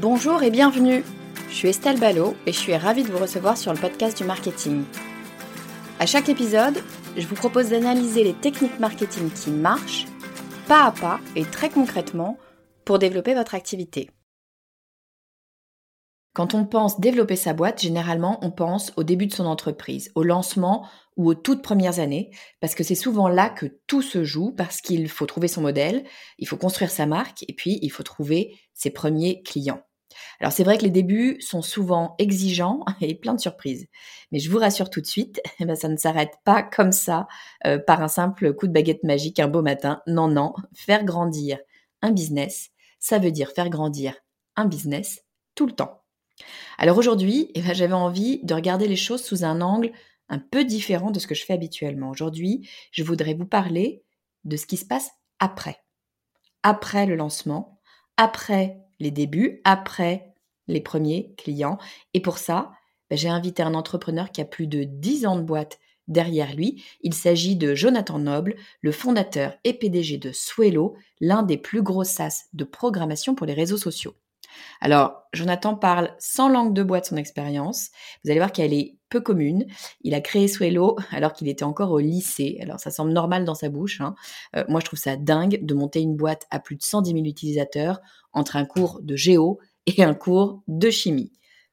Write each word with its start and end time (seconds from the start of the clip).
Bonjour 0.00 0.42
et 0.42 0.50
bienvenue. 0.50 1.04
Je 1.50 1.54
suis 1.54 1.68
Estelle 1.68 2.00
Ballot 2.00 2.34
et 2.46 2.52
je 2.52 2.58
suis 2.58 2.74
ravie 2.74 3.02
de 3.02 3.12
vous 3.12 3.18
recevoir 3.18 3.58
sur 3.58 3.70
le 3.70 3.78
podcast 3.78 4.16
du 4.16 4.24
marketing. 4.24 4.84
À 5.98 6.06
chaque 6.06 6.30
épisode, 6.30 6.82
je 7.18 7.26
vous 7.26 7.34
propose 7.34 7.68
d'analyser 7.68 8.24
les 8.24 8.32
techniques 8.32 8.80
marketing 8.80 9.30
qui 9.30 9.50
marchent, 9.50 10.06
pas 10.66 10.86
à 10.86 10.92
pas 10.92 11.20
et 11.36 11.44
très 11.44 11.68
concrètement, 11.68 12.38
pour 12.86 12.98
développer 12.98 13.34
votre 13.34 13.54
activité. 13.54 14.08
Quand 16.32 16.54
on 16.54 16.64
pense 16.64 16.98
développer 16.98 17.36
sa 17.36 17.52
boîte, 17.52 17.82
généralement, 17.82 18.38
on 18.40 18.50
pense 18.50 18.94
au 18.96 19.02
début 19.02 19.26
de 19.26 19.34
son 19.34 19.44
entreprise, 19.44 20.12
au 20.14 20.22
lancement 20.22 20.88
ou 21.18 21.28
aux 21.28 21.34
toutes 21.34 21.62
premières 21.62 21.98
années, 21.98 22.30
parce 22.62 22.74
que 22.74 22.84
c'est 22.84 22.94
souvent 22.94 23.28
là 23.28 23.50
que 23.50 23.66
tout 23.86 24.00
se 24.00 24.24
joue, 24.24 24.52
parce 24.52 24.80
qu'il 24.80 25.10
faut 25.10 25.26
trouver 25.26 25.48
son 25.48 25.60
modèle, 25.60 26.04
il 26.38 26.48
faut 26.48 26.56
construire 26.56 26.90
sa 26.90 27.04
marque, 27.04 27.44
et 27.48 27.52
puis 27.52 27.78
il 27.82 27.90
faut 27.90 28.02
trouver 28.02 28.58
ses 28.72 28.88
premiers 28.88 29.42
clients. 29.42 29.82
Alors 30.40 30.52
c'est 30.52 30.64
vrai 30.64 30.78
que 30.78 30.84
les 30.84 30.90
débuts 30.90 31.40
sont 31.40 31.62
souvent 31.62 32.14
exigeants 32.18 32.84
et 33.00 33.14
plein 33.14 33.34
de 33.34 33.40
surprises. 33.40 33.86
Mais 34.32 34.38
je 34.38 34.50
vous 34.50 34.58
rassure 34.58 34.90
tout 34.90 35.00
de 35.00 35.06
suite, 35.06 35.40
eh 35.60 35.64
ben, 35.64 35.76
ça 35.76 35.88
ne 35.88 35.96
s'arrête 35.96 36.34
pas 36.44 36.62
comme 36.62 36.92
ça, 36.92 37.26
euh, 37.66 37.78
par 37.78 38.02
un 38.02 38.08
simple 38.08 38.54
coup 38.54 38.66
de 38.66 38.72
baguette 38.72 39.04
magique 39.04 39.40
un 39.40 39.48
beau 39.48 39.62
matin. 39.62 40.02
Non, 40.06 40.28
non, 40.28 40.54
faire 40.74 41.04
grandir 41.04 41.58
un 42.02 42.12
business, 42.12 42.70
ça 42.98 43.18
veut 43.18 43.32
dire 43.32 43.52
faire 43.52 43.68
grandir 43.68 44.14
un 44.56 44.66
business 44.66 45.24
tout 45.54 45.66
le 45.66 45.72
temps. 45.72 46.02
Alors 46.78 46.96
aujourd'hui, 46.96 47.50
eh 47.54 47.60
ben, 47.60 47.74
j'avais 47.74 47.92
envie 47.92 48.40
de 48.44 48.54
regarder 48.54 48.88
les 48.88 48.96
choses 48.96 49.22
sous 49.22 49.44
un 49.44 49.60
angle 49.60 49.92
un 50.28 50.38
peu 50.38 50.64
différent 50.64 51.10
de 51.10 51.18
ce 51.18 51.26
que 51.26 51.34
je 51.34 51.44
fais 51.44 51.52
habituellement. 51.52 52.10
Aujourd'hui, 52.10 52.68
je 52.92 53.02
voudrais 53.02 53.34
vous 53.34 53.46
parler 53.46 54.04
de 54.44 54.56
ce 54.56 54.66
qui 54.66 54.76
se 54.76 54.86
passe 54.86 55.10
après. 55.38 55.82
Après 56.62 57.06
le 57.06 57.16
lancement, 57.16 57.80
après 58.16 58.78
les 59.00 59.10
débuts, 59.10 59.60
après 59.64 60.32
les 60.68 60.80
premiers 60.80 61.34
clients. 61.36 61.78
Et 62.14 62.20
pour 62.20 62.38
ça, 62.38 62.72
ben, 63.10 63.18
j'ai 63.18 63.28
invité 63.28 63.62
un 63.62 63.74
entrepreneur 63.74 64.30
qui 64.30 64.40
a 64.40 64.44
plus 64.44 64.68
de 64.68 64.84
10 64.84 65.26
ans 65.26 65.36
de 65.36 65.42
boîte 65.42 65.80
derrière 66.06 66.54
lui. 66.54 66.84
Il 67.00 67.14
s'agit 67.14 67.56
de 67.56 67.74
Jonathan 67.74 68.18
Noble, 68.18 68.56
le 68.80 68.92
fondateur 68.92 69.54
et 69.64 69.74
PDG 69.74 70.18
de 70.18 70.32
Swello, 70.32 70.96
l'un 71.20 71.42
des 71.42 71.56
plus 71.56 71.82
gros 71.82 72.04
SaaS 72.04 72.46
de 72.52 72.64
programmation 72.64 73.34
pour 73.34 73.46
les 73.46 73.54
réseaux 73.54 73.78
sociaux. 73.78 74.14
Alors, 74.80 75.22
Jonathan 75.32 75.74
parle 75.74 76.14
sans 76.18 76.48
langue 76.48 76.74
de 76.74 76.82
bois 76.82 77.00
de 77.00 77.06
son 77.06 77.16
expérience. 77.16 77.90
Vous 78.24 78.30
allez 78.30 78.40
voir 78.40 78.52
qu'elle 78.52 78.72
est 78.72 78.96
peu 79.08 79.20
commune. 79.20 79.66
Il 80.02 80.14
a 80.14 80.20
créé 80.20 80.48
Swello 80.48 80.96
alors 81.10 81.32
qu'il 81.32 81.48
était 81.48 81.64
encore 81.64 81.90
au 81.90 81.98
lycée. 81.98 82.58
Alors, 82.62 82.80
ça 82.80 82.90
semble 82.90 83.12
normal 83.12 83.44
dans 83.44 83.54
sa 83.54 83.68
bouche. 83.68 84.00
Hein. 84.00 84.14
Euh, 84.56 84.64
moi, 84.68 84.80
je 84.80 84.86
trouve 84.86 84.98
ça 84.98 85.16
dingue 85.16 85.64
de 85.64 85.74
monter 85.74 86.00
une 86.00 86.16
boîte 86.16 86.46
à 86.50 86.60
plus 86.60 86.76
de 86.76 86.82
110 86.82 87.12
000 87.12 87.24
utilisateurs 87.24 88.00
entre 88.32 88.56
un 88.56 88.64
cours 88.64 89.00
de 89.02 89.16
géo 89.16 89.58
et 89.86 90.02
un 90.02 90.14
cours 90.14 90.62
de 90.68 90.90
chimie. 90.90 91.32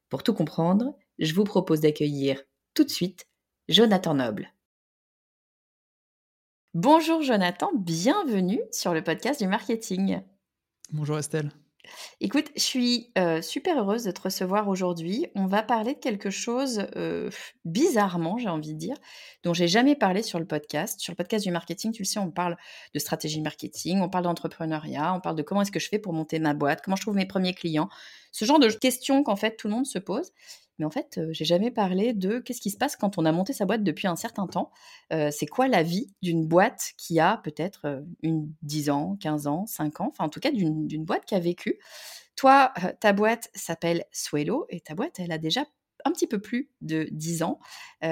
Pour 0.10 0.24
tout 0.24 0.34
comprendre, 0.34 0.96
je 1.20 1.34
vous 1.34 1.44
propose 1.44 1.82
d'accueillir 1.82 2.42
tout 2.74 2.84
de 2.84 2.90
suite 2.90 3.28
Jonathan 3.70 4.14
Noble. 4.14 4.54
Bonjour 6.74 7.22
Jonathan, 7.24 7.72
bienvenue 7.76 8.62
sur 8.72 8.94
le 8.94 9.04
podcast 9.04 9.42
du 9.42 9.48
marketing. 9.48 10.22
Bonjour 10.92 11.18
Estelle. 11.18 11.52
Écoute, 12.20 12.48
je 12.56 12.62
suis, 12.62 13.12
super 13.42 13.80
heureuse 13.80 14.04
de 14.04 14.12
te 14.12 14.22
recevoir 14.22 14.68
aujourd'hui. 14.68 15.28
On 15.36 15.46
va 15.46 15.64
parler 15.64 15.94
de 15.94 16.00
quelque 16.00 16.30
chose, 16.30 16.88
bizarrement, 17.66 18.38
j'ai 18.38 18.50
envie 18.50 18.74
de 18.74 18.80
dire, 18.80 18.98
dont 19.44 19.54
j'ai 19.54 19.68
jamais 19.68 19.96
parlé 19.96 20.24
sur 20.24 20.40
le 20.40 20.46
podcast. 20.46 21.00
Sur 21.00 21.12
le 21.12 21.18
podcast 21.18 21.46
du 21.46 21.52
marketing, 21.52 21.92
tu 21.92 22.04
le 22.04 22.08
sais, 22.08 22.20
on 22.20 22.32
parle 22.32 22.58
de 22.94 23.00
stratégie 23.00 23.42
marketing, 23.42 24.02
on 24.02 24.10
parle 24.10 24.26
d'entrepreneuriat, 24.26 25.14
on 25.14 25.22
parle 25.22 25.36
de 25.36 25.44
comment 25.44 25.62
est-ce 25.62 25.72
que 25.72 25.80
je 25.80 25.90
fais 25.90 26.00
pour 26.00 26.14
monter 26.14 26.40
ma 26.40 26.54
boîte, 26.54 26.82
comment 26.84 26.96
je 26.96 27.02
trouve 27.02 27.16
mes 27.16 27.26
premiers 27.26 27.54
clients. 27.54 27.90
Ce 28.32 28.46
genre 28.46 28.60
de 28.60 28.70
questions 28.70 29.24
qu'en 29.24 29.36
fait 29.36 29.56
tout 29.56 29.68
le 29.68 29.74
monde 29.74 29.86
se 29.86 30.00
pose. 30.00 30.32
Mais 30.80 30.86
en 30.86 30.90
fait, 30.90 31.20
j'ai 31.32 31.46
jamais 31.46 31.72
parlé 31.72 32.14
de 32.14 32.40
qu'est-ce 32.40 32.62
qui 32.62 32.70
se 32.72 32.78
passe 32.78 32.96
quand 32.96 33.18
on 33.18 33.26
a 33.26 33.32
monté 33.32 33.54
sa 33.54 33.66
boîte 33.66 33.84
depuis 33.84 34.08
un 34.08 34.16
certain 34.16 34.48
temps. 34.48 34.72
c'est 35.10 35.48
quoi 35.48 35.68
la 35.68 35.84
vie 35.84 36.14
d'une 36.22 36.46
boîte 36.48 36.94
qui 36.98 37.20
a 37.20 37.38
peut-être 37.44 38.04
une 38.22 38.52
10 38.62 38.90
ans, 38.90 39.18
15 39.20 39.48
ans, 39.48 39.66
5 39.66 40.02
ans, 40.02 40.08
enfin 40.10 40.26
en 40.26 40.30
tout 40.30 40.40
cas 40.40 40.52
d'une 40.52 41.06
boîte 41.06 41.26
qui 41.26 41.36
a 41.36 41.40
vécu. 41.40 41.80
Toi, 42.36 42.72
ta 43.00 43.14
boîte 43.14 43.50
s'appelle 43.56 44.06
Swello 44.12 44.68
et 44.70 44.80
ta 44.82 44.94
boîte, 44.94 45.20
elle 45.20 45.32
a 45.32 45.40
déjà 45.40 45.66
un 46.06 46.12
petit 46.12 46.28
peu 46.28 46.40
plus 46.40 46.70
de 46.82 47.08
10 47.12 47.44
ans. 47.44 47.60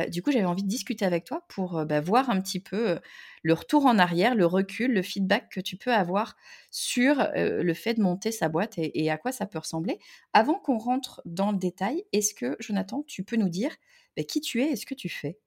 du 0.10 0.22
coup, 0.22 0.32
j'avais 0.32 0.46
envie 0.46 0.64
de 0.64 0.68
discuter 0.68 1.06
avec 1.06 1.26
toi 1.26 1.46
pour 1.48 1.86
bah, 1.86 2.02
voir 2.02 2.30
un 2.30 2.42
petit 2.42 2.60
peu 2.60 3.00
le 3.44 3.54
retour 3.54 3.86
en 3.86 4.00
arrière, 4.00 4.36
le 4.36 4.46
recul, 4.46 4.94
le 4.94 5.02
feedback 5.02 5.50
que 5.50 5.60
tu 5.60 5.78
peux 5.78 5.94
avoir 5.94 6.36
sur 6.72 7.28
le 7.36 7.74
fait 7.74 7.94
de 7.94 8.02
monter 8.02 8.32
sa 8.32 8.50
boîte 8.50 8.74
et, 8.78 9.10
à 9.10 9.18
quoi 9.18 9.32
ça 9.32 9.46
peut 9.46 9.60
ressembler. 9.60 10.00
Avant 10.34 10.56
qu'on 10.56 10.78
rentre 10.78 11.22
dans 11.26 11.52
le 11.52 11.58
détail, 11.58 12.04
est-ce 12.12 12.34
que, 12.34 12.56
Jonathan, 12.60 13.04
tu 13.08 13.24
peux 13.24 13.36
nous 13.36 13.50
dire 13.50 13.72
bah, 14.18 14.24
qui 14.24 14.42
tu 14.42 14.62
es 14.62 14.72
et 14.72 14.76
ce 14.76 14.86
que 14.86 14.96
tu 14.96 15.10
fais? 15.10 15.38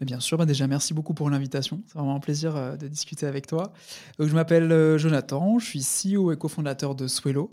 Bien 0.00 0.20
sûr, 0.20 0.36
bah, 0.36 0.46
déjà 0.46 0.66
merci 0.66 0.92
beaucoup 0.92 1.14
pour 1.14 1.30
l'invitation. 1.30 1.82
C'est 1.86 1.94
vraiment 1.94 2.16
un 2.16 2.20
plaisir 2.20 2.76
de 2.76 2.88
discuter 2.88 3.26
avec 3.26 3.46
toi. 3.46 3.72
je 4.18 4.34
m'appelle 4.34 4.98
Jonathan, 4.98 5.58
je 5.58 5.66
suis 5.66 6.14
CEO 6.14 6.32
et 6.32 6.36
cofondateur 6.36 6.94
de 6.94 7.06
Swello. 7.06 7.50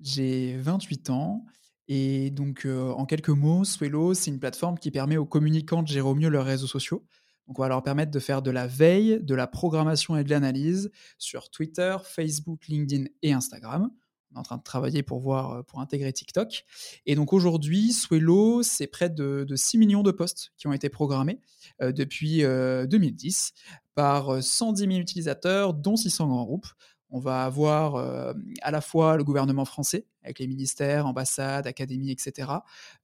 J'ai 0.00 0.56
28 0.58 1.10
ans 1.10 1.44
et 1.88 2.30
donc, 2.30 2.66
en 2.66 3.04
quelques 3.04 3.28
mots, 3.28 3.64
Swello, 3.64 4.14
c'est 4.14 4.30
une 4.30 4.40
plateforme 4.40 4.78
qui 4.78 4.90
permet 4.90 5.16
aux 5.16 5.26
communicants 5.26 5.82
de 5.82 5.88
gérer 5.88 6.08
au 6.08 6.14
mieux 6.14 6.28
leurs 6.28 6.46
réseaux 6.46 6.66
sociaux. 6.66 7.04
Donc, 7.46 7.58
on 7.58 7.62
va 7.62 7.68
leur 7.68 7.82
permettre 7.82 8.10
de 8.10 8.18
faire 8.18 8.40
de 8.40 8.50
la 8.50 8.66
veille, 8.66 9.20
de 9.22 9.34
la 9.34 9.46
programmation 9.46 10.16
et 10.16 10.24
de 10.24 10.30
l'analyse 10.30 10.90
sur 11.18 11.50
Twitter, 11.50 11.96
Facebook, 12.02 12.66
LinkedIn 12.68 13.04
et 13.22 13.32
Instagram. 13.32 13.90
On 14.32 14.36
est 14.36 14.40
en 14.40 14.42
train 14.42 14.56
de 14.56 14.62
travailler 14.62 15.02
pour 15.02 15.20
voir, 15.20 15.64
pour 15.66 15.80
intégrer 15.80 16.12
TikTok. 16.12 16.64
Et 17.06 17.14
donc 17.14 17.32
aujourd'hui, 17.32 17.92
Swello, 17.92 18.62
c'est 18.62 18.86
près 18.86 19.10
de, 19.10 19.46
6 19.54 19.78
millions 19.78 20.02
de 20.02 20.10
posts 20.10 20.52
qui 20.56 20.66
ont 20.66 20.72
été 20.72 20.88
programmés 20.88 21.40
depuis 21.80 22.42
2010 22.42 23.52
par 23.94 24.42
110 24.42 24.80
000 24.80 24.92
utilisateurs, 24.94 25.72
dont 25.74 25.96
600 25.96 26.26
grands 26.28 26.44
groupes. 26.44 26.66
On 27.14 27.20
va 27.20 27.44
avoir 27.44 27.94
euh, 27.94 28.32
à 28.60 28.72
la 28.72 28.80
fois 28.80 29.16
le 29.16 29.22
gouvernement 29.22 29.64
français, 29.64 30.04
avec 30.24 30.40
les 30.40 30.48
ministères, 30.48 31.06
ambassades, 31.06 31.64
académies, 31.64 32.10
etc., 32.10 32.50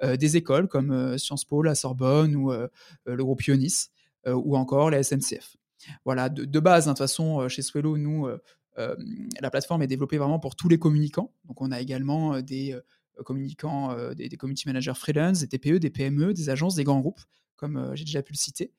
euh, 0.02 0.16
des 0.16 0.36
écoles 0.36 0.66
comme 0.66 0.90
euh, 0.90 1.16
Sciences 1.16 1.44
Po, 1.44 1.62
la 1.62 1.76
Sorbonne 1.76 2.34
ou 2.34 2.50
le 2.50 3.24
groupe 3.24 3.40
Ionis, 3.44 3.90
ou 4.26 4.56
encore 4.56 4.90
la 4.90 5.04
SNCF. 5.04 5.56
Voilà, 6.04 6.28
de, 6.28 6.60
base, 6.60 6.88
hein, 6.88 6.92
de 6.92 6.94
toute 6.94 7.06
façon, 7.06 7.48
chez 7.48 7.62
Swello, 7.62 7.96
nous, 7.96 8.28
la 8.76 9.50
plateforme 9.50 9.82
est 9.82 9.86
développée 9.86 10.18
vraiment 10.18 10.40
pour 10.40 10.56
tous 10.56 10.68
les 10.68 10.78
communicants. 10.78 11.32
Donc, 11.44 11.60
on 11.62 11.70
a 11.70 11.80
également 11.80 12.40
des 12.40 12.76
communicants, 13.24 13.94
des, 14.14 14.28
des, 14.28 14.36
community 14.36 14.66
managers 14.66 14.94
freelance, 14.94 15.40
des 15.40 15.48
TPE, 15.48 15.78
des 15.78 15.90
PME, 15.90 16.32
des 16.32 16.50
agences, 16.50 16.74
des 16.74 16.84
grands 16.84 17.00
groupes 17.00 17.20
comme 17.56 17.90
j'ai 17.94 18.04
déjà 18.04 18.22
pu 18.22 18.32
le 18.32 18.38
citer. 18.38 18.72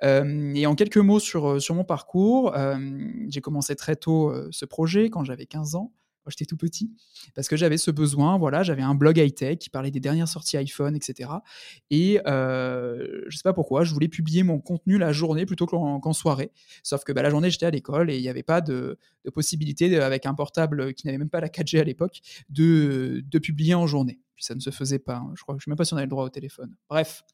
et 0.00 0.66
en 0.66 0.76
quelques 0.76 0.98
mots 0.98 1.18
sur, 1.18 1.60
sur 1.60 1.74
mon 1.74 1.82
parcours, 1.82 2.54
j'ai 3.28 3.40
commencé 3.40 3.74
très 3.74 3.96
tôt 3.96 4.32
ce 4.52 4.64
projet 4.64 5.10
quand 5.10 5.24
j'avais 5.24 5.46
15 5.46 5.74
ans. 5.74 5.92
J'étais 6.30 6.44
tout 6.44 6.56
petit, 6.56 6.90
parce 7.34 7.48
que 7.48 7.56
j'avais 7.56 7.78
ce 7.78 7.90
besoin. 7.90 8.38
Voilà, 8.38 8.62
j'avais 8.62 8.82
un 8.82 8.94
blog 8.94 9.18
high-tech 9.18 9.58
qui 9.58 9.70
parlait 9.70 9.90
des 9.90 10.00
dernières 10.00 10.28
sorties 10.28 10.56
iPhone, 10.56 10.94
etc. 10.94 11.30
Et 11.90 12.20
euh, 12.26 13.22
je 13.28 13.36
sais 13.36 13.42
pas 13.42 13.52
pourquoi, 13.52 13.84
je 13.84 13.92
voulais 13.92 14.08
publier 14.08 14.42
mon 14.42 14.58
contenu 14.60 14.98
la 14.98 15.12
journée 15.12 15.46
plutôt 15.46 15.66
qu'en 15.66 16.12
soirée. 16.12 16.50
Sauf 16.82 17.04
que 17.04 17.12
bah, 17.12 17.22
la 17.22 17.30
journée, 17.30 17.50
j'étais 17.50 17.66
à 17.66 17.70
l'école 17.70 18.10
et 18.10 18.16
il 18.16 18.22
n'y 18.22 18.28
avait 18.28 18.42
pas 18.42 18.60
de, 18.60 18.98
possibilité, 19.34 19.94
avec 20.00 20.24
un 20.24 20.34
portable 20.34 20.94
qui 20.94 21.06
n'avait 21.06 21.18
même 21.18 21.28
pas 21.28 21.40
la 21.40 21.48
4G 21.48 21.80
à 21.80 21.84
l'époque, 21.84 22.20
de, 22.48 23.22
de 23.26 23.38
publier 23.38 23.74
en 23.74 23.86
journée. 23.86 24.20
Puis 24.34 24.44
ça 24.44 24.54
ne 24.54 24.60
se 24.60 24.70
faisait 24.70 24.98
pas. 24.98 25.16
Hein. 25.16 25.32
Je 25.34 25.42
crois, 25.42 25.56
je 25.58 25.64
sais 25.64 25.70
même 25.70 25.76
pas 25.76 25.84
si 25.84 25.92
on 25.92 25.96
avait 25.96 26.06
le 26.06 26.10
droit 26.10 26.24
au 26.24 26.30
téléphone. 26.30 26.74
Bref. 26.88 27.24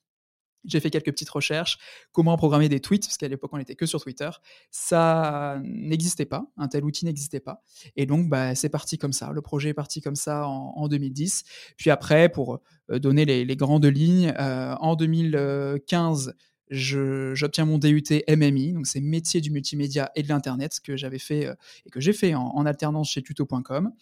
J'ai 0.64 0.80
fait 0.80 0.90
quelques 0.90 1.10
petites 1.10 1.30
recherches. 1.30 1.78
Comment 2.12 2.36
programmer 2.36 2.68
des 2.68 2.80
tweets 2.80 3.06
Parce 3.06 3.16
qu'à 3.16 3.28
l'époque, 3.28 3.50
on 3.52 3.58
n'était 3.58 3.74
que 3.74 3.86
sur 3.86 4.02
Twitter. 4.02 4.30
Ça 4.70 5.60
n'existait 5.62 6.24
pas. 6.24 6.46
Un 6.56 6.68
tel 6.68 6.84
outil 6.84 7.04
n'existait 7.04 7.40
pas. 7.40 7.62
Et 7.96 8.06
donc, 8.06 8.28
bah, 8.28 8.54
c'est 8.54 8.68
parti 8.68 8.98
comme 8.98 9.12
ça. 9.12 9.30
Le 9.32 9.42
projet 9.42 9.70
est 9.70 9.74
parti 9.74 10.00
comme 10.00 10.16
ça 10.16 10.46
en, 10.46 10.88
2010. 10.88 11.44
Puis 11.76 11.90
après, 11.90 12.28
pour 12.28 12.60
euh, 12.90 12.98
donner 12.98 13.24
les, 13.24 13.56
grandes 13.56 13.86
lignes, 13.86 14.34
euh, 14.38 14.74
en 14.80 14.96
2015, 14.96 16.34
j'obtiens 16.70 17.64
mon 17.64 17.78
DUT 17.78 18.02
MMI, 18.28 18.72
donc 18.72 18.86
c'est 18.86 19.00
métier 19.00 19.40
du 19.40 19.50
multimédia 19.50 20.10
et 20.14 20.22
de 20.22 20.28
l'internet 20.28 20.80
que 20.82 20.96
j'avais 20.96 21.18
fait 21.18 21.46
euh, 21.46 21.54
et 21.86 21.90
que 21.90 22.00
j'ai 22.00 22.12
fait 22.12 22.34
en, 22.34 22.64
alternance 22.64 23.10
chez 23.10 23.22
tuto.com. 23.22 23.92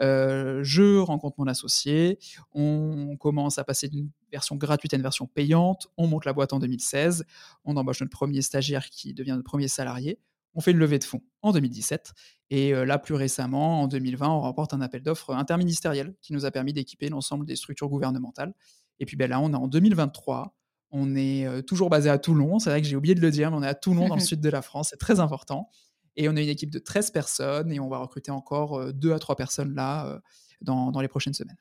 Euh, 0.00 0.60
je 0.62 0.98
rencontre 0.98 1.36
mon 1.38 1.46
associé, 1.46 2.18
on 2.52 3.16
commence 3.18 3.58
à 3.58 3.64
passer 3.64 3.88
d'une 3.88 4.10
version 4.30 4.56
gratuite 4.56 4.92
à 4.94 4.96
une 4.96 5.02
version 5.02 5.26
payante, 5.26 5.88
on 5.96 6.06
monte 6.06 6.24
la 6.24 6.32
boîte 6.32 6.52
en 6.52 6.58
2016, 6.58 7.24
on 7.64 7.76
embauche 7.76 8.00
notre 8.00 8.12
premier 8.12 8.42
stagiaire 8.42 8.90
qui 8.90 9.14
devient 9.14 9.32
notre 9.32 9.44
premier 9.44 9.68
salarié, 9.68 10.18
on 10.54 10.60
fait 10.60 10.72
une 10.72 10.78
levée 10.78 10.98
de 10.98 11.04
fonds 11.04 11.22
en 11.42 11.52
2017 11.52 12.12
et 12.50 12.74
euh, 12.74 12.84
là 12.84 12.98
plus 12.98 13.14
récemment 13.14 13.82
en 13.82 13.88
2020 13.88 14.28
on 14.28 14.40
remporte 14.40 14.74
un 14.74 14.80
appel 14.80 15.02
d'offres 15.02 15.34
interministériel 15.34 16.14
qui 16.20 16.32
nous 16.32 16.44
a 16.44 16.50
permis 16.50 16.72
d'équiper 16.72 17.08
l'ensemble 17.08 17.46
des 17.46 17.56
structures 17.56 17.88
gouvernementales. 17.88 18.52
Et 18.98 19.06
puis 19.06 19.16
ben 19.16 19.30
là 19.30 19.40
on 19.40 19.52
est 19.52 19.56
en 19.56 19.68
2023 19.68 20.54
on 20.90 21.14
est 21.16 21.62
toujours 21.66 21.90
basé 21.90 22.10
à 22.10 22.18
Toulon. 22.18 22.58
C'est 22.58 22.70
vrai 22.70 22.82
que 22.82 22.86
j'ai 22.86 22.96
oublié 22.96 23.14
de 23.14 23.20
le 23.20 23.30
dire, 23.30 23.50
mais 23.50 23.56
on 23.56 23.62
est 23.62 23.68
à 23.68 23.74
Toulon, 23.74 24.08
dans 24.08 24.16
le 24.16 24.20
sud 24.20 24.40
de 24.40 24.48
la 24.48 24.62
France. 24.62 24.88
C'est 24.90 24.98
très 24.98 25.20
important. 25.20 25.70
Et 26.16 26.28
on 26.28 26.36
a 26.36 26.40
une 26.40 26.48
équipe 26.48 26.70
de 26.70 26.78
13 26.78 27.10
personnes 27.10 27.72
et 27.72 27.80
on 27.80 27.88
va 27.88 27.98
recruter 27.98 28.30
encore 28.30 28.92
2 28.92 29.12
à 29.12 29.18
3 29.18 29.36
personnes 29.36 29.74
là 29.74 30.20
dans, 30.60 31.00
les 31.00 31.08
prochaines 31.08 31.34
semaines. 31.34 31.56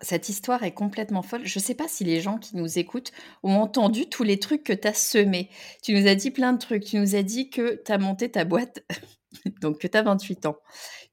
Cette 0.00 0.30
histoire 0.30 0.62
est 0.62 0.72
complètement 0.72 1.22
folle. 1.22 1.44
Je 1.44 1.58
ne 1.58 1.62
sais 1.62 1.74
pas 1.74 1.86
si 1.86 2.02
les 2.04 2.20
gens 2.20 2.38
qui 2.38 2.56
nous 2.56 2.78
écoutent 2.78 3.12
ont 3.42 3.56
entendu 3.56 4.08
tous 4.08 4.22
les 4.22 4.38
trucs 4.38 4.64
que 4.64 4.72
tu 4.72 4.88
as 4.88 4.94
semés. 4.94 5.50
Tu 5.82 5.92
nous 5.92 6.06
as 6.06 6.14
dit 6.14 6.30
plein 6.30 6.54
de 6.54 6.58
trucs. 6.58 6.84
Tu 6.84 6.98
nous 6.98 7.14
as 7.14 7.22
dit 7.22 7.50
que 7.50 7.82
tu 7.84 7.92
as 7.92 7.98
monté 7.98 8.30
ta 8.30 8.44
boîte, 8.44 8.84
donc 9.60 9.78
que 9.80 9.86
tu 9.86 9.96
as 9.98 10.02
28 10.02 10.46
ans, 10.46 10.56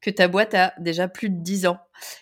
que 0.01 0.10
ta 0.10 0.30
boîte 0.30 0.54
a 0.54 0.74
déjà 0.80 1.10
plus 1.10 1.30
de 1.30 1.42
10 1.42 1.65
ans, 1.68 1.80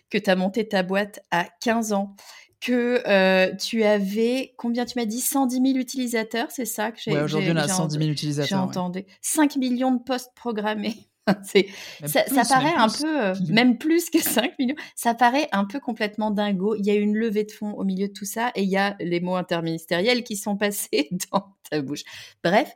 que 0.09 0.17
tu 0.17 0.29
as 0.31 0.35
monté 0.35 0.67
ta 0.67 0.81
boîte 0.81 1.19
à 1.29 1.47
15 1.61 1.93
ans, 1.93 2.15
que 2.61 3.01
euh, 3.07 3.55
tu 3.55 3.83
avais, 3.83 4.53
combien 4.55 4.85
tu 4.85 4.97
m'as 4.97 5.05
dit 5.05 5.19
110 5.19 5.55
000 5.55 5.67
utilisateurs, 5.77 6.47
c'est 6.51 6.65
ça 6.65 6.91
que 6.91 6.99
j'ai 7.01 7.11
ouais, 7.11 7.21
Aujourd'hui, 7.21 7.51
on 7.51 7.57
a 7.57 7.67
110 7.67 7.97
000 7.97 8.09
utilisateurs. 8.09 8.47
J'ai 8.47 8.55
entendu. 8.55 9.03
5 9.21 9.55
millions 9.57 9.91
de 9.91 10.01
postes 10.01 10.31
programmés. 10.35 10.95
c'est, 11.43 11.67
ça, 12.05 12.23
paraît 12.47 12.73
un 12.75 12.89
peu, 12.89 13.21
euh, 13.23 13.35
même 13.49 13.77
plus 13.77 14.09
que 14.09 14.19
5 14.19 14.57
millions, 14.59 14.75
ça 14.95 15.13
paraît 15.13 15.47
un 15.51 15.65
peu 15.65 15.79
complètement 15.79 16.31
dingo. 16.31 16.75
Il 16.75 16.85
y 16.85 16.91
a 16.91 16.95
une 16.95 17.15
levée 17.15 17.43
de 17.43 17.51
fonds 17.51 17.73
au 17.73 17.83
milieu 17.83 18.07
de 18.07 18.13
tout 18.13 18.25
ça 18.25 18.51
et 18.55 18.63
il 18.63 18.69
y 18.69 18.77
a 18.77 18.95
les 18.99 19.19
mots 19.19 19.35
interministériels 19.35 20.23
qui 20.23 20.35
sont 20.35 20.57
passés 20.57 21.09
dans 21.31 21.55
ta 21.69 21.81
bouche. 21.81 22.03
Bref, 22.43 22.75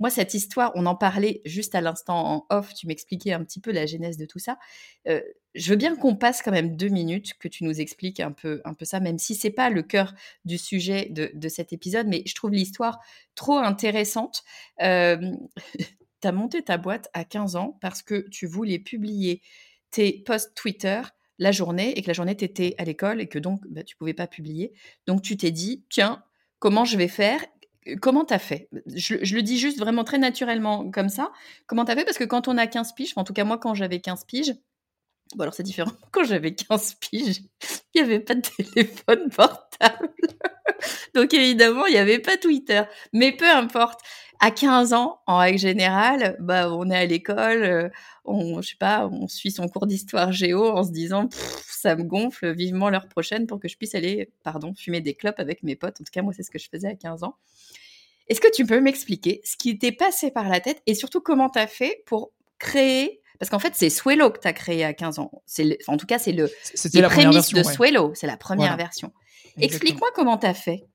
moi, 0.00 0.10
cette 0.10 0.34
histoire, 0.34 0.72
on 0.74 0.86
en 0.86 0.96
parlait 0.96 1.40
juste 1.44 1.74
à 1.74 1.80
l'instant 1.80 2.26
en 2.26 2.46
off, 2.50 2.74
tu 2.74 2.86
m'expliquais 2.86 3.32
un 3.32 3.44
petit 3.44 3.60
peu 3.60 3.72
la 3.72 3.86
genèse 3.86 4.16
de 4.16 4.26
tout 4.26 4.38
ça. 4.38 4.58
Euh, 5.08 5.20
je 5.54 5.70
veux 5.70 5.76
bien 5.76 5.94
qu'on 5.96 6.16
passe 6.16 6.42
quand 6.42 6.50
même 6.50 6.76
deux 6.76 6.88
minutes, 6.88 7.34
que 7.38 7.48
tu 7.48 7.64
nous 7.64 7.80
expliques 7.80 8.20
un 8.20 8.32
peu, 8.32 8.60
un 8.64 8.74
peu 8.74 8.84
ça, 8.84 9.00
même 9.00 9.18
si 9.18 9.34
c'est 9.34 9.50
pas 9.50 9.70
le 9.70 9.82
cœur 9.82 10.14
du 10.44 10.58
sujet 10.58 11.08
de, 11.10 11.30
de, 11.34 11.48
cet 11.48 11.72
épisode, 11.72 12.06
mais 12.08 12.22
je 12.26 12.34
trouve 12.34 12.50
l'histoire 12.50 13.00
trop 13.34 13.58
intéressante. 13.58 14.42
Euh, 14.82 15.16
tu 16.20 16.28
as 16.28 16.32
monté 16.32 16.62
ta 16.62 16.76
boîte 16.76 17.08
à 17.12 17.24
15 17.24 17.56
ans 17.56 17.78
parce 17.80 18.02
que 18.02 18.26
tu 18.30 18.46
voulais 18.46 18.78
publier 18.78 19.42
tes 19.90 20.12
posts 20.24 20.54
Twitter 20.54 21.02
la 21.38 21.52
journée 21.52 21.96
et 21.96 22.02
que 22.02 22.08
la 22.08 22.12
journée 22.12 22.36
tu 22.36 22.44
étais 22.44 22.74
à 22.78 22.84
l'école 22.84 23.20
et 23.20 23.28
que 23.28 23.38
donc 23.38 23.60
bah, 23.68 23.82
tu 23.82 23.96
pouvais 23.96 24.14
pas 24.14 24.26
publier. 24.26 24.72
Donc 25.06 25.22
tu 25.22 25.36
t'es 25.36 25.50
dit, 25.50 25.84
tiens, 25.90 26.22
comment 26.58 26.84
je 26.84 26.96
vais 26.96 27.08
faire? 27.08 27.44
Comment 28.00 28.24
t'as 28.24 28.38
fait? 28.38 28.68
Je, 28.86 29.34
le 29.34 29.42
dis 29.42 29.58
juste 29.58 29.78
vraiment 29.78 30.04
très 30.04 30.18
naturellement 30.18 30.90
comme 30.90 31.10
ça. 31.10 31.32
Comment 31.66 31.84
t'as 31.84 31.94
fait? 31.94 32.04
Parce 32.04 32.16
que 32.16 32.24
quand 32.24 32.48
on 32.48 32.56
a 32.56 32.66
15 32.66 32.94
piges, 32.94 33.12
en 33.16 33.24
tout 33.24 33.34
cas 33.34 33.44
moi 33.44 33.58
quand 33.58 33.74
j'avais 33.74 34.00
15 34.00 34.24
piges, 34.24 34.54
bon 35.34 35.42
alors 35.42 35.54
c'est 35.54 35.62
différent, 35.62 35.92
quand 36.10 36.24
j'avais 36.24 36.54
15 36.54 36.94
piges, 36.94 37.42
il 37.94 38.02
n'y 38.02 38.08
avait 38.08 38.20
pas 38.20 38.34
de 38.34 38.42
téléphone 38.42 39.30
portable. 39.36 40.10
Donc 41.14 41.32
évidemment, 41.34 41.86
il 41.86 41.92
n'y 41.92 41.98
avait 41.98 42.18
pas 42.18 42.36
Twitter. 42.36 42.82
Mais 43.12 43.32
peu 43.32 43.48
importe 43.48 44.00
à 44.40 44.50
15 44.50 44.92
ans, 44.92 45.20
en 45.26 45.38
règle 45.38 45.58
générale, 45.58 46.36
bah, 46.40 46.70
on 46.72 46.90
est 46.90 46.96
à 46.96 47.06
l'école, 47.06 47.62
euh, 47.62 47.88
on, 48.24 48.60
je 48.60 48.70
sais 48.70 48.76
pas, 48.78 49.06
on 49.06 49.28
suit 49.28 49.50
son 49.50 49.68
cours 49.68 49.86
d'histoire 49.86 50.32
géo 50.32 50.66
en 50.66 50.82
se 50.82 50.90
disant, 50.90 51.28
ça 51.30 51.96
me 51.96 52.02
gonfle 52.02 52.52
vivement 52.52 52.90
l'heure 52.90 53.08
prochaine 53.08 53.46
pour 53.46 53.60
que 53.60 53.68
je 53.68 53.76
puisse 53.76 53.94
aller, 53.94 54.30
pardon, 54.42 54.74
fumer 54.74 55.00
des 55.00 55.14
clopes 55.14 55.38
avec 55.38 55.62
mes 55.62 55.76
potes. 55.76 56.00
En 56.00 56.04
tout 56.04 56.12
cas, 56.12 56.22
moi, 56.22 56.32
c'est 56.36 56.42
ce 56.42 56.50
que 56.50 56.58
je 56.58 56.68
faisais 56.68 56.88
à 56.88 56.94
15 56.94 57.22
ans. 57.22 57.36
Est-ce 58.28 58.40
que 58.40 58.50
tu 58.50 58.66
peux 58.66 58.80
m'expliquer 58.80 59.40
ce 59.44 59.56
qui 59.56 59.78
t'est 59.78 59.92
passé 59.92 60.30
par 60.30 60.48
la 60.48 60.60
tête 60.60 60.82
et 60.86 60.94
surtout 60.94 61.20
comment 61.20 61.50
tu 61.50 61.58
as 61.58 61.66
fait 61.66 62.02
pour 62.06 62.32
créer 62.58 63.20
parce 63.38 63.50
qu'en 63.50 63.58
fait, 63.58 63.72
c'est 63.74 63.90
Swello 63.90 64.30
que 64.30 64.40
tu 64.40 64.48
as 64.48 64.52
créé 64.52 64.84
à 64.84 64.92
15 64.92 65.18
ans. 65.18 65.30
C'est 65.46 65.78
en 65.88 65.96
tout 65.96 66.06
cas, 66.06 66.18
c'est 66.18 66.32
le 66.32 66.50
les 66.92 67.00
la 67.00 67.08
prémisse 67.08 67.52
de 67.52 67.62
Swello. 67.62 68.12
C'est 68.14 68.26
la 68.26 68.36
première 68.36 68.76
version. 68.76 69.12
Explique-moi 69.58 70.08
comment 70.14 70.38
tu 70.38 70.46
as 70.46 70.54
fait. 70.54 70.86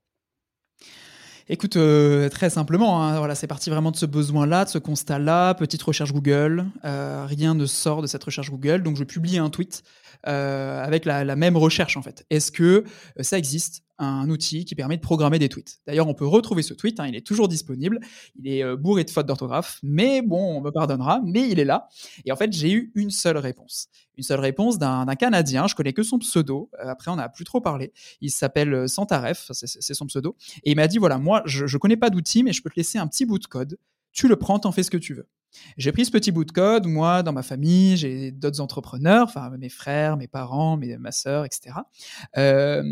Écoute, 1.52 1.74
euh, 1.74 2.28
très 2.28 2.48
simplement, 2.48 3.02
hein, 3.02 3.18
voilà, 3.18 3.34
c'est 3.34 3.48
parti 3.48 3.70
vraiment 3.70 3.90
de 3.90 3.96
ce 3.96 4.06
besoin-là, 4.06 4.66
de 4.66 4.70
ce 4.70 4.78
constat-là. 4.78 5.54
Petite 5.54 5.82
recherche 5.82 6.12
Google, 6.12 6.66
euh, 6.84 7.26
rien 7.26 7.54
ne 7.54 7.66
sort 7.66 8.02
de 8.02 8.06
cette 8.06 8.22
recherche 8.22 8.52
Google, 8.52 8.84
donc 8.84 8.96
je 8.96 9.02
publie 9.02 9.36
un 9.36 9.50
tweet 9.50 9.82
euh, 10.28 10.84
avec 10.84 11.04
la, 11.04 11.24
même 11.34 11.56
recherche 11.56 11.96
en 11.96 12.02
fait. 12.02 12.24
Est-ce 12.30 12.52
que 12.52 12.84
ça 13.18 13.36
existe? 13.36 13.82
Un 14.00 14.28
outil 14.28 14.64
qui 14.64 14.74
permet 14.74 14.96
de 14.96 15.02
programmer 15.02 15.38
des 15.38 15.48
tweets. 15.48 15.80
D'ailleurs, 15.86 16.08
on 16.08 16.14
peut 16.14 16.26
retrouver 16.26 16.62
ce 16.62 16.74
tweet, 16.74 16.98
hein, 17.00 17.06
il 17.06 17.14
est 17.14 17.26
toujours 17.26 17.48
disponible, 17.48 18.00
il 18.36 18.48
est 18.48 18.76
bourré 18.76 19.04
de 19.04 19.10
fautes 19.10 19.26
d'orthographe, 19.26 19.78
mais 19.82 20.22
bon, 20.22 20.56
on 20.56 20.60
me 20.60 20.70
pardonnera, 20.70 21.20
mais 21.24 21.48
il 21.48 21.60
est 21.60 21.64
là. 21.64 21.88
Et 22.24 22.32
en 22.32 22.36
fait, 22.36 22.52
j'ai 22.52 22.72
eu 22.72 22.92
une 22.94 23.10
seule 23.10 23.36
réponse 23.36 23.88
une 24.20 24.24
seule 24.24 24.40
réponse 24.40 24.78
d'un 24.78 25.06
Canadien. 25.16 25.66
Je 25.66 25.74
connais 25.74 25.94
que 25.94 26.02
son 26.02 26.18
pseudo. 26.18 26.70
Euh, 26.78 26.88
après, 26.88 27.10
on 27.10 27.16
n'a 27.16 27.28
plus 27.28 27.44
trop 27.44 27.60
parlé. 27.60 27.92
Il 28.20 28.30
s'appelle 28.30 28.72
euh, 28.74 28.86
Santaref, 28.86 29.50
c'est 29.52 29.94
son 29.94 30.06
pseudo. 30.06 30.36
Et 30.62 30.72
il 30.72 30.76
m'a 30.76 30.86
dit 30.86 30.98
voilà, 30.98 31.18
moi, 31.18 31.42
je 31.46 31.64
ne 31.64 31.78
connais 31.78 31.96
pas 31.96 32.10
d'outil, 32.10 32.42
mais 32.42 32.52
je 32.52 32.62
peux 32.62 32.70
te 32.70 32.76
laisser 32.76 32.98
un 32.98 33.06
petit 33.06 33.24
bout 33.24 33.38
de 33.38 33.46
code. 33.46 33.78
Tu 34.12 34.28
le 34.28 34.36
prends, 34.36 34.58
t'en 34.58 34.72
fais 34.72 34.82
ce 34.82 34.90
que 34.90 34.98
tu 34.98 35.14
veux. 35.14 35.26
J'ai 35.76 35.92
pris 35.92 36.04
ce 36.04 36.10
petit 36.10 36.32
bout 36.32 36.44
de 36.44 36.52
code, 36.52 36.86
moi, 36.86 37.22
dans 37.22 37.32
ma 37.32 37.42
famille, 37.42 37.96
j'ai 37.96 38.30
d'autres 38.30 38.60
entrepreneurs, 38.60 39.24
enfin 39.24 39.50
mes 39.58 39.68
frères, 39.68 40.16
mes 40.16 40.28
parents, 40.28 40.76
mes, 40.76 40.96
ma 40.98 41.12
sœur, 41.12 41.44
etc. 41.44 41.76
Euh, 42.36 42.82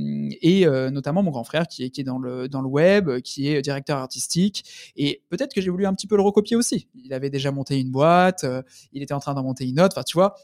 et 0.42 0.66
notamment 0.90 1.22
mon 1.22 1.30
grand 1.30 1.44
frère 1.44 1.66
qui 1.66 1.84
est, 1.84 2.04
dans, 2.04 2.18
le, 2.18 2.48
dans 2.48 2.60
le 2.60 2.68
web, 2.68 3.20
qui 3.20 3.48
est 3.48 3.62
directeur 3.62 3.98
artistique. 3.98 4.64
Et 4.96 5.22
peut-être 5.28 5.54
que 5.54 5.60
j'ai 5.60 5.70
voulu 5.70 5.86
un 5.86 5.94
petit 5.94 6.06
peu 6.06 6.16
le 6.16 6.22
recopier 6.22 6.56
aussi. 6.56 6.88
Il 6.94 7.12
avait 7.12 7.30
déjà 7.30 7.50
monté 7.50 7.78
une 7.78 7.90
boîte, 7.90 8.44
il 8.92 9.02
était 9.02 9.14
en 9.14 9.20
train 9.20 9.34
d'en 9.34 9.42
monter 9.42 9.66
une 9.68 9.80
autre. 9.80 9.94
Enfin, 9.96 10.04
tu 10.04 10.16
vois, 10.16 10.34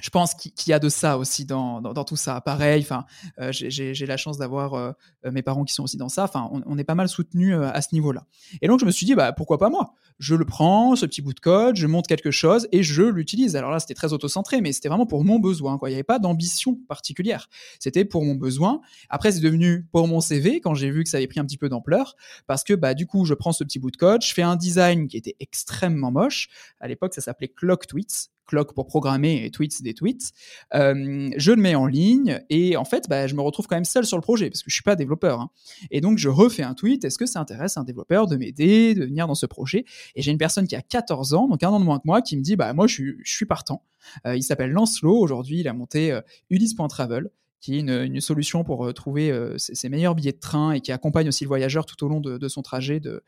je 0.00 0.10
pense 0.10 0.34
qu'il 0.34 0.70
y 0.70 0.72
a 0.72 0.78
de 0.78 0.88
ça 0.88 1.18
aussi 1.18 1.44
dans, 1.44 1.80
dans, 1.80 2.04
tout 2.04 2.16
ça. 2.16 2.40
Pareil, 2.40 2.82
enfin, 2.82 3.06
euh, 3.38 3.50
j'ai 3.52 4.06
la 4.06 4.16
chance 4.16 4.38
d'avoir 4.38 4.74
euh, 4.74 4.92
mes 5.30 5.42
parents 5.42 5.64
qui 5.64 5.72
sont 5.72 5.84
aussi 5.84 5.96
dans 5.96 6.08
ça. 6.08 6.24
Enfin, 6.24 6.50
on, 6.66 6.78
est 6.78 6.84
pas 6.84 6.96
mal 6.96 7.08
soutenus 7.08 7.54
euh, 7.54 7.70
à 7.72 7.80
ce 7.80 7.88
niveau-là. 7.92 8.26
Et 8.60 8.68
donc, 8.68 8.80
je 8.80 8.84
me 8.84 8.90
suis 8.90 9.06
dit, 9.06 9.14
bah, 9.14 9.32
pourquoi 9.32 9.58
pas 9.58 9.70
moi? 9.70 9.94
Je 10.18 10.34
le 10.34 10.44
prends, 10.44 10.96
ce 10.96 11.06
petit 11.06 11.22
bout 11.22 11.32
de 11.32 11.40
code, 11.40 11.76
je 11.76 11.86
monte 11.86 12.06
quelque 12.06 12.30
chose 12.30 12.68
et 12.72 12.82
je 12.82 13.02
l'utilise. 13.02 13.56
Alors 13.56 13.70
là, 13.70 13.78
c'était 13.78 13.94
très 13.94 14.12
auto-centré, 14.12 14.60
mais 14.60 14.72
c'était 14.72 14.88
vraiment 14.88 15.06
pour 15.06 15.24
mon 15.24 15.38
besoin. 15.38 15.78
Il 15.82 15.88
n'y 15.88 15.94
avait 15.94 16.02
pas 16.02 16.18
d'ambition 16.18 16.76
particulière. 16.88 17.48
C'était 17.78 18.04
pour 18.04 18.24
mon 18.24 18.34
besoin. 18.34 18.80
Après, 19.08 19.32
c'est 19.32 19.40
devenu 19.40 19.86
pour 19.92 20.08
mon 20.08 20.20
CV 20.20 20.60
quand 20.60 20.74
j'ai 20.74 20.90
vu 20.90 21.04
que 21.04 21.08
ça 21.08 21.18
avait 21.18 21.26
pris 21.28 21.40
un 21.40 21.44
petit 21.44 21.58
peu 21.58 21.68
d'ampleur. 21.68 22.16
Parce 22.46 22.64
que, 22.64 22.74
bah, 22.74 22.94
du 22.94 23.06
coup, 23.06 23.24
je 23.24 23.34
prends 23.34 23.52
ce 23.52 23.64
petit 23.64 23.78
bout 23.78 23.90
de 23.90 23.96
code, 23.96 24.22
je 24.22 24.34
fais 24.34 24.42
un 24.42 24.56
design 24.56 25.06
qui 25.06 25.16
était 25.16 25.36
extrêmement 25.40 26.10
moche. 26.10 26.48
À 26.80 26.88
l'époque, 26.88 27.14
ça 27.14 27.20
s'appelait 27.20 27.48
Clock 27.48 27.86
Tweets 27.86 28.30
clock 28.46 28.74
pour 28.74 28.86
programmer 28.86 29.44
et 29.44 29.50
tweets 29.50 29.82
des 29.84 29.94
tweets. 29.94 30.32
Euh, 30.74 31.30
je 31.36 31.52
le 31.52 31.60
mets 31.60 31.74
en 31.74 31.86
ligne 31.86 32.40
et 32.50 32.76
en 32.76 32.84
fait, 32.84 33.08
bah, 33.08 33.26
je 33.26 33.34
me 33.34 33.40
retrouve 33.40 33.66
quand 33.66 33.76
même 33.76 33.84
seul 33.84 34.04
sur 34.04 34.16
le 34.16 34.22
projet 34.22 34.50
parce 34.50 34.62
que 34.62 34.70
je 34.70 34.74
suis 34.74 34.82
pas 34.82 34.96
développeur. 34.96 35.40
Hein. 35.40 35.50
Et 35.90 36.00
donc, 36.00 36.18
je 36.18 36.28
refais 36.28 36.62
un 36.62 36.74
tweet. 36.74 37.04
Est-ce 37.04 37.18
que 37.18 37.26
ça 37.26 37.40
intéresse 37.40 37.76
un 37.76 37.84
développeur 37.84 38.26
de 38.26 38.36
m'aider, 38.36 38.94
de 38.94 39.04
venir 39.04 39.26
dans 39.26 39.34
ce 39.34 39.46
projet? 39.46 39.84
Et 40.16 40.22
j'ai 40.22 40.32
une 40.32 40.38
personne 40.38 40.66
qui 40.66 40.76
a 40.76 40.82
14 40.82 41.34
ans, 41.34 41.48
donc 41.48 41.62
un 41.62 41.68
an 41.68 41.78
de 41.78 41.84
moins 41.84 41.98
que 41.98 42.06
moi, 42.06 42.22
qui 42.22 42.36
me 42.36 42.42
dit, 42.42 42.56
bah 42.56 42.72
moi, 42.72 42.86
je, 42.86 43.14
suis 43.24 43.46
partant. 43.46 43.82
Euh, 44.26 44.36
il 44.36 44.42
s'appelle 44.42 44.70
Lancelot. 44.70 45.18
Aujourd'hui, 45.18 45.60
il 45.60 45.68
a 45.68 45.72
monté 45.72 46.12
euh, 46.12 46.20
Ulysse.travel 46.50 47.30
qui 47.60 47.76
est 47.76 47.80
une, 47.80 48.20
solution 48.20 48.62
pour 48.62 48.92
trouver 48.92 49.32
ses, 49.56 49.88
meilleurs 49.88 50.14
billets 50.14 50.32
de 50.32 50.38
train 50.38 50.72
et 50.72 50.82
qui 50.82 50.92
accompagne 50.92 51.28
aussi 51.28 51.44
le 51.44 51.48
voyageur 51.48 51.86
tout 51.86 52.04
au 52.04 52.08
long 52.10 52.20
de, 52.20 52.46
son 52.46 52.60
trajet, 52.60 53.00
de 53.00 53.22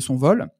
son 0.00 0.16
vol. 0.16 0.50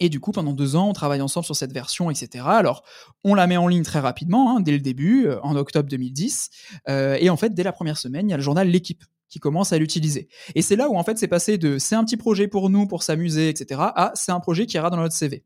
Et 0.00 0.08
du 0.08 0.20
coup, 0.20 0.32
pendant 0.32 0.52
deux 0.52 0.76
ans, 0.76 0.88
on 0.88 0.92
travaille 0.92 1.20
ensemble 1.20 1.46
sur 1.46 1.56
cette 1.56 1.72
version, 1.72 2.10
etc. 2.10 2.44
Alors, 2.46 2.84
on 3.24 3.34
la 3.34 3.46
met 3.46 3.56
en 3.56 3.68
ligne 3.68 3.82
très 3.82 4.00
rapidement, 4.00 4.56
hein, 4.56 4.60
dès 4.60 4.72
le 4.72 4.80
début, 4.80 5.26
euh, 5.26 5.40
en 5.42 5.56
octobre 5.56 5.88
2010. 5.88 6.50
Euh, 6.88 7.16
et 7.20 7.30
en 7.30 7.36
fait, 7.36 7.54
dès 7.54 7.62
la 7.62 7.72
première 7.72 7.98
semaine, 7.98 8.28
il 8.28 8.30
y 8.30 8.34
a 8.34 8.36
le 8.36 8.42
journal 8.42 8.68
L'équipe 8.68 9.04
qui 9.28 9.40
commence 9.40 9.72
à 9.72 9.78
l'utiliser. 9.78 10.28
Et 10.54 10.62
c'est 10.62 10.76
là 10.76 10.88
où, 10.88 10.96
en 10.96 11.02
fait, 11.02 11.18
c'est 11.18 11.28
passé 11.28 11.58
de 11.58 11.78
c'est 11.78 11.94
un 11.94 12.04
petit 12.04 12.16
projet 12.16 12.48
pour 12.48 12.70
nous, 12.70 12.86
pour 12.86 13.02
s'amuser, 13.02 13.48
etc., 13.48 13.80
à 13.94 14.12
c'est 14.14 14.32
un 14.32 14.40
projet 14.40 14.66
qui 14.66 14.76
ira 14.76 14.90
dans 14.90 14.98
notre 14.98 15.14
CV. 15.14 15.44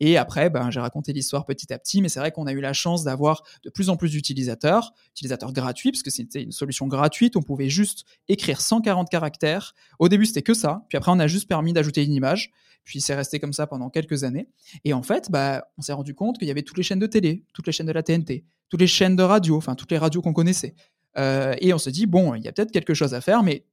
Et 0.00 0.16
après, 0.16 0.50
ben, 0.50 0.70
j'ai 0.70 0.80
raconté 0.80 1.12
l'histoire 1.12 1.44
petit 1.44 1.72
à 1.72 1.78
petit, 1.78 2.02
mais 2.02 2.08
c'est 2.08 2.20
vrai 2.20 2.30
qu'on 2.32 2.46
a 2.46 2.52
eu 2.52 2.60
la 2.60 2.72
chance 2.72 3.04
d'avoir 3.04 3.42
de 3.64 3.70
plus 3.70 3.90
en 3.90 3.96
plus 3.96 4.10
d'utilisateurs, 4.10 4.92
utilisateurs 5.10 5.52
gratuits, 5.52 5.90
parce 5.90 6.02
que 6.02 6.10
c'était 6.10 6.42
une 6.42 6.52
solution 6.52 6.86
gratuite, 6.86 7.36
on 7.36 7.42
pouvait 7.42 7.68
juste 7.68 8.04
écrire 8.28 8.60
140 8.60 9.08
caractères. 9.08 9.74
Au 9.98 10.08
début, 10.08 10.26
c'était 10.26 10.42
que 10.42 10.54
ça, 10.54 10.84
puis 10.88 10.98
après, 10.98 11.10
on 11.12 11.18
a 11.18 11.26
juste 11.26 11.48
permis 11.48 11.72
d'ajouter 11.72 12.04
une 12.04 12.12
image, 12.12 12.52
puis 12.88 13.02
c'est 13.02 13.14
resté 13.14 13.38
comme 13.38 13.52
ça 13.52 13.66
pendant 13.66 13.90
quelques 13.90 14.24
années. 14.24 14.48
Et 14.86 14.94
en 14.94 15.02
fait, 15.02 15.30
bah, 15.30 15.68
on 15.76 15.82
s'est 15.82 15.92
rendu 15.92 16.14
compte 16.14 16.38
qu'il 16.38 16.48
y 16.48 16.50
avait 16.50 16.62
toutes 16.62 16.78
les 16.78 16.82
chaînes 16.82 16.98
de 16.98 17.06
télé, 17.06 17.44
toutes 17.52 17.66
les 17.66 17.72
chaînes 17.72 17.86
de 17.86 17.92
la 17.92 18.02
TNT, 18.02 18.46
toutes 18.70 18.80
les 18.80 18.86
chaînes 18.86 19.14
de 19.14 19.22
radio, 19.22 19.58
enfin 19.58 19.74
toutes 19.74 19.90
les 19.90 19.98
radios 19.98 20.22
qu'on 20.22 20.32
connaissait. 20.32 20.74
Euh, 21.18 21.54
et 21.60 21.74
on 21.74 21.78
s'est 21.78 21.92
dit, 21.92 22.06
bon, 22.06 22.34
il 22.34 22.42
y 22.42 22.48
a 22.48 22.52
peut-être 22.52 22.72
quelque 22.72 22.94
chose 22.94 23.12
à 23.12 23.20
faire, 23.20 23.42
mais 23.42 23.66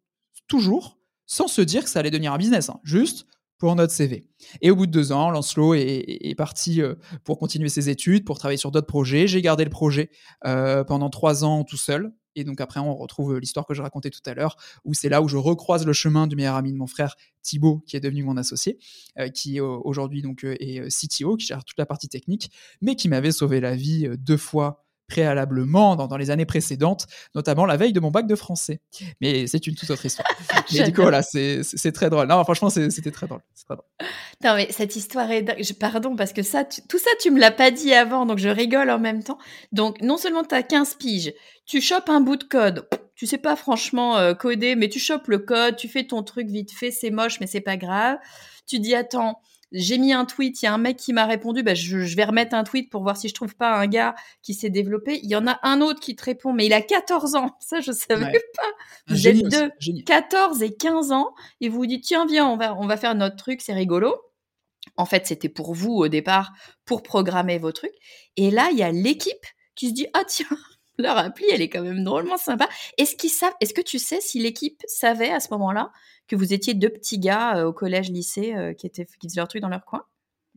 toujours 0.48 1.00
sans 1.28 1.48
se 1.48 1.62
dire 1.62 1.86
que 1.86 1.90
ça 1.90 2.00
allait 2.00 2.12
devenir 2.12 2.34
un 2.34 2.38
business. 2.38 2.70
Hein. 2.70 2.82
Juste, 2.84 3.26
pour 3.58 3.74
notre 3.78 3.94
CV. 3.94 4.28
Et 4.62 4.70
au 4.70 4.76
bout 4.76 4.86
de 4.86 4.92
deux 4.92 5.14
ans, 5.14 5.32
Lancelot 5.32 5.76
est, 5.76 6.36
parti 6.38 6.82
euh, 6.82 6.96
pour 7.24 7.40
continuer 7.40 7.70
ses 7.70 7.88
études, 7.88 8.26
pour 8.26 8.38
travailler 8.38 8.58
sur 8.58 8.70
d'autres 8.70 8.86
projets. 8.86 9.28
J'ai 9.28 9.42
gardé 9.42 9.64
le 9.64 9.70
projet 9.70 10.10
euh, 10.46 10.84
pendant 10.84 11.10
trois 11.10 11.46
ans 11.46 11.64
tout 11.64 11.78
seul. 11.78 12.12
Et 12.36 12.44
donc 12.44 12.62
après, 12.62 12.80
on 12.80 12.96
retrouve 12.96 13.38
l'histoire 13.38 13.66
que 13.66 13.74
je 13.74 13.82
racontais 13.82 14.10
tout 14.10 14.22
à 14.26 14.34
l'heure, 14.34 14.58
où 14.84 14.94
c'est 14.94 15.10
là 15.10 15.22
où 15.22 15.28
je 15.28 15.38
recroise 15.38 15.86
le 15.86 15.94
chemin 15.94 16.28
du 16.28 16.36
meilleur 16.36 16.56
ami 16.56 16.72
de 16.72 16.78
mon 16.78 16.88
frère 16.88 17.16
Thibaut, 17.42 17.84
qui 17.86 17.96
est 17.96 18.00
devenu 18.00 18.24
mon 18.24 18.38
associé, 18.38 18.80
euh, 19.20 19.30
qui 19.30 19.60
aujourd'hui 19.60 20.22
donc 20.22 20.44
est 20.44 20.88
CTO, 20.90 21.38
qui 21.38 21.46
gère 21.46 21.64
toute 21.64 21.78
la 21.78 21.86
partie 21.86 22.10
technique, 22.10 22.52
mais 22.82 22.96
qui 22.96 23.10
m'avait 23.10 23.32
sauvé 23.32 23.60
la 23.60 23.76
vie 23.76 24.10
deux 24.18 24.38
fois 24.38 24.85
préalablement 25.08 25.96
dans, 25.96 26.18
les 26.18 26.32
années 26.32 26.46
précédentes, 26.46 27.08
notamment 27.36 27.66
la 27.66 27.78
veille 27.78 27.94
de 27.94 28.00
mon 28.00 28.12
bac 28.12 28.28
de 28.28 28.36
français. 28.36 28.82
Mais 29.22 29.48
c'est 29.48 29.68
une 29.68 29.76
toute 29.76 29.90
autre 29.90 30.06
histoire. 30.06 30.28
mais 30.74 30.84
du 30.84 30.94
coup, 30.94 31.02
voilà, 31.02 31.22
c'est 31.22 31.92
très 31.94 32.10
drôle. 32.10 32.28
Non, 32.28 32.44
franchement, 32.44 32.70
c'était 32.70 33.12
très 33.12 33.28
drôle. 33.28 33.42
très 33.66 33.76
drôle. 33.76 33.86
Non, 34.44 34.56
mais 34.56 34.68
cette 34.72 34.96
histoire 34.96 35.30
est 35.32 35.46
Pardon, 35.80 36.16
parce 36.16 36.34
que 36.34 36.44
ça, 36.44 36.64
tout 36.64 36.98
ça, 36.98 37.10
tu 37.22 37.32
me 37.32 37.40
l'as 37.40 37.52
pas 37.52 37.72
dit 37.72 37.94
avant, 37.94 38.26
donc 38.26 38.40
je 38.40 38.50
rigole 38.50 38.90
en 38.90 39.00
même 39.00 39.24
temps. 39.24 39.38
Donc, 39.72 40.02
non 40.02 40.18
seulement 40.18 40.44
tu 40.44 40.56
as 40.56 40.64
15 40.64 40.96
piges, 40.96 41.34
tu 41.66 41.82
chopes 41.82 42.10
un 42.10 42.22
bout 42.22 42.38
de 42.38 42.44
code. 42.44 42.88
Tu 43.16 43.26
sais 43.26 43.38
pas 43.38 43.56
franchement 43.56 44.18
euh, 44.18 44.34
coder, 44.34 44.76
mais 44.76 44.90
tu 44.90 45.00
chopes 45.00 45.28
le 45.28 45.40
code, 45.40 45.78
tu 45.78 45.88
fais 45.88 46.06
ton 46.06 46.24
truc 46.24 46.48
vite 46.48 46.72
fait, 46.72 46.92
c'est 46.92 47.12
moche, 47.12 47.40
mais 47.40 47.48
c'est 47.48 47.62
pas 47.62 47.78
grave. 47.78 48.18
Tu 48.68 48.80
dis, 48.80 48.96
attends, 48.96 49.40
j'ai 49.72 49.98
mis 49.98 50.14
un 50.14 50.26
tweet, 50.26 50.62
il 50.62 50.66
y 50.66 50.68
a 50.68 50.74
un 50.74 50.78
mec 50.78 50.98
qui 50.98 51.14
m'a 51.14 51.26
répondu, 51.26 51.64
bah, 51.64 51.74
je, 51.74 51.98
vais 52.16 52.24
remettre 52.24 52.56
un 52.56 52.64
tweet 52.64 52.90
pour 52.90 53.04
voir 53.04 53.18
si 53.18 53.28
je 53.28 53.34
trouve 53.34 53.56
pas 53.56 53.76
un 53.76 53.88
gars 53.88 54.16
qui 54.42 54.54
s'est 54.54 54.70
développé. 54.70 55.20
Il 55.24 55.30
y 55.30 55.36
en 55.36 55.48
a 55.48 55.60
un 55.64 55.82
autre 55.82 56.00
qui 56.00 56.16
te 56.16 56.24
répond, 56.24 56.54
mais 56.54 56.66
il 56.66 56.74
a 56.74 56.82
14 56.82 57.36
ans. 57.36 57.56
Ça, 57.60 57.82
je 57.82 57.92
savais 57.92 58.32
pas. 58.32 58.68
Vous 59.08 59.28
êtes 59.28 59.42
deux, 59.44 59.72
14 60.06 60.62
et 60.64 60.76
15 60.76 61.12
ans, 61.12 61.34
et 61.62 61.70
vous 61.70 61.78
vous 61.78 61.86
dites, 61.86 62.04
tiens, 62.04 62.26
viens, 62.26 62.48
on 62.48 62.58
va, 62.58 62.76
on 62.76 62.88
va 62.88 62.98
faire 62.98 63.16
notre 63.16 63.36
truc, 63.36 63.62
c'est 63.62 63.74
rigolo. 63.74 64.16
En 64.98 65.06
fait, 65.06 65.28
c'était 65.28 65.50
pour 65.50 65.74
vous 65.74 65.94
au 65.94 66.08
départ, 66.08 66.54
pour 66.86 67.04
programmer 67.04 67.58
vos 67.58 67.72
trucs. 67.72 67.96
Et 68.38 68.52
là, 68.52 68.70
il 68.72 68.78
y 68.78 68.84
a 68.84 68.92
l'équipe 68.92 69.46
qui 69.76 69.90
se 69.90 69.94
dit, 69.94 70.08
ah 70.14 70.24
tiens, 70.26 70.48
leur 70.98 71.18
appli, 71.18 71.46
elle 71.52 71.62
est 71.62 71.70
quand 71.70 71.82
même 71.82 72.04
drôlement 72.04 72.38
sympa. 72.38 72.68
Est-ce 72.98 73.16
qu'ils 73.16 73.30
savent, 73.30 73.54
est-ce 73.62 73.74
que 73.74 73.82
tu 73.82 74.00
sais 74.00 74.22
si 74.22 74.40
l'équipe 74.40 74.82
savait 74.88 75.32
à 75.32 75.40
ce 75.40 75.48
moment-là 75.52 75.92
que 76.28 76.36
vous 76.36 76.54
étiez 76.54 76.74
deux 76.74 76.90
petits 76.90 77.20
gars 77.20 77.58
euh, 77.58 77.66
au 77.66 77.74
collège, 77.74 78.10
lycée 78.10 78.54
euh, 78.56 78.74
qui, 78.74 78.88
étaient, 78.88 79.06
qui 79.06 79.28
faisaient 79.28 79.40
leur 79.40 79.48
truc 79.48 79.62
dans 79.62 79.70
leur 79.70 79.86
coin? 79.86 80.04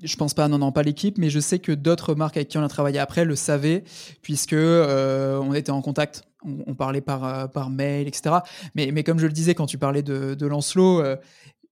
Je 0.02 0.14
pense 0.16 0.33
pas, 0.33 0.47
non, 0.47 0.59
non, 0.59 0.71
pas 0.71 0.85
l'équipe, 0.85 1.18
mais 1.18 1.28
je 1.28 1.40
sais 1.40 1.59
que 1.59 1.73
d'autres 1.73 2.14
marques 2.14 2.37
avec 2.37 2.49
qui 2.49 2.59
on 2.59 2.62
a 2.62 2.68
travaillé 2.68 3.00
après 3.00 3.25
le 3.25 3.35
savaient, 3.35 3.83
puisque 4.23 4.52
euh, 4.52 5.38
on 5.38 5.54
était 5.54 5.73
en 5.73 5.83
contact, 5.83 6.23
on, 6.45 6.76
parlait 6.76 7.00
par, 7.00 7.50
par 7.50 7.68
mail, 7.68 8.07
etc. 8.07 8.37
Mais, 8.76 8.92
mais 8.92 9.02
comme 9.02 9.18
je 9.18 9.26
le 9.26 9.33
disais, 9.33 9.57
quand 9.57 9.66
tu 9.66 9.76
parlais 9.76 10.04
de, 10.04 10.35
de 10.35 10.47
Lancelot, 10.47 11.02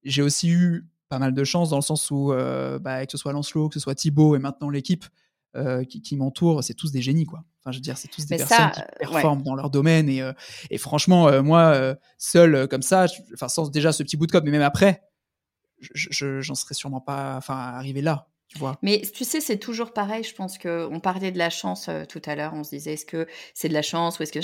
j'ai 0.02 0.22
aussi 0.22 0.48
eu 0.48 0.88
pas 1.08 1.20
mal 1.20 1.34
de 1.34 1.44
chance 1.44 1.70
dans 1.70 1.76
le 1.76 1.82
sens 1.82 2.10
où, 2.10 2.32
bah, 2.80 3.06
que 3.06 3.12
ce 3.12 3.16
soit 3.16 3.32
Lancelot, 3.32 3.68
que 3.68 3.74
ce 3.74 3.80
soit 3.80 3.94
Thibaut 3.94 4.34
et 4.34 4.40
maintenant 4.40 4.70
l'équipe 4.70 5.04
qui, 5.88 6.02
qui 6.02 6.16
m'entoure, 6.16 6.64
c'est 6.64 6.74
tous 6.74 6.90
des 6.90 7.02
génies, 7.02 7.26
quoi. 7.26 7.44
Enfin, 7.66 7.72
je 7.72 7.78
veux 7.78 7.82
dire, 7.82 7.98
c'est 7.98 8.06
tous 8.06 8.26
des 8.26 8.36
personnes 8.36 8.70
qui 8.70 8.80
performent 9.00 9.42
dans 9.42 9.56
leur 9.56 9.70
domaine. 9.70 10.08
Et, 10.08 10.22
et 10.70 10.78
franchement, 10.78 11.42
moi, 11.42 11.96
seul 12.16 12.68
comme 12.68 12.82
ça, 12.82 13.06
enfin, 13.34 13.48
sans 13.48 13.68
déjà 13.70 13.90
ce 13.90 14.04
petit 14.04 14.16
bout 14.16 14.28
de 14.28 14.32
code, 14.32 14.44
mais 14.44 14.52
même 14.52 14.62
après, 14.62 15.02
je, 15.80 16.40
j'en 16.40 16.54
serais 16.54 16.74
sûrement 16.74 17.00
pas 17.00 17.34
enfin, 17.36 17.56
arrivé 17.56 18.02
là. 18.02 18.28
Tu 18.46 18.58
vois. 18.58 18.78
Mais 18.82 19.02
tu 19.12 19.24
sais, 19.24 19.40
c'est 19.40 19.58
toujours 19.58 19.92
pareil. 19.92 20.22
Je 20.22 20.32
pense 20.32 20.58
qu'on 20.58 21.00
parlait 21.00 21.32
de 21.32 21.38
la 21.38 21.50
chance 21.50 21.90
tout 22.08 22.22
à 22.24 22.36
l'heure. 22.36 22.52
On 22.54 22.62
se 22.62 22.70
disait, 22.70 22.92
est-ce 22.92 23.04
que 23.04 23.26
c'est 23.52 23.68
de 23.68 23.74
la 23.74 23.82
chance 23.82 24.20
ou 24.20 24.22
est-ce 24.22 24.30
que 24.30 24.40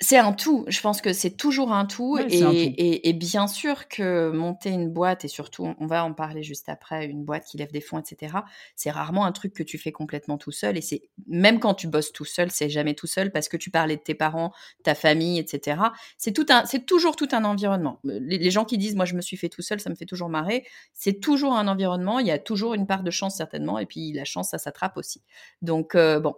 c'est 0.00 0.18
un 0.18 0.32
tout. 0.32 0.64
Je 0.68 0.80
pense 0.80 1.00
que 1.00 1.12
c'est 1.12 1.36
toujours 1.36 1.72
un 1.72 1.86
tout. 1.86 2.18
et, 2.18 3.12
bien 3.12 3.46
sûr 3.46 3.88
que 3.88 4.30
monter 4.30 4.70
une 4.70 4.88
boîte, 4.88 5.24
et 5.24 5.28
surtout, 5.28 5.74
on 5.78 5.86
va 5.86 6.04
en 6.04 6.12
parler 6.12 6.42
juste 6.42 6.68
après, 6.68 7.06
une 7.06 7.24
boîte 7.24 7.44
qui 7.44 7.56
lève 7.56 7.70
des 7.72 7.80
fonds, 7.80 7.98
etc., 7.98 8.36
c'est 8.76 8.90
rarement 8.90 9.24
un 9.24 9.32
truc 9.32 9.54
que 9.54 9.62
tu 9.62 9.78
fais 9.78 9.92
complètement 9.92 10.38
tout 10.38 10.50
seul. 10.50 10.76
Et 10.76 10.80
c'est 10.80 11.02
même 11.26 11.60
quand 11.60 11.74
tu 11.74 11.86
bosses 11.86 12.12
tout 12.12 12.24
seul, 12.24 12.50
c'est 12.50 12.68
jamais 12.68 12.94
tout 12.94 13.06
seul 13.06 13.30
parce 13.30 13.48
que 13.48 13.56
tu 13.56 13.70
parlais 13.70 13.96
de 13.96 14.02
tes 14.02 14.14
parents, 14.14 14.52
ta 14.82 14.94
famille, 14.94 15.38
etc. 15.38 15.80
C'est 16.18 16.32
tout 16.32 16.46
un, 16.50 16.64
c'est 16.66 16.84
toujours 16.86 17.16
tout 17.16 17.28
un 17.32 17.44
environnement. 17.44 18.00
Les, 18.04 18.50
gens 18.50 18.64
qui 18.64 18.78
disent, 18.78 18.96
moi, 18.96 19.04
je 19.04 19.14
me 19.14 19.20
suis 19.20 19.36
fait 19.36 19.48
tout 19.48 19.62
seul, 19.62 19.80
ça 19.80 19.90
me 19.90 19.94
fait 19.94 20.06
toujours 20.06 20.28
marrer. 20.28 20.66
C'est 20.92 21.20
toujours 21.20 21.54
un 21.54 21.68
environnement. 21.68 22.18
Il 22.18 22.26
y 22.26 22.30
a 22.30 22.38
toujours 22.38 22.74
une 22.74 22.86
part 22.86 23.02
de 23.02 23.10
chance, 23.10 23.36
certainement. 23.36 23.78
Et 23.78 23.86
puis, 23.86 24.12
la 24.12 24.24
chance, 24.24 24.50
ça 24.50 24.58
s'attrape 24.58 24.96
aussi. 24.96 25.22
Donc, 25.62 25.94
euh, 25.94 26.20
bon. 26.20 26.34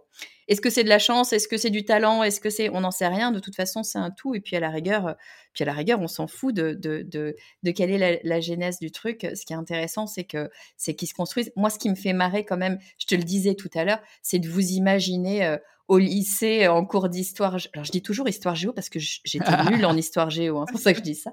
Est-ce 0.49 0.61
que 0.61 0.71
c'est 0.71 0.85
de 0.85 0.89
la 0.89 0.99
chance? 0.99 1.33
Est-ce 1.33 1.49
que 1.49 1.57
c'est 1.57 1.71
du 1.71 1.85
talent? 1.85 2.23
Est-ce 2.23 2.41
que 2.41 2.51
c'est 2.51 2.69
on 2.71 2.81
n'en 2.81 2.91
sait 2.91 3.09
rien. 3.09 3.33
De 3.33 3.41
toute 3.41 3.57
façon, 3.57 3.83
c'est 3.83 3.99
un 3.99 4.11
tout. 4.11 4.35
Et 4.35 4.41
puis 4.41 4.57
à 4.57 4.61
la 4.61 4.71
rigueur, 4.71 5.07
euh, 5.07 5.13
puis 5.53 5.63
à 5.63 5.67
la 5.67 5.73
rigueur, 5.73 6.01
on 6.01 6.09
s'en 6.09 6.27
fout 6.27 6.55
de, 6.55 6.73
de, 6.75 7.03
de, 7.11 7.71
quelle 7.71 7.91
est 7.91 8.21
la, 8.23 8.41
genèse 8.41 8.79
du 8.79 8.91
truc. 8.91 9.27
Ce 9.35 9.45
qui 9.47 9.53
est 9.53 9.57
intéressant, 9.57 10.07
c'est 10.07 10.25
que 10.25 10.51
c'est 10.77 10.95
qu'ils 10.95 11.09
se 11.09 11.15
construisent. 11.15 11.53
Moi, 11.57 11.71
ce 11.71 11.79
qui 11.79 11.89
me 11.89 11.95
fait 11.95 12.13
marrer 12.13 12.45
quand 12.45 12.57
même, 12.57 12.79
je 12.99 13.07
te 13.07 13.15
le 13.15 13.23
disais 13.23 13.55
tout 13.55 13.71
à 13.75 13.85
l'heure, 13.85 14.01
c'est 14.23 14.39
de 14.39 14.49
vous 14.49 14.73
imaginer 14.73 15.45
euh, 15.45 15.57
au 15.89 15.99
lycée 15.99 16.67
en 16.67 16.85
cours 16.85 17.09
d'histoire. 17.09 17.57
Alors 17.73 17.85
je 17.85 17.91
dis 17.91 18.03
toujours 18.03 18.29
histoire 18.29 18.55
géo 18.55 18.73
parce 18.73 18.89
que 18.89 18.99
j'étais 18.99 19.65
nulle 19.71 19.85
en 19.85 19.97
histoire 19.97 20.31
géo, 20.31 20.59
hein, 20.59 20.65
c'est 20.67 20.73
pour 20.73 20.81
ça 20.81 20.93
que 20.93 20.99
je 20.99 21.05
dis 21.05 21.15
ça. 21.15 21.33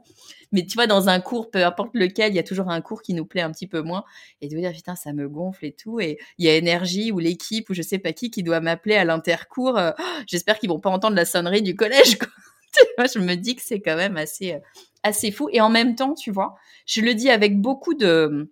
Mais 0.51 0.65
tu 0.65 0.73
vois, 0.75 0.87
dans 0.87 1.07
un 1.07 1.21
cours, 1.21 1.49
peu 1.49 1.63
importe 1.63 1.91
lequel, 1.93 2.33
il 2.33 2.35
y 2.35 2.39
a 2.39 2.43
toujours 2.43 2.69
un 2.69 2.81
cours 2.81 3.01
qui 3.01 3.13
nous 3.13 3.25
plaît 3.25 3.41
un 3.41 3.51
petit 3.51 3.67
peu 3.67 3.81
moins 3.81 4.03
et 4.41 4.49
de 4.49 4.57
dire 4.57 4.71
putain 4.71 4.95
ça 4.95 5.13
me 5.13 5.29
gonfle 5.29 5.65
et 5.65 5.71
tout. 5.71 5.99
Et 5.99 6.17
il 6.37 6.45
y 6.45 6.49
a 6.49 6.55
énergie 6.55 7.11
ou 7.11 7.19
l'équipe 7.19 7.69
ou 7.69 7.73
je 7.73 7.81
sais 7.81 7.99
pas 7.99 8.13
qui 8.13 8.29
qui 8.29 8.43
doit 8.43 8.59
m'appeler 8.59 8.95
à 8.95 9.05
l'intercours. 9.05 9.77
Euh, 9.77 9.91
j'espère 10.27 10.59
qu'ils 10.59 10.69
vont 10.69 10.79
pas 10.79 10.89
entendre 10.89 11.15
la 11.15 11.25
sonnerie 11.25 11.61
du 11.61 11.75
collège. 11.75 12.17
Moi, 12.97 13.07
je 13.13 13.19
me 13.19 13.35
dis 13.35 13.55
que 13.55 13.61
c'est 13.61 13.79
quand 13.79 13.95
même 13.95 14.17
assez 14.17 14.53
euh, 14.53 14.59
assez 15.03 15.31
fou. 15.31 15.49
Et 15.51 15.61
en 15.61 15.69
même 15.69 15.95
temps, 15.95 16.13
tu 16.13 16.31
vois, 16.31 16.55
je 16.85 17.01
le 17.01 17.13
dis 17.13 17.29
avec 17.29 17.59
beaucoup 17.59 17.93
de 17.93 18.51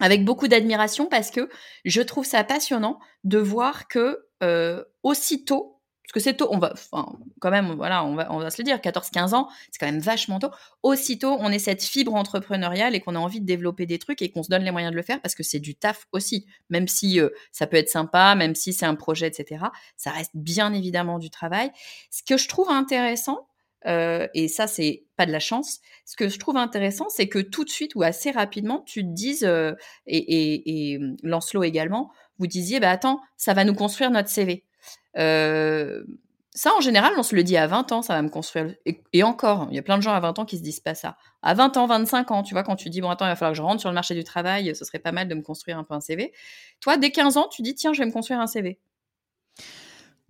avec 0.00 0.24
beaucoup 0.24 0.48
d'admiration 0.48 1.06
parce 1.06 1.30
que 1.30 1.48
je 1.84 2.02
trouve 2.02 2.24
ça 2.24 2.42
passionnant 2.44 2.98
de 3.22 3.38
voir 3.38 3.86
que 3.86 3.98
euh, 3.98 4.23
aussitôt, 5.02 5.74
parce 6.04 6.12
que 6.12 6.20
c'est 6.20 6.36
tôt, 6.36 6.48
on 6.50 6.58
va, 6.58 6.70
enfin, 6.74 7.18
quand 7.40 7.50
même, 7.50 7.72
voilà, 7.76 8.04
on 8.04 8.14
va, 8.14 8.30
on 8.30 8.38
va 8.38 8.50
se 8.50 8.60
le 8.60 8.64
dire, 8.64 8.76
14-15 8.76 9.34
ans, 9.34 9.48
c'est 9.70 9.78
quand 9.78 9.90
même 9.90 10.00
vachement 10.00 10.38
tôt. 10.38 10.50
Aussitôt, 10.82 11.38
on 11.40 11.50
est 11.50 11.58
cette 11.58 11.82
fibre 11.82 12.14
entrepreneuriale 12.14 12.94
et 12.94 13.00
qu'on 13.00 13.14
a 13.14 13.18
envie 13.18 13.40
de 13.40 13.46
développer 13.46 13.86
des 13.86 13.98
trucs 13.98 14.20
et 14.20 14.30
qu'on 14.30 14.42
se 14.42 14.50
donne 14.50 14.64
les 14.64 14.70
moyens 14.70 14.92
de 14.92 14.96
le 14.96 15.02
faire 15.02 15.20
parce 15.22 15.34
que 15.34 15.42
c'est 15.42 15.60
du 15.60 15.74
taf 15.74 16.06
aussi. 16.12 16.46
Même 16.68 16.88
si 16.88 17.20
euh, 17.20 17.30
ça 17.52 17.66
peut 17.66 17.78
être 17.78 17.88
sympa, 17.88 18.34
même 18.34 18.54
si 18.54 18.74
c'est 18.74 18.84
un 18.84 18.96
projet, 18.96 19.28
etc., 19.28 19.64
ça 19.96 20.10
reste 20.10 20.32
bien 20.34 20.74
évidemment 20.74 21.18
du 21.18 21.30
travail. 21.30 21.70
Ce 22.10 22.22
que 22.22 22.36
je 22.36 22.48
trouve 22.48 22.68
intéressant, 22.68 23.48
euh, 23.86 24.28
et 24.34 24.48
ça, 24.48 24.66
c'est 24.66 25.04
pas 25.16 25.24
de 25.24 25.32
la 25.32 25.40
chance. 25.40 25.80
Ce 26.04 26.16
que 26.16 26.28
je 26.28 26.38
trouve 26.38 26.58
intéressant, 26.58 27.08
c'est 27.08 27.28
que 27.28 27.38
tout 27.38 27.64
de 27.64 27.70
suite 27.70 27.94
ou 27.94 28.02
assez 28.02 28.30
rapidement, 28.30 28.82
tu 28.86 29.02
te 29.02 29.10
dises, 29.10 29.48
et 30.06 30.98
Lancelot 31.22 31.64
également, 31.64 32.10
vous 32.38 32.46
disiez, 32.46 32.80
bah 32.80 32.90
attends, 32.90 33.20
ça 33.36 33.54
va 33.54 33.64
nous 33.64 33.74
construire 33.74 34.10
notre 34.10 34.28
CV. 34.28 34.64
Euh, 35.16 36.04
ça, 36.56 36.72
en 36.76 36.80
général, 36.80 37.12
on 37.16 37.24
se 37.24 37.34
le 37.34 37.42
dit 37.42 37.56
à 37.56 37.66
20 37.66 37.90
ans, 37.90 38.02
ça 38.02 38.14
va 38.14 38.22
me 38.22 38.28
construire. 38.28 38.74
Et, 39.12 39.22
encore, 39.24 39.66
il 39.70 39.76
y 39.76 39.78
a 39.78 39.82
plein 39.82 39.96
de 39.96 40.02
gens 40.02 40.12
à 40.12 40.20
20 40.20 40.38
ans 40.38 40.44
qui 40.44 40.56
se 40.56 40.62
disent 40.62 40.80
pas 40.80 40.94
ça. 40.94 41.16
À 41.42 41.54
20 41.54 41.76
ans, 41.76 41.86
25 41.86 42.30
ans, 42.30 42.42
tu 42.44 42.54
vois, 42.54 42.62
quand 42.62 42.76
tu 42.76 42.90
dis, 42.90 43.00
bon, 43.00 43.10
attends, 43.10 43.26
il 43.26 43.28
va 43.28 43.36
falloir 43.36 43.52
que 43.52 43.56
je 43.56 43.62
rentre 43.62 43.80
sur 43.80 43.90
le 43.90 43.94
marché 43.94 44.14
du 44.14 44.22
travail, 44.22 44.74
ce 44.74 44.84
serait 44.84 45.00
pas 45.00 45.10
mal 45.10 45.26
de 45.26 45.34
me 45.34 45.42
construire 45.42 45.78
un 45.78 45.84
peu 45.84 45.94
un 45.94 46.00
CV. 46.00 46.32
Toi, 46.80 46.96
dès 46.96 47.10
15 47.10 47.36
ans, 47.38 47.48
tu 47.48 47.62
dis, 47.62 47.74
tiens, 47.74 47.92
je 47.92 48.00
vais 48.00 48.06
me 48.06 48.12
construire 48.12 48.40
un 48.40 48.46
CV. 48.46 48.78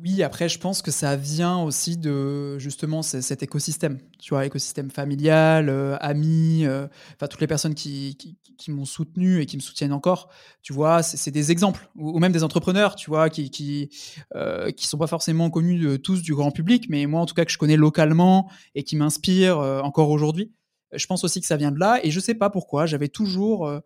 Oui, 0.04 0.22
après, 0.22 0.50
je 0.50 0.58
pense 0.58 0.82
que 0.82 0.90
ça 0.90 1.16
vient 1.16 1.62
aussi 1.62 1.96
de 1.96 2.58
justement 2.58 3.00
cet 3.00 3.42
écosystème, 3.42 3.98
tu 4.18 4.34
vois, 4.34 4.44
écosystème 4.44 4.90
familial, 4.90 5.70
euh, 5.70 5.96
amis, 5.98 6.66
euh, 6.66 6.86
enfin 7.14 7.26
toutes 7.26 7.40
les 7.40 7.46
personnes 7.46 7.74
qui, 7.74 8.36
m'ont 8.68 8.84
soutenu 8.84 9.40
et 9.40 9.46
qui 9.46 9.56
me 9.56 9.62
soutiennent 9.62 9.94
encore, 9.94 10.28
tu 10.60 10.74
vois, 10.74 11.02
c'est 11.02 11.30
des 11.30 11.50
exemples, 11.50 11.88
ou, 11.96 12.18
même 12.18 12.32
des 12.32 12.44
entrepreneurs, 12.44 12.96
tu 12.96 13.08
vois, 13.08 13.30
qui 13.30 13.48
qui, 13.48 13.88
euh, 14.34 14.70
qui 14.72 14.86
sont 14.86 14.98
pas 14.98 15.06
forcément 15.06 15.48
connus 15.48 15.78
de, 15.78 15.96
tous 15.96 16.20
du 16.20 16.34
grand 16.34 16.50
public, 16.50 16.84
mais 16.90 17.06
moi 17.06 17.22
en 17.22 17.26
tout 17.26 17.34
cas 17.34 17.46
que 17.46 17.52
je 17.52 17.56
connais 17.56 17.76
localement 17.78 18.50
et 18.74 18.82
qui 18.84 18.96
m'inspirent 18.96 19.58
encore 19.58 20.10
aujourd'hui. 20.10 20.52
Je 20.92 21.06
pense 21.06 21.24
aussi 21.24 21.40
que 21.40 21.46
ça 21.46 21.56
vient 21.56 21.72
de 21.72 21.78
là, 21.78 21.98
et 22.02 22.10
je 22.10 22.20
sais 22.20 22.34
pas 22.34 22.50
pourquoi, 22.50 22.84
j'avais 22.84 23.08
toujours 23.08 23.80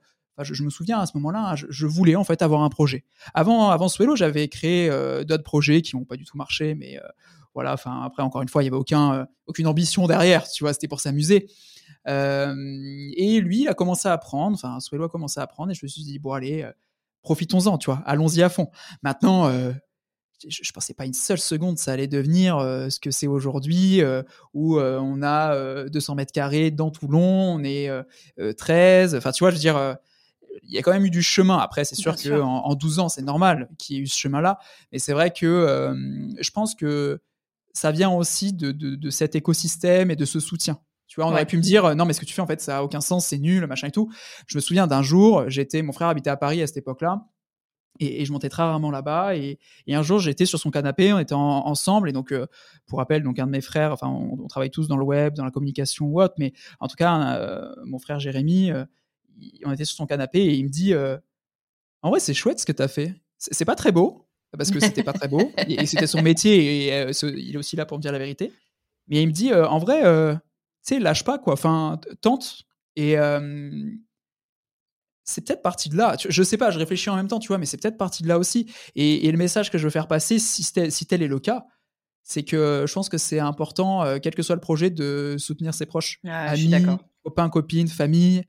je, 0.44 0.62
me 0.62 0.70
souviens 0.70 0.98
à 0.98 1.06
ce 1.06 1.16
moment-là, 1.16 1.54
je, 1.56 1.86
voulais 1.86 2.16
en 2.16 2.24
fait 2.24 2.42
avoir 2.42 2.62
un 2.62 2.68
projet. 2.68 3.04
Avant, 3.34 3.70
avant 3.70 3.88
j'avais 4.16 4.48
créé 4.48 4.88
d'autres 5.24 5.42
projets 5.42 5.82
qui 5.82 5.96
n'ont 5.96 6.04
pas 6.04 6.16
du 6.16 6.24
tout 6.24 6.36
marché, 6.36 6.74
mais 6.74 6.98
voilà. 7.54 7.72
Enfin, 7.72 8.02
après, 8.04 8.22
encore 8.22 8.42
une 8.42 8.48
fois, 8.48 8.62
il 8.62 8.66
n'y 8.66 8.68
avait 8.68 8.76
aucun, 8.76 9.26
aucune 9.46 9.66
ambition 9.66 10.06
derrière. 10.06 10.48
Tu 10.48 10.64
vois, 10.64 10.72
c'était 10.72 10.88
pour 10.88 11.00
s'amuser. 11.00 11.48
et 12.06 13.40
lui, 13.40 13.62
il 13.62 13.68
a 13.68 13.74
commencé 13.74 14.08
à 14.08 14.12
apprendre. 14.12 14.54
Enfin, 14.54 14.80
Swello 14.80 15.04
a 15.04 15.08
commencé 15.08 15.40
à 15.40 15.44
apprendre, 15.44 15.72
et 15.72 15.74
je 15.74 15.84
me 15.84 15.88
suis 15.88 16.02
dit 16.02 16.18
bon, 16.18 16.32
allez, 16.32 16.68
profitons-en, 17.22 17.78
tu 17.78 17.86
vois, 17.86 18.02
allons-y 18.06 18.42
à 18.42 18.48
fond. 18.48 18.70
Maintenant 19.02 19.50
je, 20.46 20.60
ne 20.62 20.72
pensais 20.72 20.94
pas 20.94 21.04
une 21.04 21.14
seule 21.14 21.38
seconde 21.38 21.78
ça 21.78 21.92
allait 21.92 22.06
devenir 22.06 22.60
ce 22.60 23.00
que 23.00 23.10
c'est 23.10 23.26
aujourd'hui, 23.26 24.02
où 24.54 24.78
on 24.78 25.22
a 25.22 25.88
200 25.88 26.14
mètres 26.14 26.32
carrés 26.32 26.70
dans 26.70 26.90
Toulon, 26.90 27.56
on 27.56 27.64
est 27.64 27.90
13. 28.56 29.14
Enfin, 29.14 29.32
tu 29.32 29.44
vois, 29.44 29.50
je 29.50 29.56
veux 29.56 29.60
dire, 29.60 29.96
il 30.62 30.72
y 30.72 30.78
a 30.78 30.82
quand 30.82 30.92
même 30.92 31.04
eu 31.04 31.10
du 31.10 31.22
chemin. 31.22 31.58
Après, 31.58 31.84
c'est 31.84 31.94
sûr 31.94 32.14
qu'en 32.16 32.64
en, 32.64 32.74
12 32.74 32.98
ans, 32.98 33.08
c'est 33.08 33.22
normal 33.22 33.68
qu'il 33.78 33.96
y 33.96 33.98
ait 33.98 34.02
eu 34.02 34.06
ce 34.06 34.18
chemin-là. 34.18 34.58
Mais 34.92 34.98
c'est 34.98 35.12
vrai 35.12 35.30
que 35.32 35.94
je 36.40 36.50
pense 36.50 36.74
que 36.74 37.20
ça 37.72 37.92
vient 37.92 38.10
aussi 38.10 38.52
de, 38.52 38.72
de, 38.72 39.10
cet 39.10 39.36
écosystème 39.36 40.10
et 40.10 40.16
de 40.16 40.24
ce 40.24 40.40
soutien. 40.40 40.80
Tu 41.06 41.20
vois, 41.20 41.28
on 41.28 41.32
aurait 41.32 41.46
pu 41.46 41.56
me 41.56 41.62
dire, 41.62 41.94
non, 41.96 42.04
mais 42.04 42.12
ce 42.12 42.20
que 42.20 42.26
tu 42.26 42.34
fais, 42.34 42.42
en 42.42 42.46
fait, 42.46 42.60
ça 42.60 42.78
a 42.78 42.82
aucun 42.82 43.00
sens, 43.00 43.26
c'est 43.26 43.38
nul, 43.38 43.66
machin 43.66 43.88
et 43.88 43.92
tout. 43.92 44.10
Je 44.46 44.58
me 44.58 44.60
souviens 44.60 44.86
d'un 44.86 45.02
jour, 45.02 45.48
j'étais, 45.48 45.82
mon 45.82 45.92
frère 45.92 46.08
habitait 46.08 46.30
à 46.30 46.36
Paris 46.36 46.60
à 46.62 46.66
cette 46.66 46.76
époque-là. 46.76 47.24
Et, 48.00 48.24
je 48.24 48.32
montais 48.32 48.48
très 48.48 48.62
rarement 48.62 48.90
là-bas. 48.90 49.36
Et, 49.36 49.58
un 49.88 50.02
jour, 50.02 50.18
j'étais 50.18 50.46
sur 50.46 50.58
son 50.58 50.70
canapé, 50.70 51.12
on 51.12 51.18
était 51.18 51.34
ensemble. 51.34 52.08
Et 52.08 52.12
donc, 52.12 52.32
euh, 52.32 52.46
pour 52.86 52.98
rappel, 52.98 53.22
donc 53.22 53.38
un 53.38 53.46
de 53.46 53.50
mes 53.50 53.60
frères, 53.60 53.92
enfin, 53.92 54.08
on, 54.08 54.46
travaille 54.46 54.70
tous 54.70 54.88
dans 54.88 54.96
le 54.96 55.04
web, 55.04 55.34
dans 55.34 55.44
la 55.44 55.50
communication 55.50 56.06
ou 56.06 56.20
autre, 56.20 56.34
mais 56.38 56.52
en 56.80 56.88
tout 56.88 56.96
cas, 56.96 57.36
euh, 57.36 57.74
mon 57.84 57.98
frère 57.98 58.20
Jérémy, 58.20 58.70
euh, 58.70 58.84
on 59.64 59.72
était 59.72 59.84
sur 59.84 59.96
son 59.96 60.06
canapé 60.06 60.40
et 60.40 60.54
il 60.54 60.64
me 60.64 60.70
dit 60.70 60.94
En 62.02 62.10
vrai, 62.10 62.20
c'est 62.20 62.34
chouette 62.34 62.60
ce 62.60 62.66
que 62.66 62.72
tu 62.72 62.82
as 62.82 62.88
fait. 62.88 63.14
C'est 63.38 63.64
pas 63.64 63.76
très 63.76 63.92
beau, 63.92 64.28
parce 64.56 64.70
que 64.70 64.80
c'était 64.80 65.04
pas 65.04 65.12
très 65.12 65.28
beau. 65.28 65.52
et, 65.68 65.86
c'était 65.86 66.06
son 66.06 66.22
métier 66.22 66.88
et 66.88 67.10
il 67.22 67.54
est 67.54 67.58
aussi 67.58 67.76
là 67.76 67.86
pour 67.86 67.98
me 67.98 68.02
dire 68.02 68.12
la 68.12 68.18
vérité. 68.18 68.52
Mais 69.06 69.22
il 69.22 69.28
me 69.28 69.32
dit 69.32 69.52
En 69.52 69.78
vrai, 69.78 70.02
tu 70.02 70.94
sais, 70.94 70.98
lâche 71.00 71.24
pas, 71.24 71.38
quoi. 71.38 71.52
Enfin, 71.52 72.00
tente. 72.20 72.62
Et 72.96 73.16
c'est 75.28 75.42
peut-être 75.42 75.62
parti 75.62 75.90
de 75.90 75.96
là. 75.96 76.16
Je 76.26 76.42
sais 76.42 76.56
pas, 76.56 76.70
je 76.70 76.78
réfléchis 76.78 77.10
en 77.10 77.16
même 77.16 77.28
temps, 77.28 77.38
tu 77.38 77.48
vois, 77.48 77.58
mais 77.58 77.66
c'est 77.66 77.76
peut-être 77.76 77.98
parti 77.98 78.22
de 78.22 78.28
là 78.28 78.38
aussi. 78.38 78.72
Et, 78.96 79.30
le 79.30 79.36
message 79.36 79.70
que 79.70 79.76
je 79.76 79.84
veux 79.84 79.90
faire 79.90 80.08
passer, 80.08 80.38
si 80.38 80.64
tel, 80.72 80.90
si 80.90 81.04
tel 81.04 81.22
est 81.22 81.28
le 81.28 81.38
cas, 81.38 81.66
c'est 82.22 82.42
que 82.42 82.84
je 82.86 82.92
pense 82.92 83.10
que 83.10 83.18
c'est 83.18 83.38
important, 83.38 84.02
euh, 84.02 84.18
quel 84.22 84.34
que 84.34 84.42
soit 84.42 84.54
le 84.54 84.60
projet, 84.60 84.88
de 84.88 85.36
soutenir 85.38 85.74
ses 85.74 85.84
proches, 85.84 86.18
ah, 86.26 86.50
amis, 86.50 86.72
copains, 87.22 87.50
copines, 87.50 87.88
famille. 87.88 88.44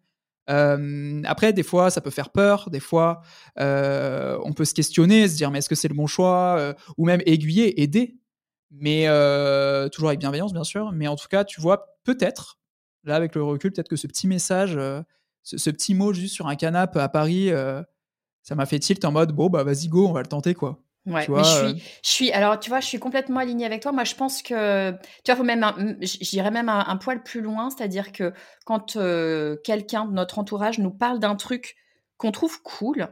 Après, 0.50 1.54
des 1.54 1.64
fois, 1.64 1.90
ça 1.90 2.02
peut 2.02 2.10
faire 2.10 2.30
peur. 2.30 2.70
Des 2.70 2.80
fois, 2.80 3.22
on 3.58 4.54
peut 4.56 4.66
se 4.66 4.74
questionner, 4.74 5.28
se 5.28 5.36
dire 5.36 5.52
mais 5.52 5.60
est-ce 5.60 5.70
que 5.70 5.76
c'est 5.76 5.88
le 5.88 5.96
bon 5.96 6.08
choix 6.08 6.76
Ou 6.98 7.06
même 7.06 7.22
aiguiller, 7.26 7.82
aider. 7.82 8.18
Mais 8.72 9.06
toujours 9.92 10.10
avec 10.10 10.20
bienveillance, 10.20 10.54
bien 10.54 10.64
sûr. 10.64 10.92
Mais 10.92 11.08
en 11.08 11.16
tout 11.16 11.28
cas, 11.30 11.44
tu 11.44 11.62
vois, 11.62 11.98
peut-être, 12.04 12.60
là, 13.04 13.16
avec 13.16 13.36
le 13.36 13.44
recul, 13.44 13.72
peut-être 13.72 13.90
que 13.90 13.96
ce 13.96 14.08
petit 14.08 14.28
message 14.28 14.80
ce, 15.44 15.70
petit 15.70 15.94
mot 15.96 16.14
juste 16.14 16.36
sur 16.36 16.48
un 16.48 16.56
canapé 16.56 17.00
à 17.00 17.10
Paris, 17.10 17.50
ça 18.44 18.56
m'a 18.56 18.66
fait 18.66 18.80
tilt 18.80 19.04
en 19.06 19.12
mode 19.12 19.32
bon 19.32 19.48
bah 19.48 19.64
vas-y 19.64 19.88
go, 19.88 20.08
on 20.08 20.14
va 20.14 20.22
le 20.22 20.28
tenter 20.28 20.54
quoi. 20.54 20.80
Ouais, 21.10 21.26
mais 21.28 21.44
je 21.44 21.50
suis, 21.50 21.84
je 22.04 22.10
suis, 22.10 22.32
alors 22.32 22.60
tu 22.60 22.70
vois, 22.70 22.80
je 22.80 22.86
suis 22.86 23.00
complètement 23.00 23.40
alignée 23.40 23.66
avec 23.66 23.82
toi. 23.82 23.92
Moi, 23.92 24.04
je 24.04 24.16
pense 24.16 24.42
que, 24.42 24.92
tu 24.92 24.98
vois, 25.28 25.36
faut 25.36 25.44
même, 25.44 25.98
j'irais 26.02 26.52
même 26.52 26.70
un, 26.70 26.98
poil 26.98 27.24
plus 27.24 27.42
loin, 27.42 27.70
c'est-à-dire 27.70 28.12
que 28.12 28.34
quand 28.66 28.96
euh, 28.96 29.58
quelqu'un 29.64 30.06
de 30.06 30.14
notre 30.14 30.40
entourage 30.40 30.80
nous 30.80 30.92
parle 30.92 31.20
d'un 31.20 31.36
truc 31.36 31.76
qu'on 32.18 32.32
trouve 32.32 32.62
cool, 32.62 33.08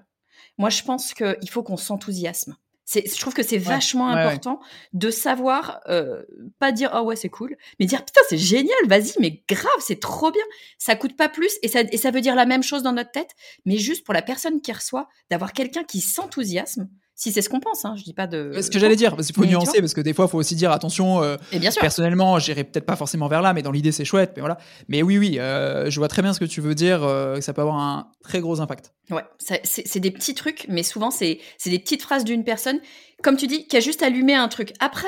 moi, 0.58 0.70
je 0.70 0.84
pense 0.84 1.14
qu'il 1.14 1.50
faut 1.50 1.64
qu'on 1.64 1.78
s'enthousiasme. 1.78 2.56
Je 2.90 3.20
trouve 3.20 3.34
que 3.34 3.44
c'est 3.44 3.58
vachement 3.58 4.08
important 4.08 4.62
de 4.94 5.10
savoir, 5.10 5.82
euh, 5.90 6.24
pas 6.58 6.72
dire 6.72 6.92
oh 6.96 7.02
ouais 7.02 7.18
c'est 7.18 7.28
cool, 7.28 7.58
mais 7.82 7.86
dire 7.86 8.06
putain 8.06 8.22
c'est 8.30 8.38
génial, 8.38 8.78
vas-y 8.86 9.12
mais 9.20 9.44
grave 9.50 9.70
c'est 9.80 10.00
trop 10.00 10.32
bien, 10.32 10.44
ça 10.78 10.96
coûte 10.96 11.18
pas 11.18 11.28
plus 11.28 11.52
et 11.64 11.68
ça 11.68 11.82
et 11.82 11.98
ça 11.98 12.12
veut 12.12 12.22
dire 12.22 12.34
la 12.34 12.46
même 12.46 12.64
chose 12.64 12.84
dans 12.84 12.94
notre 12.94 13.12
tête, 13.12 13.32
mais 13.66 13.76
juste 13.76 14.06
pour 14.06 14.14
la 14.14 14.22
personne 14.22 14.62
qui 14.62 14.72
reçoit 14.72 15.10
d'avoir 15.30 15.52
quelqu'un 15.52 15.84
qui 15.84 16.00
s'enthousiasme 16.00 16.88
si 17.18 17.32
c'est 17.32 17.42
ce 17.42 17.50
qu'on 17.50 17.60
pense, 17.60 17.84
hein, 17.84 17.96
je 17.98 18.04
dis 18.04 18.14
pas 18.14 18.28
de. 18.28 18.52
Ce 18.62 18.70
que 18.70 18.78
j'allais 18.78 18.96
dire, 18.96 19.16
parce 19.16 19.26
qu'il 19.26 19.36
faut 19.36 19.46
nuancer, 19.46 19.80
parce 19.80 19.96
que 19.96 20.02
des 20.02 20.14
fois, 20.14 20.26
il 20.26 20.30
faut 20.30 20.38
aussi 20.38 20.56
dire 20.56 20.72
attention. 20.72 21.24
Euh, 21.24 21.36
et 21.52 21.58
bien 21.58 21.72
sûr. 21.72 21.82
Personnellement, 21.82 22.38
j'irai 22.38 22.64
peut-être 22.64 22.86
pas 22.86 22.96
forcément 22.96 23.28
vers 23.28 23.42
là, 23.42 23.54
mais 23.54 23.64
dans 23.64 23.72
l'idée, 23.72 23.92
c'est 23.92 24.06
chouette. 24.06 24.34
Mais 24.36 24.42
voilà. 24.42 24.60
Mais 24.88 25.02
oui, 25.02 25.18
oui, 25.18 25.40
euh, 25.40 25.90
je 25.90 26.00
vois 26.00 26.10
très 26.10 26.22
bien 26.22 26.32
ce 26.34 26.40
que 26.40 26.46
tu 26.46 26.62
veux 26.62 26.76
dire. 26.76 27.04
Euh, 27.04 27.42
ça 27.42 27.54
peut 27.54 27.62
avoir 27.62 27.78
un 27.78 28.12
très 28.24 28.40
gros 28.40 28.62
impact. 28.62 28.94
Ouais, 29.10 29.24
c'est 29.40 30.00
des 30.00 30.12
petits 30.12 30.36
trucs, 30.36 30.68
mais 30.70 30.84
souvent, 30.84 31.10
c'est 31.10 31.40
des 31.66 31.80
petites 31.80 32.04
phrases 32.04 32.24
d'une 32.24 32.44
personne, 32.44 32.80
comme 33.24 33.36
tu 33.36 33.48
dis, 33.48 33.66
qui 33.66 33.78
a 33.78 33.80
juste 33.80 34.04
allumé 34.04 34.36
un 34.36 34.48
truc. 34.48 34.74
Après, 34.80 35.08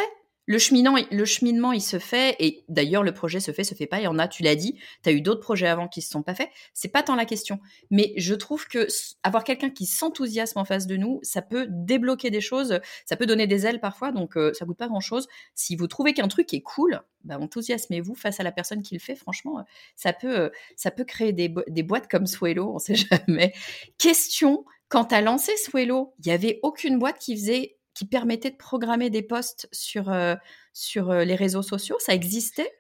le 0.49 0.57
cheminement, 0.57 0.95
le 1.12 1.25
cheminement, 1.25 1.73
il 1.73 1.81
se 1.81 1.99
fait, 1.99 2.35
et 2.39 2.65
d'ailleurs, 2.69 3.03
le 3.03 3.13
projet 3.13 3.39
se 3.39 3.51
fait, 3.51 3.63
se 3.63 3.75
fait 3.75 3.85
pas. 3.85 3.99
Il 3.99 4.05
y 4.05 4.07
en 4.07 4.17
a, 4.17 4.27
tu 4.27 4.41
l'as 4.41 4.55
dit, 4.55 4.79
tu 5.03 5.09
as 5.09 5.12
eu 5.12 5.21
d'autres 5.21 5.41
projets 5.41 5.67
avant 5.67 5.88
qui 5.88 6.01
se 6.01 6.09
sont 6.09 6.23
pas 6.23 6.33
faits. 6.33 6.49
C'est 6.73 6.88
pas 6.88 7.03
tant 7.03 7.13
la 7.13 7.25
question. 7.25 7.59
Mais 7.91 8.13
je 8.17 8.33
trouve 8.33 8.67
que 8.67 8.88
avoir 9.21 9.43
quelqu'un 9.43 9.69
qui 9.69 9.85
s'enthousiasme 9.85 10.57
en 10.57 10.65
face 10.65 10.88
de 10.88 10.97
nous, 10.97 11.19
ça 11.21 11.43
peut 11.43 11.67
débloquer 11.69 12.31
des 12.31 12.41
choses, 12.41 12.79
ça 13.05 13.15
peut 13.15 13.27
donner 13.27 13.45
des 13.45 13.67
ailes 13.67 13.79
parfois, 13.79 14.12
donc 14.12 14.38
euh, 14.38 14.51
ça 14.53 14.65
coûte 14.65 14.77
pas 14.77 14.88
grand 14.88 15.01
chose. 15.01 15.27
Si 15.53 15.75
vous 15.75 15.85
trouvez 15.85 16.15
qu'un 16.15 16.27
truc 16.27 16.51
est 16.51 16.62
cool, 16.62 16.99
bah, 17.25 17.38
enthousiasmez-vous 17.39 18.15
face 18.15 18.39
à 18.39 18.43
la 18.43 18.51
personne 18.51 18.81
qui 18.81 18.95
le 18.95 18.99
fait. 18.99 19.15
Franchement, 19.15 19.63
ça 19.95 20.13
peut, 20.13 20.35
euh, 20.35 20.49
ça 20.75 20.89
peut 20.89 21.03
créer 21.03 21.31
des, 21.31 21.47
boîtes 21.83 22.09
comme 22.09 22.25
Swello, 22.25 22.73
on 22.73 22.79
sait 22.79 22.95
jamais. 23.27 23.53
Question, 23.99 24.65
quand 24.88 25.05
tu 25.05 25.15
as 25.15 25.21
lancé 25.21 25.55
Swello, 25.57 26.15
il 26.17 26.25
y 26.25 26.31
avait 26.31 26.59
aucune 26.63 26.97
boîte 26.97 27.19
qui 27.19 27.35
faisait 27.38 27.77
qui 27.99 28.05
permettait 28.05 28.51
de 28.51 28.55
programmer 28.55 29.09
des 29.09 29.21
posts 29.21 29.67
sur, 29.73 30.09
euh, 30.09 30.35
sur 30.71 31.12
euh, 31.12 31.25
les 31.25 31.35
réseaux 31.35 31.62
sociaux 31.62 31.97
Ça 31.99 32.13
existait? 32.13 32.71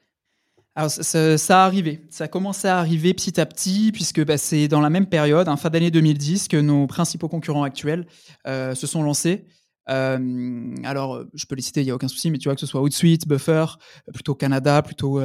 Alors, 0.75 0.89
ça, 0.89 1.61
a 1.61 1.65
arrivé. 1.65 1.99
Ça 2.09 2.23
a 2.23 2.27
commencé 2.29 2.69
à 2.69 2.77
arriver 2.77 3.13
petit 3.13 3.37
à 3.41 3.45
petit, 3.45 3.91
puisque 3.91 4.23
bah, 4.23 4.37
c'est 4.37 4.69
dans 4.69 4.79
la 4.79 4.89
même 4.89 5.07
période, 5.07 5.49
en 5.49 5.57
fin 5.57 5.69
d'année 5.69 5.91
2010, 5.91 6.47
que 6.47 6.55
nos 6.55 6.87
principaux 6.87 7.27
concurrents 7.27 7.63
actuels 7.63 8.07
euh, 8.47 8.75
se 8.75 8.87
sont 8.87 9.03
lancés. 9.03 9.45
alors, 9.87 11.25
je 11.33 11.45
peux 11.47 11.55
les 11.55 11.61
citer, 11.61 11.81
il 11.81 11.85
n'y 11.85 11.91
a 11.91 11.95
aucun 11.95 12.07
souci, 12.07 12.31
mais 12.31 12.37
tu 12.37 12.47
vois 12.47 12.55
que 12.55 12.61
ce 12.61 12.67
soit 12.67 12.81
Outsuite, 12.81 13.27
Buffer, 13.27 13.65
plutôt 14.13 14.35
Canada, 14.35 14.81
plutôt 14.83 15.19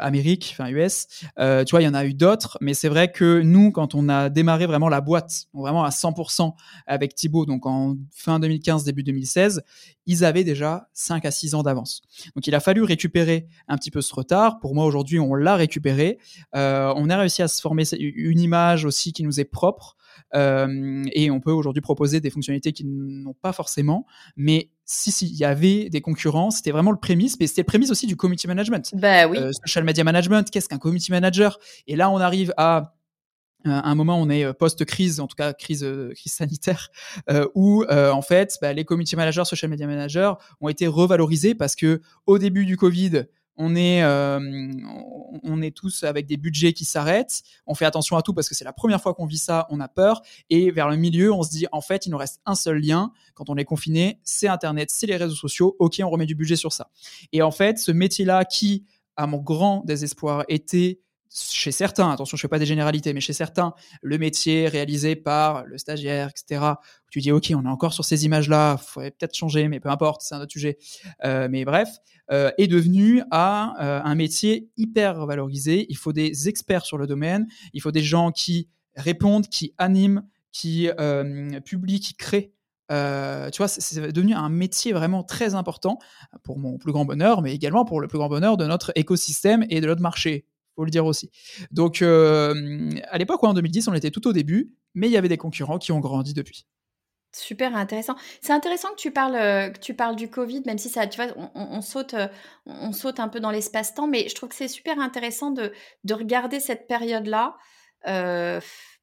Amérique, 0.00 0.50
enfin 0.52 0.70
US. 0.70 1.06
Euh, 1.38 1.64
tu 1.64 1.72
vois, 1.72 1.82
il 1.82 1.84
y 1.84 1.88
en 1.88 1.94
a 1.94 2.04
eu 2.04 2.14
d'autres, 2.14 2.58
mais 2.60 2.74
c'est 2.74 2.88
vrai 2.88 3.10
que 3.12 3.40
nous, 3.42 3.70
quand 3.70 3.94
on 3.94 4.08
a 4.08 4.28
démarré 4.28 4.66
vraiment 4.66 4.88
la 4.88 5.00
boîte, 5.00 5.46
vraiment 5.52 5.84
à 5.84 5.90
100% 5.90 6.54
avec 6.86 7.14
Thibaut, 7.14 7.46
donc 7.46 7.66
en 7.66 7.96
fin 8.14 8.38
2015, 8.40 8.84
début 8.84 9.02
2016, 9.02 9.62
ils 10.06 10.24
avaient 10.24 10.44
déjà 10.44 10.88
5 10.94 11.24
à 11.24 11.30
6 11.30 11.54
ans 11.54 11.62
d'avance. 11.62 12.02
Donc 12.34 12.46
il 12.46 12.54
a 12.54 12.60
fallu 12.60 12.82
récupérer 12.82 13.46
un 13.68 13.76
petit 13.76 13.90
peu 13.90 14.00
ce 14.00 14.14
retard. 14.14 14.60
Pour 14.60 14.74
moi, 14.74 14.84
aujourd'hui, 14.84 15.20
on 15.20 15.34
l'a 15.34 15.56
récupéré. 15.56 16.18
Euh, 16.54 16.92
on 16.96 17.10
a 17.10 17.16
réussi 17.16 17.42
à 17.42 17.48
se 17.48 17.60
former 17.60 17.84
une 17.98 18.40
image 18.40 18.84
aussi 18.84 19.12
qui 19.12 19.22
nous 19.22 19.40
est 19.40 19.44
propre. 19.44 19.96
et 20.34 21.30
on 21.30 21.40
peut 21.40 21.52
aujourd'hui 21.52 21.80
proposer 21.80 22.20
des 22.20 22.30
fonctionnalités 22.30 22.72
qu'ils 22.72 22.88
n'ont 22.88 23.34
pas 23.34 23.52
forcément, 23.52 24.06
mais 24.36 24.70
si, 24.92 25.12
si, 25.12 25.26
il 25.28 25.36
y 25.36 25.44
avait 25.44 25.88
des 25.88 26.00
concurrents, 26.00 26.50
c'était 26.50 26.72
vraiment 26.72 26.90
le 26.90 26.96
prémisse, 26.96 27.38
mais 27.38 27.46
c'était 27.46 27.60
le 27.60 27.66
prémisse 27.66 27.92
aussi 27.92 28.08
du 28.08 28.16
community 28.16 28.48
management. 28.48 28.90
Bah 28.94 29.28
oui. 29.28 29.38
Euh, 29.38 29.52
social 29.52 29.84
media 29.84 30.02
management, 30.02 30.50
qu'est-ce 30.50 30.68
qu'un 30.68 30.78
community 30.78 31.12
manager? 31.12 31.60
Et 31.86 31.94
là, 31.94 32.10
on 32.10 32.18
arrive 32.18 32.52
à 32.56 32.96
euh, 33.66 33.70
un 33.70 33.94
moment, 33.94 34.20
on 34.20 34.28
est 34.28 34.44
euh, 34.44 34.52
post-crise, 34.52 35.20
en 35.20 35.28
tout 35.28 35.36
cas 35.36 35.52
crise, 35.52 35.86
crise 36.16 36.32
sanitaire, 36.32 36.88
où 37.54 37.84
en 37.88 38.22
fait, 38.22 38.58
bah, 38.60 38.72
les 38.72 38.84
community 38.84 39.14
managers, 39.14 39.44
social 39.44 39.70
media 39.70 39.86
managers 39.86 40.32
ont 40.60 40.68
été 40.68 40.88
revalorisés 40.88 41.54
parce 41.54 41.76
que 41.76 42.00
au 42.26 42.38
début 42.38 42.66
du 42.66 42.76
Covid, 42.76 43.26
on 43.62 43.76
est, 43.76 44.02
euh, 44.02 44.40
on 45.42 45.60
est 45.60 45.76
tous 45.76 46.02
avec 46.02 46.26
des 46.26 46.38
budgets 46.38 46.72
qui 46.72 46.86
s'arrêtent, 46.86 47.42
on 47.66 47.74
fait 47.74 47.84
attention 47.84 48.16
à 48.16 48.22
tout 48.22 48.32
parce 48.32 48.48
que 48.48 48.54
c'est 48.54 48.64
la 48.64 48.72
première 48.72 49.02
fois 49.02 49.12
qu'on 49.12 49.26
vit 49.26 49.36
ça, 49.36 49.66
on 49.68 49.80
a 49.80 49.88
peur, 49.88 50.22
et 50.48 50.70
vers 50.70 50.88
le 50.88 50.96
milieu, 50.96 51.30
on 51.30 51.42
se 51.42 51.50
dit, 51.50 51.66
en 51.70 51.82
fait, 51.82 52.06
il 52.06 52.10
nous 52.10 52.16
reste 52.16 52.40
un 52.46 52.54
seul 52.54 52.78
lien, 52.78 53.12
quand 53.34 53.50
on 53.50 53.56
est 53.56 53.66
confiné, 53.66 54.18
c'est 54.24 54.48
Internet, 54.48 54.88
c'est 54.90 55.06
les 55.06 55.16
réseaux 55.16 55.34
sociaux, 55.34 55.76
ok, 55.78 56.00
on 56.02 56.08
remet 56.08 56.24
du 56.24 56.34
budget 56.34 56.56
sur 56.56 56.72
ça. 56.72 56.88
Et 57.32 57.42
en 57.42 57.50
fait, 57.50 57.78
ce 57.78 57.92
métier-là 57.92 58.46
qui, 58.46 58.86
à 59.16 59.26
mon 59.26 59.38
grand 59.38 59.84
désespoir, 59.84 60.44
était 60.48 61.00
chez 61.32 61.70
certains, 61.70 62.10
attention, 62.10 62.36
je 62.36 62.42
fais 62.42 62.48
pas 62.48 62.58
des 62.58 62.66
généralités, 62.66 63.12
mais 63.12 63.20
chez 63.20 63.32
certains, 63.32 63.72
le 64.02 64.18
métier 64.18 64.66
réalisé 64.66 65.14
par 65.14 65.64
le 65.64 65.78
stagiaire, 65.78 66.30
etc., 66.30 66.60
où 67.06 67.10
tu 67.10 67.20
dis, 67.20 67.30
OK, 67.30 67.52
on 67.54 67.64
est 67.64 67.68
encore 67.68 67.92
sur 67.92 68.04
ces 68.04 68.24
images-là, 68.24 68.76
il 68.80 68.84
faudrait 68.84 69.10
peut-être 69.12 69.34
changer, 69.34 69.68
mais 69.68 69.78
peu 69.78 69.90
importe, 69.90 70.22
c'est 70.22 70.34
un 70.34 70.40
autre 70.40 70.50
sujet. 70.50 70.78
Euh, 71.24 71.48
mais 71.48 71.64
bref, 71.64 71.88
euh, 72.32 72.50
est 72.58 72.66
devenu 72.66 73.20
euh, 73.20 73.24
un 73.30 74.14
métier 74.16 74.68
hyper 74.76 75.24
valorisé. 75.26 75.86
Il 75.88 75.96
faut 75.96 76.12
des 76.12 76.48
experts 76.48 76.84
sur 76.84 76.98
le 76.98 77.06
domaine, 77.06 77.46
il 77.74 77.80
faut 77.80 77.92
des 77.92 78.02
gens 78.02 78.32
qui 78.32 78.68
répondent, 78.96 79.46
qui 79.46 79.72
animent, 79.78 80.24
qui 80.50 80.88
publient, 81.64 82.00
qui 82.00 82.14
créent. 82.14 82.52
tu 82.88 83.56
vois, 83.58 83.68
c'est 83.68 84.12
devenu 84.12 84.34
un 84.34 84.48
métier 84.48 84.92
vraiment 84.92 85.22
très 85.22 85.54
important 85.54 85.98
pour 86.42 86.58
mon 86.58 86.76
plus 86.76 86.90
grand 86.90 87.04
bonheur, 87.04 87.40
mais 87.40 87.54
également 87.54 87.84
pour 87.84 88.00
le 88.00 88.08
plus 88.08 88.18
grand 88.18 88.28
bonheur 88.28 88.56
de 88.56 88.66
notre 88.66 88.90
écosystème 88.96 89.64
et 89.70 89.80
de 89.80 89.86
notre 89.86 90.02
marché 90.02 90.44
faut 90.80 90.84
le 90.86 90.90
dire 90.90 91.04
aussi. 91.04 91.30
Donc, 91.70 92.00
à 92.02 93.18
l'époque, 93.18 93.44
en 93.44 93.52
2010, 93.52 93.88
on 93.88 93.94
était 93.94 94.10
tout 94.10 94.26
au 94.26 94.32
début, 94.32 94.72
mais 94.94 95.08
il 95.08 95.12
y 95.12 95.16
avait 95.18 95.28
des 95.28 95.36
concurrents 95.36 95.78
qui 95.78 95.92
ont 95.92 96.00
grandi 96.00 96.32
depuis. 96.32 96.66
Super 97.32 97.76
intéressant. 97.76 98.16
C'est 98.40 98.52
intéressant 98.52 98.88
que 98.88 98.96
tu 98.96 99.10
parles, 99.10 99.34
que 99.72 99.78
tu 99.78 99.94
parles 99.94 100.16
du 100.16 100.28
Covid, 100.28 100.62
même 100.66 100.78
si 100.78 100.88
ça, 100.88 101.06
tu 101.06 101.22
vois, 101.22 101.32
on, 101.54 101.82
saute, 101.82 102.16
on 102.66 102.92
saute 102.92 103.20
un 103.20 103.28
peu 103.28 103.40
dans 103.40 103.50
l'espace-temps, 103.50 104.06
mais 104.06 104.28
je 104.28 104.34
trouve 104.34 104.48
que 104.48 104.54
c'est 104.54 104.68
super 104.68 104.98
intéressant 104.98 105.50
de, 105.50 105.72
de 106.04 106.14
regarder 106.14 106.60
cette 106.60 106.88
période-là 106.88 107.56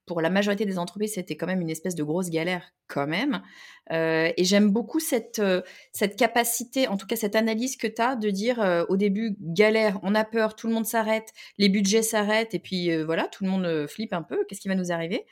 pour 0.07 0.21
la 0.21 0.29
majorité 0.29 0.65
des 0.65 0.79
entreprises, 0.79 1.13
c'était 1.15 1.35
quand 1.35 1.45
même 1.45 1.61
une 1.61 1.69
espèce 1.69 1.93
de 1.93 2.01
grosse 2.01 2.29
galère 2.29 2.73
quand 2.87 3.05
même. 3.05 3.43
Euh, 3.91 4.31
et 4.37 4.43
j'aime 4.45 4.71
beaucoup 4.71 5.01
cette, 5.01 5.39
euh, 5.39 5.61
cette 5.91 6.15
capacité, 6.15 6.87
en 6.87 6.95
tout 6.95 7.05
cas 7.05 7.17
cette 7.17 7.35
analyse 7.35 7.75
que 7.75 7.87
tu 7.87 8.01
as 8.01 8.15
de 8.15 8.29
dire 8.29 8.61
euh, 8.61 8.85
au 8.87 8.95
début, 8.95 9.35
galère, 9.41 9.99
on 10.03 10.15
a 10.15 10.23
peur, 10.23 10.55
tout 10.55 10.67
le 10.67 10.73
monde 10.73 10.85
s'arrête, 10.85 11.33
les 11.57 11.67
budgets 11.67 12.01
s'arrêtent, 12.01 12.53
et 12.55 12.59
puis 12.59 13.03
voilà, 13.03 13.27
tout 13.27 13.43
le 13.43 13.49
monde 13.49 13.87
flippe 13.87 14.13
un 14.13 14.23
peu, 14.23 14.45
qu'est-ce 14.47 14.61
qui 14.61 14.69
va 14.69 14.75
nous 14.75 14.91
arriver? 14.91 15.25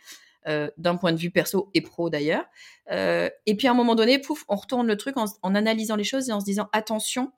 D'un 0.78 0.96
point 0.96 1.12
de 1.12 1.18
vue 1.18 1.32
perso 1.32 1.72
et 1.74 1.82
pro 1.82 2.12
d'ailleurs. 2.12 2.46
et 2.92 3.56
puis 3.58 3.68
à 3.68 3.72
un 3.72 3.74
moment 3.74 3.96
donné, 3.96 4.20
pouf, 4.20 4.46
on 4.48 4.56
retourne 4.56 4.86
le 4.86 4.96
truc 4.96 5.18
en, 5.18 5.26
en 5.42 5.56
analysant 5.56 5.96
les 5.96 6.04
choses 6.04 6.30
et 6.30 6.34
en 6.34 6.40
se 6.40 6.46
disant, 6.46 6.70
attention, 6.72 7.32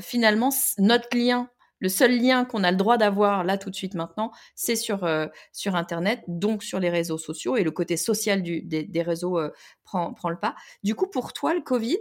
finalement, 0.00 0.50
notre 0.78 1.14
lien 1.14 1.50
le 1.84 1.90
seul 1.90 2.18
lien 2.18 2.46
qu'on 2.46 2.64
a 2.64 2.70
le 2.70 2.78
droit 2.78 2.96
d'avoir 2.96 3.44
là 3.44 3.58
tout 3.58 3.68
de 3.68 3.74
suite 3.74 3.92
maintenant, 3.92 4.32
c'est 4.54 4.74
sur, 4.74 5.04
euh, 5.04 5.26
sur 5.52 5.76
Internet, 5.76 6.24
donc 6.28 6.62
sur 6.62 6.80
les 6.80 6.88
réseaux 6.88 7.18
sociaux, 7.18 7.58
et 7.58 7.62
le 7.62 7.70
côté 7.70 7.98
social 7.98 8.42
des, 8.42 9.02
réseaux 9.02 9.38
euh, 9.38 9.52
prend, 9.82 10.14
prend, 10.14 10.30
le 10.30 10.38
pas. 10.38 10.54
Du 10.82 10.94
coup, 10.94 11.06
pour 11.06 11.34
toi, 11.34 11.52
le 11.52 11.60
Covid, 11.60 11.98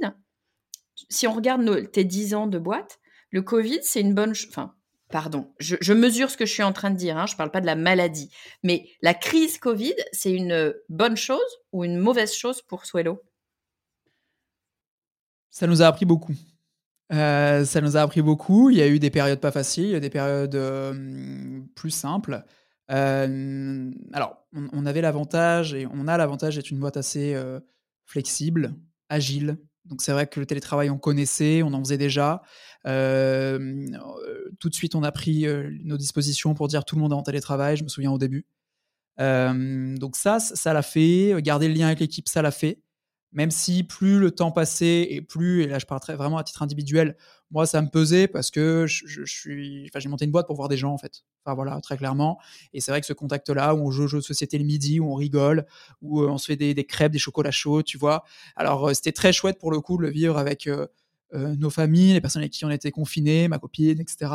si 1.09 1.27
on 1.27 1.33
regarde 1.33 1.91
tes 1.91 2.05
10 2.05 2.33
ans 2.33 2.47
de 2.47 2.57
boîte, 2.57 3.01
le 3.31 3.41
Covid, 3.41 3.79
c'est 3.81 3.99
une 3.99 4.13
bonne... 4.13 4.31
Enfin, 4.47 4.73
pardon, 5.09 5.53
je, 5.59 5.91
mesure 5.91 6.29
ce 6.29 6.37
que 6.37 6.45
je 6.45 6.53
suis 6.53 6.63
en 6.63 6.71
train 6.71 6.89
de 6.89 6.95
dire, 6.95 7.17
hein, 7.17 7.25
je 7.25 7.33
ne 7.33 7.37
parle 7.37 7.51
pas 7.51 7.59
de 7.59 7.65
la 7.65 7.75
maladie, 7.75 8.31
mais 8.63 8.87
la 9.01 9.13
crise 9.13 9.57
Covid, 9.57 9.95
c'est 10.13 10.31
une 10.31 10.73
bonne 10.87 11.17
chose 11.17 11.41
ou 11.73 11.83
une 11.83 11.97
mauvaise 11.97 12.33
chose 12.33 12.61
pour 12.61 12.85
Swello? 12.85 13.21
Ça 15.51 15.67
nous 15.67 15.81
a 15.81 15.87
appris 15.87 16.05
beaucoup. 16.05 16.33
Euh, 17.11 17.65
ça 17.65 17.81
nous 17.81 17.97
a 17.97 18.01
appris 18.01 18.21
beaucoup. 18.21 18.69
Il 18.69 18.77
y 18.77 18.81
a 18.81 18.87
eu 18.87 18.99
des 18.99 19.09
périodes 19.09 19.39
pas 19.39 19.51
faciles, 19.51 19.99
des 19.99 20.09
périodes 20.09 20.55
euh, 20.55 21.61
plus 21.75 21.91
simples. 21.91 22.43
Euh, 22.91 23.91
alors, 24.13 24.37
on, 24.53 24.85
avait 24.85 25.01
l'avantage, 25.01 25.73
et 25.73 25.87
on 25.91 26.07
a 26.07 26.17
l'avantage 26.17 26.55
d'être 26.55 26.69
une 26.69 26.79
boîte 26.79 26.97
assez 26.97 27.35
flexible, 28.05 28.75
agile. 29.09 29.57
Donc, 29.85 30.01
c'est 30.01 30.11
vrai 30.13 30.27
que 30.27 30.39
le 30.39 30.45
télétravail, 30.45 30.89
on 30.89 30.97
connaissait, 30.97 31.61
on 31.63 31.73
en 31.73 31.83
faisait 31.83 31.97
déjà. 31.97 32.41
tout 32.83 32.89
de 34.69 34.73
suite, 34.73 34.95
on 34.95 35.03
a 35.03 35.11
pris 35.11 35.45
nos 35.83 35.97
dispositions 35.97 36.53
pour 36.53 36.67
dire 36.67 36.85
tout 36.85 36.95
le 36.95 37.01
monde 37.01 37.11
est 37.11 37.15
en 37.15 37.23
télétravail. 37.23 37.77
Je 37.77 37.83
me 37.83 37.89
souviens 37.89 38.11
au 38.11 38.17
début. 38.17 38.45
donc, 39.17 40.15
ça, 40.15 40.39
ça 40.39 40.73
l'a 40.73 40.83
fait. 40.83 41.35
Garder 41.41 41.67
le 41.67 41.73
lien 41.73 41.87
avec 41.87 41.99
l'équipe, 41.99 42.27
ça 42.27 42.41
l'a 42.41 42.51
fait 42.51 42.82
même 43.33 43.51
si 43.51 43.83
plus 43.83 44.19
le 44.19 44.31
temps 44.31 44.51
passait 44.51 45.07
et 45.09 45.21
plus, 45.21 45.63
et 45.63 45.67
là 45.67 45.79
je 45.79 45.85
parle 45.85 46.01
vraiment 46.15 46.37
à 46.37 46.43
titre 46.43 46.61
individuel, 46.61 47.17
moi 47.51 47.65
ça 47.65 47.81
me 47.81 47.87
pesait 47.87 48.27
parce 48.27 48.51
que 48.51 48.85
je, 48.87 49.25
suis, 49.25 49.85
enfin 49.89 49.99
j'ai 49.99 50.09
monté 50.09 50.25
une 50.25 50.31
boîte 50.31 50.47
pour 50.47 50.55
voir 50.55 50.69
des 50.69 50.77
gens 50.77 50.93
en 50.93 50.97
fait. 50.97 51.23
Enfin 51.45 51.55
voilà, 51.55 51.79
très 51.81 51.97
clairement. 51.97 52.39
Et 52.73 52.79
c'est 52.79 52.91
vrai 52.91 53.01
que 53.01 53.07
ce 53.07 53.13
contact-là, 53.13 53.75
où 53.75 53.85
on 53.85 53.91
joue 53.91 54.03
aux 54.03 54.07
jeux 54.07 54.19
de 54.19 54.23
société 54.23 54.57
le 54.57 54.63
midi, 54.63 54.99
où 54.99 55.11
on 55.11 55.15
rigole, 55.15 55.65
où 56.01 56.21
euh, 56.21 56.29
on 56.29 56.37
se 56.37 56.45
fait 56.45 56.55
des, 56.55 56.73
crêpes, 56.85 57.11
des 57.11 57.19
chocolats 57.19 57.51
chauds, 57.51 57.83
tu 57.83 57.97
vois. 57.97 58.23
Alors 58.55 58.89
euh, 58.89 58.93
c'était 58.93 59.11
très 59.11 59.33
chouette 59.33 59.59
pour 59.59 59.71
le 59.71 59.81
coup 59.81 59.97
de 59.97 60.03
le 60.03 60.09
vivre 60.09 60.37
avec 60.37 60.67
euh, 60.67 60.87
nos 61.33 61.69
familles, 61.69 62.13
les 62.13 62.21
personnes 62.21 62.41
avec 62.41 62.51
qui 62.51 62.65
on 62.65 62.69
était 62.69 62.91
confinés, 62.91 63.47
ma 63.47 63.59
copine, 63.59 63.99
etc. 63.99 64.31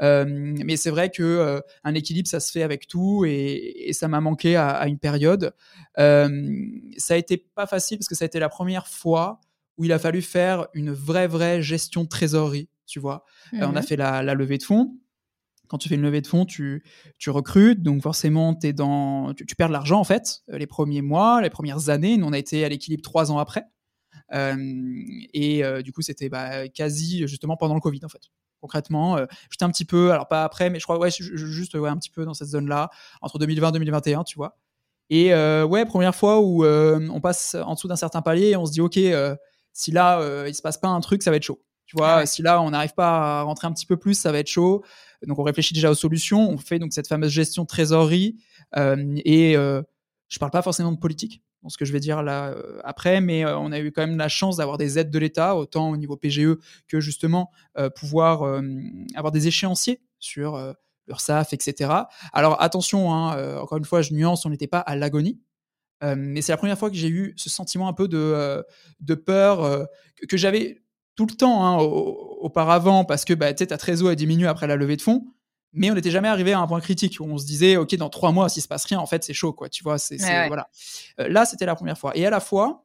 mais 0.00 0.76
c'est 0.76 0.90
vrai 0.90 1.10
que 1.10 1.62
un 1.84 1.94
équilibre, 1.94 2.28
ça 2.28 2.40
se 2.40 2.50
fait 2.50 2.62
avec 2.62 2.86
tout, 2.86 3.24
et, 3.26 3.90
ça 3.92 4.08
m'a 4.08 4.20
manqué 4.20 4.56
à, 4.56 4.86
une 4.86 4.98
période. 4.98 5.54
ça 5.96 7.14
a 7.14 7.16
été 7.16 7.36
pas 7.36 7.66
facile 7.66 7.98
parce 7.98 8.08
que 8.08 8.14
ça 8.14 8.24
a 8.24 8.26
été 8.26 8.38
la 8.38 8.48
première 8.48 8.88
fois 8.88 9.40
où 9.80 9.84
il 9.84 9.92
a 9.92 9.98
fallu 9.98 10.20
faire 10.20 10.66
une 10.74 10.92
vraie, 10.92 11.26
vraie 11.26 11.62
gestion 11.62 12.04
de 12.04 12.08
trésorerie, 12.08 12.68
tu 12.86 13.00
vois. 13.00 13.24
on 13.54 13.74
a 13.74 13.80
mmh 13.80 13.82
fait 13.82 13.96
la, 13.96 14.34
levée 14.34 14.58
de 14.58 14.62
fonds 14.62 14.94
quand 15.68 15.78
tu 15.78 15.88
fais 15.88 15.94
une 15.94 16.02
levée 16.02 16.20
de 16.20 16.26
fonds, 16.26 16.44
tu, 16.44 16.82
tu 17.16 17.30
recrutes, 17.30 17.80
donc 17.80 18.02
forcément, 18.02 18.58
es 18.64 18.72
dans, 18.72 19.32
tu, 19.34 19.54
perds 19.54 19.68
de 19.68 19.72
l'argent 19.72 20.00
en 20.00 20.04
fait, 20.04 20.42
les 20.48 20.66
premiers 20.66 21.00
mois, 21.00 21.40
les 21.40 21.48
premières 21.48 21.90
années. 21.90 22.16
Nous, 22.16 22.26
on 22.26 22.32
a 22.32 22.38
été 22.38 22.64
à 22.64 22.68
l'équilibre 22.68 23.02
trois 23.02 23.30
ans 23.30 23.38
après. 23.38 23.66
Et 24.32 25.62
du 25.82 25.92
coup, 25.92 26.02
c'était 26.02 26.28
bah, 26.28 26.68
quasi 26.68 27.26
justement 27.26 27.56
pendant 27.56 27.74
le 27.74 27.80
Covid 27.80 28.00
en 28.04 28.08
fait 28.08 28.30
concrètement. 28.60 29.16
Euh, 29.16 29.26
j'étais 29.50 29.64
un 29.64 29.70
petit 29.70 29.84
peu, 29.84 30.12
alors 30.12 30.28
pas 30.28 30.44
après, 30.44 30.70
mais 30.70 30.78
je 30.78 30.84
crois, 30.84 30.98
ouais, 30.98 31.10
juste 31.10 31.74
ouais, 31.74 31.88
un 31.88 31.96
petit 31.96 32.10
peu 32.10 32.24
dans 32.24 32.34
cette 32.34 32.48
zone-là, 32.48 32.90
entre 33.20 33.38
2020 33.38 33.68
et 33.68 33.72
2021, 33.72 34.24
tu 34.24 34.36
vois. 34.36 34.56
Et 35.08 35.34
euh, 35.34 35.64
ouais, 35.64 35.84
première 35.86 36.14
fois 36.14 36.40
où 36.40 36.64
euh, 36.64 37.08
on 37.10 37.20
passe 37.20 37.56
en 37.56 37.74
dessous 37.74 37.88
d'un 37.88 37.96
certain 37.96 38.22
palier 38.22 38.50
et 38.50 38.56
on 38.56 38.66
se 38.66 38.72
dit, 38.72 38.80
OK, 38.80 38.98
si 39.72 39.90
là, 39.90 40.46
il 40.46 40.54
se 40.54 40.62
passe 40.62 40.78
pas 40.78 40.88
un 40.88 41.00
truc, 41.00 41.22
ça 41.22 41.30
va 41.30 41.36
être 41.36 41.42
chaud. 41.42 41.62
Tu 41.86 41.96
vois, 41.96 42.18
ah 42.18 42.26
si 42.26 42.42
là, 42.42 42.62
on 42.62 42.70
n'arrive 42.70 42.94
pas 42.94 43.40
à 43.40 43.42
rentrer 43.42 43.66
un 43.66 43.72
petit 43.72 43.86
peu 43.86 43.96
plus, 43.96 44.14
ça 44.14 44.30
va 44.30 44.38
être 44.38 44.46
chaud. 44.46 44.84
Donc, 45.26 45.38
on 45.40 45.42
réfléchit 45.42 45.74
déjà 45.74 45.90
aux 45.90 45.94
solutions. 45.94 46.48
On 46.48 46.56
fait 46.56 46.78
donc 46.78 46.92
cette 46.92 47.08
fameuse 47.08 47.32
gestion 47.32 47.62
de 47.62 47.66
trésorerie. 47.66 48.36
et 48.76 49.54
je 49.54 50.38
parle 50.38 50.52
pas 50.52 50.62
forcément 50.62 50.92
de 50.92 50.98
politique 50.98 51.42
dans 51.62 51.68
ce 51.68 51.76
que 51.76 51.84
je 51.84 51.92
vais 51.92 52.00
dire 52.00 52.22
là 52.22 52.48
euh, 52.48 52.80
après, 52.84 53.20
mais 53.20 53.44
euh, 53.44 53.58
on 53.58 53.72
a 53.72 53.78
eu 53.80 53.92
quand 53.92 54.06
même 54.06 54.16
la 54.16 54.28
chance 54.28 54.56
d'avoir 54.56 54.78
des 54.78 54.98
aides 54.98 55.10
de 55.10 55.18
l'État, 55.18 55.56
autant 55.56 55.90
au 55.90 55.96
niveau 55.96 56.16
PGE 56.16 56.56
que 56.88 57.00
justement 57.00 57.50
euh, 57.78 57.90
pouvoir 57.90 58.60
avoir 59.14 59.32
des 59.32 59.46
échéanciers 59.46 60.00
sur 60.18 60.58
l'URSSAF, 61.08 61.52
etc. 61.52 61.90
Alors 62.32 62.60
attention, 62.62 63.12
hein, 63.12 63.58
encore 63.60 63.78
une 63.78 63.84
fois, 63.84 64.02
je 64.02 64.12
nuance, 64.12 64.44
on 64.46 64.50
n'était 64.50 64.66
pas 64.66 64.80
à 64.80 64.96
l'agonie. 64.96 65.40
mais 66.02 66.42
c'est 66.42 66.52
la 66.52 66.56
première 66.56 66.78
fois 66.78 66.90
que 66.90 66.96
j'ai 66.96 67.08
eu 67.08 67.34
ce 67.36 67.50
sentiment 67.50 67.88
un 67.88 67.92
peu 67.92 68.08
de, 68.08 69.14
peur 69.14 69.86
que, 70.28 70.36
j'avais 70.36 70.82
tout 71.16 71.26
le 71.26 71.34
temps 71.34 71.64
hein, 71.64 71.78
auparavant 71.78 73.04
parce 73.04 73.24
que 73.24 73.34
bah, 73.34 73.52
ta 73.52 73.78
trésor 73.78 74.10
a 74.10 74.14
diminué 74.14 74.46
après 74.46 74.66
la 74.66 74.76
levée 74.76 74.96
de 74.96 75.02
fonds 75.02 75.26
mais 75.72 75.90
on 75.90 75.94
n'était 75.94 76.10
jamais 76.10 76.28
arrivé 76.28 76.52
à 76.52 76.60
un 76.60 76.66
point 76.66 76.80
critique 76.80 77.18
où 77.20 77.24
on 77.24 77.38
se 77.38 77.46
disait 77.46 77.76
ok 77.76 77.94
dans 77.96 78.08
trois 78.08 78.32
mois 78.32 78.48
s'il 78.48 78.62
se 78.62 78.68
passe 78.68 78.84
rien 78.84 78.98
en 78.98 79.06
fait 79.06 79.22
c'est 79.22 79.32
chaud 79.32 79.52
quoi 79.52 79.68
tu 79.68 79.82
vois 79.82 79.98
c'est 79.98 80.16
voilà. 80.48 80.68
Euh, 81.20 81.28
là 81.28 81.44
c'était 81.44 81.66
la 81.66 81.74
première 81.74 81.98
fois. 81.98 82.16
Et 82.16 82.26
à 82.26 82.30
la 82.30 82.40
fois 82.40 82.84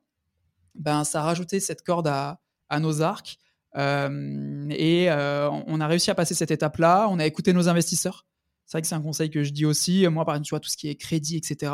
ben 0.76 1.04
ça 1.04 1.22
a 1.22 1.24
rajouté 1.24 1.60
cette 1.60 1.82
corde 1.82 2.08
à, 2.08 2.40
à 2.70 2.80
nos 2.80 3.02
arcs 3.02 3.38
euh, 3.78 4.66
et 4.70 5.10
euh, 5.10 5.50
on 5.68 5.82
a 5.82 5.88
réussi 5.88 6.12
à 6.12 6.16
passer 6.16 6.36
cette 6.36 6.52
étape 6.52 6.78
là 6.78 7.08
on 7.10 7.20
a 7.20 7.26
écouté 7.26 7.54
nos 7.54 7.68
investisseurs. 7.70 8.26
C'est 8.66 8.78
vrai 8.78 8.82
que 8.82 8.88
c'est 8.88 8.96
un 8.96 9.02
conseil 9.02 9.30
que 9.30 9.44
je 9.44 9.52
dis 9.52 9.66
aussi. 9.66 10.08
Moi 10.08 10.26
par 10.26 10.36
exemple 10.36 10.48
tu 10.48 10.50
vois 10.52 10.60
tout 10.60 10.70
ce 10.70 10.78
qui 10.78 10.90
est 10.90 10.96
crédit 10.96 11.38
etc 11.38 11.72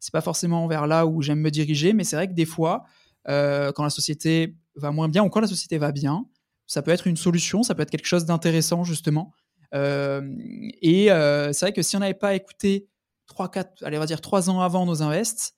c'est 0.00 0.12
pas 0.12 0.20
forcément 0.20 0.66
vers 0.66 0.86
là 0.86 1.06
où 1.06 1.22
j'aime 1.22 1.40
me 1.40 1.50
diriger 1.50 1.92
mais 1.92 2.04
c'est 2.04 2.16
vrai 2.16 2.28
que 2.28 2.34
des 2.34 2.46
fois 2.46 2.84
quand 3.26 3.84
la 3.84 3.90
société 3.90 4.56
va 4.74 4.90
moins 4.90 5.08
bien 5.08 5.22
ou 5.22 5.28
quand 5.28 5.40
la 5.40 5.46
société 5.46 5.78
va 5.78 5.92
bien 5.92 6.26
ça 6.66 6.82
peut 6.82 6.90
être 6.90 7.06
une 7.06 7.16
solution 7.16 7.62
ça 7.62 7.74
peut 7.74 7.82
être 7.82 7.90
quelque 7.90 8.06
chose 8.06 8.24
d'intéressant 8.24 8.84
justement 8.84 9.32
et 9.72 11.06
c'est 11.08 11.60
vrai 11.60 11.72
que 11.72 11.82
si 11.82 11.96
on 11.96 12.00
n'avait 12.00 12.14
pas 12.14 12.34
écouté 12.34 12.88
3, 13.26 13.50
4, 13.50 13.84
allez, 13.84 13.96
on 13.96 14.00
va 14.00 14.06
dire 14.06 14.20
3 14.20 14.50
ans 14.50 14.60
avant 14.60 14.86
nos 14.86 15.02
invests, 15.02 15.54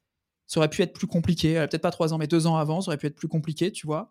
ça 0.46 0.58
aurait 0.58 0.68
pu 0.68 0.82
être 0.82 0.92
plus 0.92 1.06
compliqué. 1.06 1.54
Peut-être 1.54 1.82
pas 1.82 1.90
3 1.90 2.12
ans, 2.12 2.18
mais 2.18 2.26
2 2.26 2.46
ans 2.46 2.56
avant, 2.56 2.80
ça 2.80 2.88
aurait 2.88 2.98
pu 2.98 3.06
être 3.06 3.16
plus 3.16 3.28
compliqué, 3.28 3.70
tu 3.70 3.86
vois. 3.86 4.10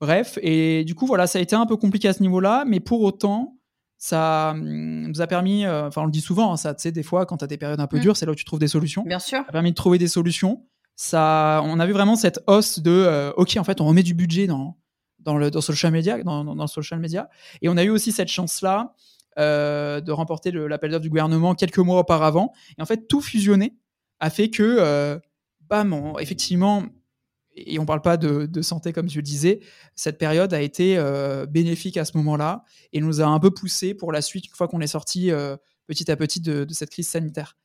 Bref, 0.00 0.38
et 0.40 0.84
du 0.84 0.94
coup, 0.94 1.06
voilà, 1.06 1.26
ça 1.26 1.38
a 1.38 1.42
été 1.42 1.54
un 1.54 1.66
peu 1.66 1.76
compliqué 1.76 2.08
à 2.08 2.12
ce 2.12 2.22
niveau-là, 2.22 2.64
mais 2.66 2.80
pour 2.80 3.02
autant, 3.02 3.58
ça 3.98 4.54
mmh, 4.54 5.08
nous 5.08 5.20
a 5.20 5.26
permis, 5.26 5.66
enfin, 5.66 6.02
on 6.02 6.06
le 6.06 6.10
dit 6.10 6.22
souvent, 6.22 6.52
hein, 6.52 6.56
ça, 6.56 6.74
tu 6.74 6.82
sais, 6.82 6.92
des 6.92 7.02
fois, 7.02 7.26
quand 7.26 7.36
tu 7.38 7.44
as 7.44 7.48
des 7.48 7.58
périodes 7.58 7.80
un 7.80 7.86
peu 7.86 7.98
mmh. 7.98 8.00
dures, 8.00 8.16
c'est 8.16 8.24
là 8.24 8.32
où 8.32 8.34
tu 8.34 8.46
trouves 8.46 8.58
des 8.58 8.68
solutions. 8.68 9.02
Bien 9.02 9.18
sûr. 9.18 9.38
Ça 9.40 9.48
a 9.48 9.52
permis 9.52 9.70
de 9.70 9.76
trouver 9.76 9.98
des 9.98 10.08
solutions. 10.08 10.64
Ça, 10.96 11.60
on 11.64 11.78
a 11.78 11.86
vu 11.86 11.92
vraiment 11.92 12.16
cette 12.16 12.40
hausse 12.46 12.78
de, 12.78 13.32
OK, 13.36 13.56
en 13.58 13.64
fait, 13.64 13.80
on 13.80 13.86
remet 13.86 14.02
du 14.02 14.14
budget 14.14 14.46
dans, 14.46 14.78
dans 15.18 15.36
le 15.36 15.50
dans 15.50 15.60
social 15.60 15.92
media, 15.92 16.22
dans, 16.22 16.44
dans, 16.44 16.56
dans, 16.56 16.64
le 16.64 16.68
social 16.68 16.98
media. 16.98 17.28
Et 17.60 17.68
on 17.68 17.76
a 17.76 17.84
eu 17.84 17.90
aussi 17.90 18.10
cette 18.12 18.28
chance-là 18.28 18.94
euh, 19.38 20.00
de 20.00 20.10
remporter 20.10 20.50
l'appel 20.50 20.90
d'offres 20.90 21.02
du 21.02 21.08
gouvernement 21.08 21.54
quelques 21.54 21.78
mois 21.78 22.00
auparavant. 22.00 22.52
Et 22.76 22.82
en 22.82 22.84
fait, 22.86 23.06
tout 23.06 23.20
fusionné 23.20 23.76
a 24.18 24.28
fait 24.28 24.50
que, 24.50 24.62
euh, 24.80 25.20
bam, 25.60 26.14
effectivement, 26.18 26.84
et 27.54 27.78
on 27.78 27.82
ne 27.82 27.86
parle 27.86 28.02
pas 28.02 28.16
de, 28.16 28.62
santé 28.62 28.92
comme 28.92 29.08
je 29.08 29.16
le 29.16 29.22
disais, 29.22 29.60
cette 29.94 30.18
période 30.18 30.52
a 30.52 30.60
été 30.60 30.96
euh, 30.98 31.46
bénéfique 31.46 31.96
à 31.96 32.04
ce 32.04 32.16
moment-là 32.16 32.64
et 32.92 33.00
nous 33.00 33.20
a 33.20 33.26
un 33.26 33.38
peu 33.38 33.52
poussé 33.52 33.94
pour 33.94 34.10
la 34.10 34.20
suite 34.20 34.46
une 34.46 34.54
fois 34.54 34.66
qu'on 34.66 34.80
est 34.80 34.88
sorti 34.88 35.30
petit 35.86 36.10
à 36.10 36.16
petit 36.16 36.40
de, 36.40 36.66
cette 36.70 36.90
crise 36.90 37.06
sanitaire. 37.06 37.56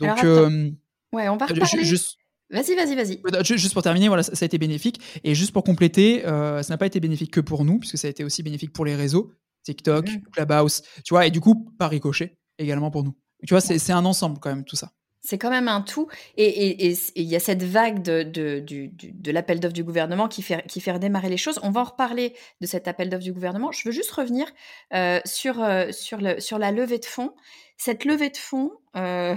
Donc, 0.00 0.22
ouais, 0.24 1.28
on 1.28 1.36
va 1.36 1.46
reparler. 1.46 1.84
Juste, 1.84 2.16
Vas-y, 2.50 2.74
vas-y, 2.74 2.96
vas-y. 2.96 3.44
Juste 3.44 3.72
pour 3.72 3.82
terminer, 3.82 4.08
voilà, 4.08 4.24
ça, 4.24 4.32
a 4.38 4.44
été 4.44 4.58
bénéfique. 4.58 5.00
Et 5.24 5.34
juste 5.34 5.52
pour 5.52 5.62
compléter, 5.62 6.22
ça 6.24 6.66
n'a 6.68 6.78
pas 6.78 6.86
été 6.86 6.98
bénéfique 6.98 7.30
que 7.30 7.40
pour 7.40 7.64
nous, 7.64 7.78
puisque 7.78 7.96
ça 7.96 8.08
a 8.08 8.10
été 8.10 8.24
aussi 8.24 8.42
bénéfique 8.42 8.72
pour 8.72 8.84
les 8.84 8.96
réseaux. 8.96 9.32
TikTok, 9.62 10.06
Clubhouse, 10.32 10.82
tu 11.04 11.14
vois, 11.14 11.26
et 11.26 11.30
du 11.30 11.40
coup, 11.40 11.72
par 11.78 11.90
ricochet 11.90 12.36
également 12.58 12.90
pour 12.90 13.04
nous. 13.04 13.16
Tu 13.46 13.54
vois, 13.54 13.60
c'est 13.60 13.92
un 13.92 14.04
ensemble 14.04 14.38
quand 14.38 14.50
même, 14.50 14.64
tout 14.64 14.76
ça. 14.76 14.92
C'est 15.24 15.38
quand 15.38 15.50
même 15.50 15.68
un 15.68 15.82
tout. 15.82 16.08
Et 16.36 16.92
il 17.14 17.22
y 17.24 17.36
a 17.36 17.40
cette 17.40 17.62
vague 17.62 18.02
de, 18.02 18.24
de, 18.24 18.60
de 18.64 19.30
l'appel 19.30 19.60
d'offres 19.60 19.72
du 19.72 19.84
gouvernement 19.84 20.26
qui 20.26 20.42
fait, 20.42 20.66
qui 20.66 20.80
fait 20.80 20.90
redémarrer 20.90 21.28
les 21.28 21.36
choses. 21.36 21.60
On 21.62 21.70
va 21.70 21.82
en 21.82 21.84
reparler 21.84 22.34
de 22.60 22.66
cet 22.66 22.88
appel 22.88 23.08
d'offres 23.08 23.22
du 23.22 23.32
gouvernement. 23.32 23.70
Je 23.70 23.88
veux 23.88 23.92
juste 23.92 24.10
revenir 24.10 24.48
euh, 24.94 25.20
sur, 25.24 25.62
euh, 25.62 25.92
sur, 25.92 26.18
le, 26.18 26.40
sur 26.40 26.58
la 26.58 26.72
levée 26.72 26.98
de 26.98 27.04
fonds. 27.04 27.34
Cette 27.76 28.04
levée 28.04 28.30
de 28.30 28.36
fonds, 28.36 28.72
euh, 28.96 29.36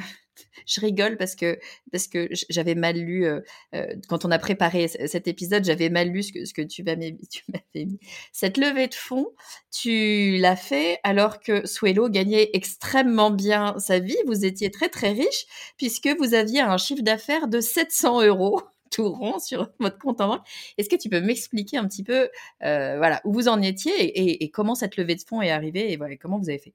je 0.66 0.82
rigole 0.82 1.18
parce 1.18 1.36
que 1.36 1.60
parce 1.92 2.08
que 2.08 2.30
j'avais 2.50 2.76
mal 2.76 2.98
lu 2.98 3.26
euh, 3.26 3.42
euh, 3.74 3.96
quand 4.08 4.26
on 4.26 4.32
a 4.32 4.40
préparé 4.40 4.88
cet 4.88 5.28
épisode, 5.28 5.64
j'avais 5.64 5.90
mal 5.90 6.10
lu 6.10 6.24
ce 6.24 6.32
que 6.32 6.46
ce 6.46 6.54
que 6.54 6.62
tu 6.68 6.84
m'avais 6.84 7.12
mis. 7.12 8.00
Cette 8.32 8.58
levée 8.58 8.88
de 8.88 8.94
fonds, 8.94 9.30
tu 9.72 10.38
l'as 10.38 10.56
fait 10.56 11.00
alors 11.04 11.40
que 11.40 11.66
Suelo 11.68 12.10
gagnait 12.10 12.50
extrêmement 12.54 13.32
bien 13.32 13.78
sa 13.80 14.00
vie. 14.00 14.18
Vous 14.28 14.46
étiez 14.46 14.72
très 14.72 14.90
très 14.90 15.12
riche 15.12 15.46
puisque 15.78 16.10
vous 16.20 16.34
aviez 16.34 16.62
un 16.62 16.78
chiffre 16.78 17.04
d'affaires 17.04 17.48
de 17.48 17.60
700 17.60 18.24
euros 18.24 18.62
tout 18.92 19.10
rond 19.10 19.40
sur 19.40 19.70
votre 19.80 19.98
compte 19.98 20.22
en 20.22 20.28
banque. 20.28 20.46
Est-ce 20.78 20.90
que 20.90 20.96
tu 20.96 21.10
peux 21.10 21.22
m'expliquer 21.22 21.78
un 21.78 21.88
petit 21.88 22.04
peu, 22.04 22.30
euh, 22.64 22.98
voilà, 22.98 23.22
où 23.26 23.34
vous 23.34 23.48
en 23.48 23.62
étiez 23.62 24.44
et, 24.44 24.50
comment 24.52 24.76
cette 24.76 24.98
levée 24.98 25.16
de 25.16 25.22
fonds 25.22 25.42
est 25.42 25.52
arrivée 25.52 25.92
et 25.92 25.98
voilà, 25.98 26.16
comment 26.18 26.40
vous 26.40 26.50
avez 26.50 26.60
fait? 26.60 26.74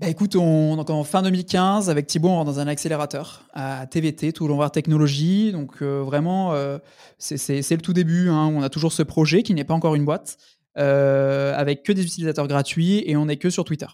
Bah 0.00 0.08
écoute, 0.08 0.34
on, 0.34 0.76
donc 0.76 0.88
en 0.88 1.04
fin 1.04 1.20
2015, 1.20 1.90
avec 1.90 2.06
Thibaut, 2.06 2.30
on 2.30 2.36
rentre 2.36 2.50
dans 2.50 2.58
un 2.58 2.66
accélérateur 2.66 3.44
à 3.52 3.86
TVT, 3.86 4.32
Toulon 4.32 4.56
Voir 4.56 4.72
Technologie. 4.72 5.52
Donc 5.52 5.82
euh, 5.82 6.00
vraiment, 6.02 6.54
euh, 6.54 6.78
c'est 7.18 7.70
le 7.70 7.82
tout 7.82 7.92
début. 7.92 8.30
Hein. 8.30 8.46
On 8.46 8.62
a 8.62 8.70
toujours 8.70 8.94
ce 8.94 9.02
projet 9.02 9.42
qui 9.42 9.52
n'est 9.52 9.64
pas 9.64 9.74
encore 9.74 9.94
une 9.94 10.06
boîte, 10.06 10.38
euh, 10.78 11.54
avec 11.54 11.82
que 11.82 11.92
des 11.92 12.02
utilisateurs 12.02 12.48
gratuits 12.48 13.02
et 13.04 13.14
on 13.18 13.26
n'est 13.26 13.36
que 13.36 13.50
sur 13.50 13.66
Twitter. 13.66 13.88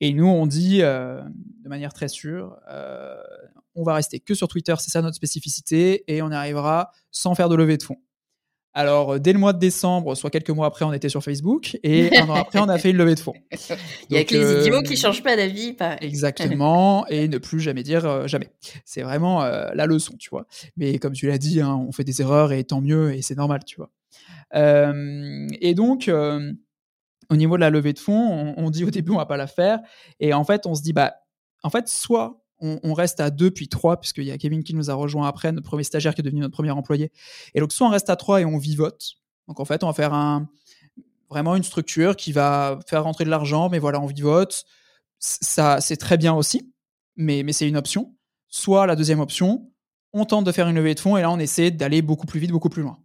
Et 0.00 0.12
nous, 0.12 0.28
on 0.28 0.46
dit 0.46 0.78
de 0.78 1.68
manière 1.68 1.92
très 1.92 2.06
sûre, 2.06 2.56
on 3.74 3.82
va 3.82 3.94
rester 3.94 4.20
que 4.20 4.34
sur 4.34 4.46
Twitter, 4.46 4.74
c'est 4.78 4.90
ça 4.90 5.02
notre 5.02 5.16
spécificité, 5.16 6.04
et 6.06 6.22
on 6.22 6.30
y 6.30 6.34
arrivera 6.34 6.92
sans 7.10 7.34
faire 7.34 7.48
de 7.48 7.56
levée 7.56 7.78
de 7.78 7.82
fonds. 7.82 7.98
Alors, 8.76 9.14
euh, 9.14 9.18
dès 9.18 9.32
le 9.32 9.38
mois 9.38 9.54
de 9.54 9.58
décembre, 9.58 10.14
soit 10.14 10.28
quelques 10.28 10.50
mois 10.50 10.66
après, 10.66 10.84
on 10.84 10.92
était 10.92 11.08
sur 11.08 11.24
Facebook 11.24 11.78
et 11.82 12.14
un 12.18 12.28
an 12.28 12.34
après, 12.34 12.58
on 12.58 12.68
a 12.68 12.76
fait 12.76 12.90
une 12.90 12.98
levée 12.98 13.14
de 13.14 13.20
fonds. 13.20 13.32
Il 14.10 14.16
y 14.16 14.18
a 14.18 14.24
que 14.24 14.34
les 14.34 14.44
euh, 14.44 14.60
idiots 14.60 14.82
qui 14.82 14.92
ne 14.92 14.96
changent 14.98 15.22
pas 15.22 15.34
d'avis. 15.34 15.74
Exactement, 16.02 17.06
et 17.06 17.26
ne 17.26 17.38
plus 17.38 17.58
jamais 17.58 17.82
dire 17.82 18.04
euh, 18.04 18.26
jamais. 18.26 18.50
C'est 18.84 19.00
vraiment 19.00 19.42
la 19.42 19.86
leçon, 19.86 20.14
tu 20.18 20.28
vois. 20.28 20.46
Mais 20.76 20.98
comme 20.98 21.14
tu 21.14 21.26
l'as 21.26 21.38
dit, 21.38 21.62
hein, 21.62 21.74
on 21.88 21.90
fait 21.90 22.04
des 22.04 22.20
erreurs 22.20 22.52
et 22.52 22.64
tant 22.64 22.82
mieux, 22.82 23.14
et 23.14 23.22
c'est 23.22 23.34
normal, 23.34 23.64
tu 23.64 23.76
vois. 23.76 23.90
et 24.54 25.74
donc, 25.74 26.10
au 27.30 27.36
niveau 27.36 27.56
de 27.56 27.60
la 27.62 27.70
levée 27.70 27.94
de 27.94 27.98
fonds, 27.98 28.54
on, 28.58 28.66
on, 28.66 28.68
dit 28.68 28.84
au 28.84 28.90
début, 28.90 29.12
on 29.12 29.16
va 29.16 29.26
pas 29.26 29.38
la 29.38 29.46
faire. 29.46 29.80
Et 30.20 30.34
en 30.34 30.44
fait, 30.44 30.66
on 30.66 30.74
se 30.74 30.82
dit, 30.82 30.92
bah, 30.92 31.14
en 31.62 31.70
fait, 31.70 31.88
soit 31.88 32.44
on, 32.60 32.94
reste 32.94 33.20
à 33.20 33.30
deux 33.30 33.50
puis 33.50 33.68
trois, 33.68 34.00
puisqu'il 34.00 34.24
y 34.24 34.30
a 34.30 34.38
Kevin 34.38 34.64
qui 34.64 34.74
nous 34.74 34.90
a 34.90 34.94
rejoint 34.94 35.28
après, 35.28 35.52
notre 35.52 35.66
premier 35.66 35.84
stagiaire 35.84 36.14
qui 36.14 36.22
est 36.22 36.24
devenu 36.24 36.40
notre 36.40 36.54
premier 36.54 36.70
employé. 36.70 37.12
Et 37.54 37.60
donc, 37.60 37.72
soit 37.72 37.86
on 37.86 37.90
reste 37.90 38.08
à 38.08 38.16
trois 38.16 38.40
et 38.40 38.44
on 38.44 38.56
vivote. 38.56 39.16
Donc, 39.48 39.60
en 39.60 39.64
fait, 39.64 39.84
on 39.84 39.88
va 39.88 39.92
faire 39.92 40.14
un, 40.14 40.48
vraiment 41.28 41.56
une 41.56 41.62
structure 41.62 42.16
qui 42.16 42.32
va 42.32 42.78
faire 42.86 43.04
rentrer 43.04 43.24
de 43.24 43.30
l'argent, 43.30 43.68
mais 43.68 43.78
voilà, 43.78 44.00
on 44.00 44.06
vivote. 44.06 44.64
Ça, 45.18 45.80
c'est 45.80 45.96
très 45.96 46.16
bien 46.16 46.34
aussi, 46.34 46.72
mais, 47.16 47.42
mais 47.42 47.52
c'est 47.52 47.68
une 47.68 47.76
option. 47.76 48.14
Soit 48.48 48.86
la 48.86 48.96
deuxième 48.96 49.20
option, 49.20 49.70
on 50.12 50.24
tente 50.24 50.44
de 50.44 50.52
faire 50.52 50.68
une 50.68 50.76
levée 50.76 50.94
de 50.94 51.00
fonds 51.00 51.16
et 51.16 51.22
là, 51.22 51.30
on 51.30 51.38
essaie 51.38 51.70
d'aller 51.70 52.02
beaucoup 52.02 52.26
plus 52.26 52.40
vite, 52.40 52.50
beaucoup 52.50 52.68
plus 52.68 52.82
loin. 52.82 52.98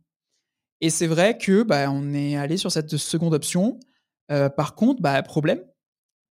Et 0.82 0.90
c'est 0.90 1.08
vrai 1.08 1.38
que 1.38 1.64
bah, 1.64 1.92
on 1.92 2.14
est 2.14 2.36
allé 2.38 2.58
sur 2.58 2.72
cette 2.72 2.98
seconde 2.98 3.34
option. 3.34 3.80
Euh, 4.32 4.50
par 4.50 4.76
contre, 4.76 5.02
bah, 5.02 5.22
problème, 5.22 5.62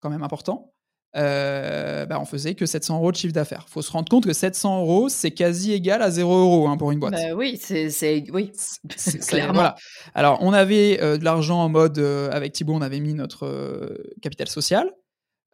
quand 0.01 0.09
même 0.09 0.23
important, 0.23 0.74
euh, 1.15 2.05
bah, 2.05 2.19
on 2.19 2.25
faisait 2.25 2.55
que 2.55 2.65
700 2.65 2.97
euros 2.97 3.11
de 3.11 3.15
chiffre 3.15 3.33
d'affaires. 3.33 3.65
Il 3.67 3.71
faut 3.71 3.81
se 3.81 3.91
rendre 3.91 4.09
compte 4.09 4.25
que 4.25 4.33
700 4.33 4.81
euros, 4.81 5.07
c'est 5.07 5.31
quasi 5.31 5.71
égal 5.71 6.01
à 6.01 6.11
0 6.11 6.37
euros 6.37 6.67
hein, 6.67 6.75
pour 6.75 6.91
une 6.91 6.99
boîte. 6.99 7.13
Bah 7.13 7.33
oui, 7.35 7.57
c'est 7.57 8.25
oui, 8.31 8.51
clairement. 9.27 9.73
Alors, 10.13 10.39
on 10.41 10.51
avait 10.51 10.99
euh, 11.01 11.17
de 11.17 11.23
l'argent 11.23 11.63
en 11.63 11.69
mode, 11.69 11.99
euh, 11.99 12.29
avec 12.31 12.51
Thibaut, 12.51 12.73
on 12.73 12.81
avait 12.81 12.99
mis 12.99 13.13
notre 13.13 13.97
capital 14.21 14.47
social. 14.47 14.91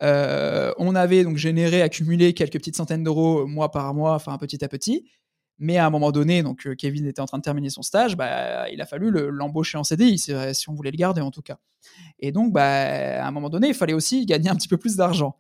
on 0.02 0.96
avait 0.96 1.24
donc 1.24 1.38
généré, 1.38 1.84
accumulé 1.84 2.34
quelques 2.34 2.54
petites 2.58 2.78
centaines 2.78 3.04
d'euros 3.04 3.46
mois 3.46 3.70
par 3.70 3.94
mois, 3.94 4.16
enfin 4.16 4.38
petit 4.40 4.64
à 4.66 4.68
petit. 4.68 5.12
Mais 5.60 5.78
à 5.78 5.86
un 5.86 5.92
moment 5.92 6.12
donné, 6.12 6.42
donc 6.42 6.68
Kevin 6.76 7.06
était 7.06 7.22
en 7.22 7.28
train 7.28 7.38
de 7.38 7.44
terminer 7.44 7.70
son 7.70 7.84
stage, 7.84 8.18
bah, 8.18 8.68
il 8.72 8.82
a 8.82 8.88
fallu 8.88 9.12
l'embaucher 9.12 9.78
en 9.78 9.84
CDI, 9.84 10.18
si 10.18 10.70
on 10.70 10.74
voulait 10.74 10.90
le 10.90 10.98
garder 10.98 11.22
en 11.22 11.30
tout 11.30 11.44
cas. 11.44 11.58
Et 12.18 12.32
donc, 12.32 12.52
bah, 12.52 13.24
à 13.24 13.28
un 13.28 13.32
moment 13.32 13.50
donné, 13.50 13.68
il 13.68 13.76
fallait 13.76 13.94
aussi 13.94 14.26
gagner 14.26 14.50
un 14.50 14.56
petit 14.56 14.68
peu 14.68 14.78
plus 14.78 14.96
d'argent. 14.96 15.38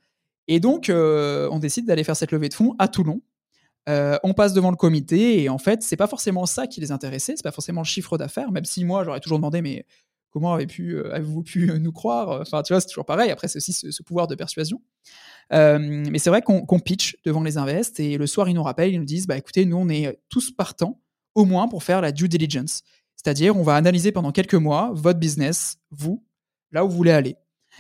Et 0.52 0.60
donc, 0.60 0.90
euh, 0.90 1.48
on 1.50 1.60
décide 1.60 1.86
d'aller 1.86 2.04
faire 2.04 2.18
cette 2.18 2.34
levée 2.34 2.50
de 2.50 2.54
fonds 2.54 2.76
à 2.78 2.90
Toulon. 2.90 3.22
Euh, 3.88 4.18
on 4.22 4.34
passe 4.34 4.52
devant 4.52 4.70
le 4.70 4.76
comité 4.76 5.42
et 5.42 5.48
en 5.48 5.58
fait, 5.58 5.82
c'est 5.82 5.96
pas 5.96 6.08
forcément 6.08 6.46
ça 6.46 6.68
qui 6.68 6.82
les 6.82 6.92
intéressait, 6.92 7.38
c'est 7.38 7.44
pas 7.44 7.54
forcément 7.54 7.80
le 7.80 7.86
chiffre 7.86 8.18
d'affaires, 8.18 8.52
même 8.52 8.66
si 8.66 8.84
moi 8.84 9.06
j'aurais 9.06 9.22
toujours 9.22 9.38
demandé, 9.38 9.62
mais 9.62 9.86
comment 10.30 10.54
avez 10.54 10.68
pu, 10.68 10.98
euh, 10.98 11.16
avez-vous 11.16 11.44
pu 11.44 11.72
nous 11.80 11.94
croire? 11.94 12.42
Enfin, 12.42 12.64
tu 12.64 12.74
vois, 12.74 12.82
c'est 12.82 12.90
toujours 12.90 13.06
pareil. 13.06 13.32
Après, 13.32 13.48
c'est 13.48 13.60
aussi 13.60 13.72
ce, 13.72 14.04
pouvoir 14.04 14.28
de 14.28 14.36
persuasion. 14.36 14.82
mais 15.52 16.20
c'est 16.20 16.30
vrai 16.30 16.42
qu'on 16.42 16.80
pitch 16.82 17.16
devant 17.24 17.44
les 17.44 17.58
invests 17.58 18.02
et 18.02 18.18
le 18.18 18.28
soir, 18.28 18.50
ils 18.50 18.54
nous 18.54 18.64
rappellent, 18.64 18.92
ils 18.92 19.00
nous 19.00 19.06
disent, 19.06 19.28
bah 19.28 19.38
écoutez, 19.38 19.66
nous, 19.66 19.78
on 19.78 19.88
est 19.88 20.20
tous 20.28 20.52
partants, 20.52 21.00
au 21.34 21.46
moins 21.46 21.70
pour 21.70 21.84
faire 21.84 22.02
la 22.02 22.12
due 22.12 22.28
diligence. 22.28 22.82
C'est-à-dire, 23.16 23.56
on 23.56 23.64
va 23.64 23.76
analyser 23.76 24.12
pendant 24.12 24.34
quelques 24.34 24.56
mois 24.56 24.92
votre 24.94 25.18
business, 25.18 25.78
vous, 25.92 26.26
là 26.74 26.84
où 26.84 26.90
vous 26.90 26.98
voulez 26.98 27.12
aller. 27.12 27.38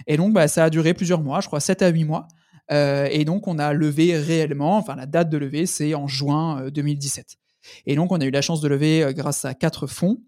Et 0.07 0.15
donc, 0.15 0.31
bah, 0.31 0.47
ça 0.47 0.63
a 0.63 0.69
duré 0.69 0.93
plusieurs 0.93 1.21
mois, 1.21 1.41
je 1.41 1.47
crois 1.47 1.60
7 1.60 1.81
à 1.81 1.89
8 1.89 2.05
mois. 2.05 2.29
Euh, 2.71 3.08
et 3.12 3.26
donc, 3.26 3.47
on 3.47 3.60
a 3.60 3.74
levé 3.74 4.17
réellement, 4.17 4.78
enfin, 4.78 4.95
la 4.95 5.06
date 5.06 5.30
de 5.30 5.38
levée, 5.38 5.65
c'est 5.65 5.93
en 5.93 6.08
juin 6.08 6.69
2017. 6.69 7.26
Euh, 7.28 7.67
et 7.86 7.95
donc, 7.95 8.12
on 8.12 8.19
a 8.19 8.26
eu 8.26 8.32
la 8.32 8.41
chance 8.41 8.62
de 8.62 8.67
lever 8.67 9.04
euh, 9.04 9.13
grâce 9.13 9.45
à 9.45 9.54
quatre 9.54 9.88
fonds. 9.88 10.21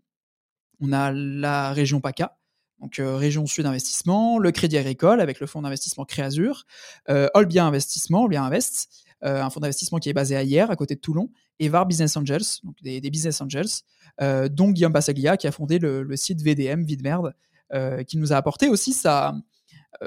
On 0.80 0.92
a 0.92 1.12
la 1.12 1.72
région 1.72 2.02
PACA, 2.02 2.38
donc 2.82 2.96
région 3.00 3.46
Sud 3.46 3.66
Investissement, 3.66 4.38
le 4.38 4.52
Crédit 4.52 4.78
Agricole 4.78 5.22
avec 5.22 5.40
le 5.40 5.48
fonds 5.48 5.62
d'investissement 5.62 6.04
Créazur, 6.04 6.66
euh, 7.10 7.30
Olbia 7.36 7.64
Investissement, 7.64 8.24
Olbia 8.24 8.44
Invest, 8.44 8.90
un 9.22 9.50
fonds 9.50 9.62
d'investissement 9.62 10.00
qui 10.00 10.10
est 10.10 10.14
basé 10.14 10.36
à 10.36 10.44
Hier, 10.44 10.70
à 10.70 10.76
côté 10.76 10.96
de 10.96 11.00
Toulon, 11.00 11.30
et 11.60 11.70
VAR 11.70 11.86
Business 11.86 12.18
Angels, 12.18 12.44
donc 12.64 12.76
des, 12.82 13.00
business 13.00 13.40
angels, 13.40 13.70
dont 14.50 14.72
Guillaume 14.72 14.92
Bassaglia 14.92 15.38
qui 15.38 15.48
a 15.48 15.54
fondé 15.54 15.80
le, 15.80 16.04
le 16.04 16.16
site 16.18 16.42
VDM, 16.42 16.84
Videmerde, 16.84 17.34
qui 18.06 18.18
nous 18.18 18.34
a 18.34 18.36
apporté 18.36 18.68
aussi 18.68 18.92
sa, 18.92 19.34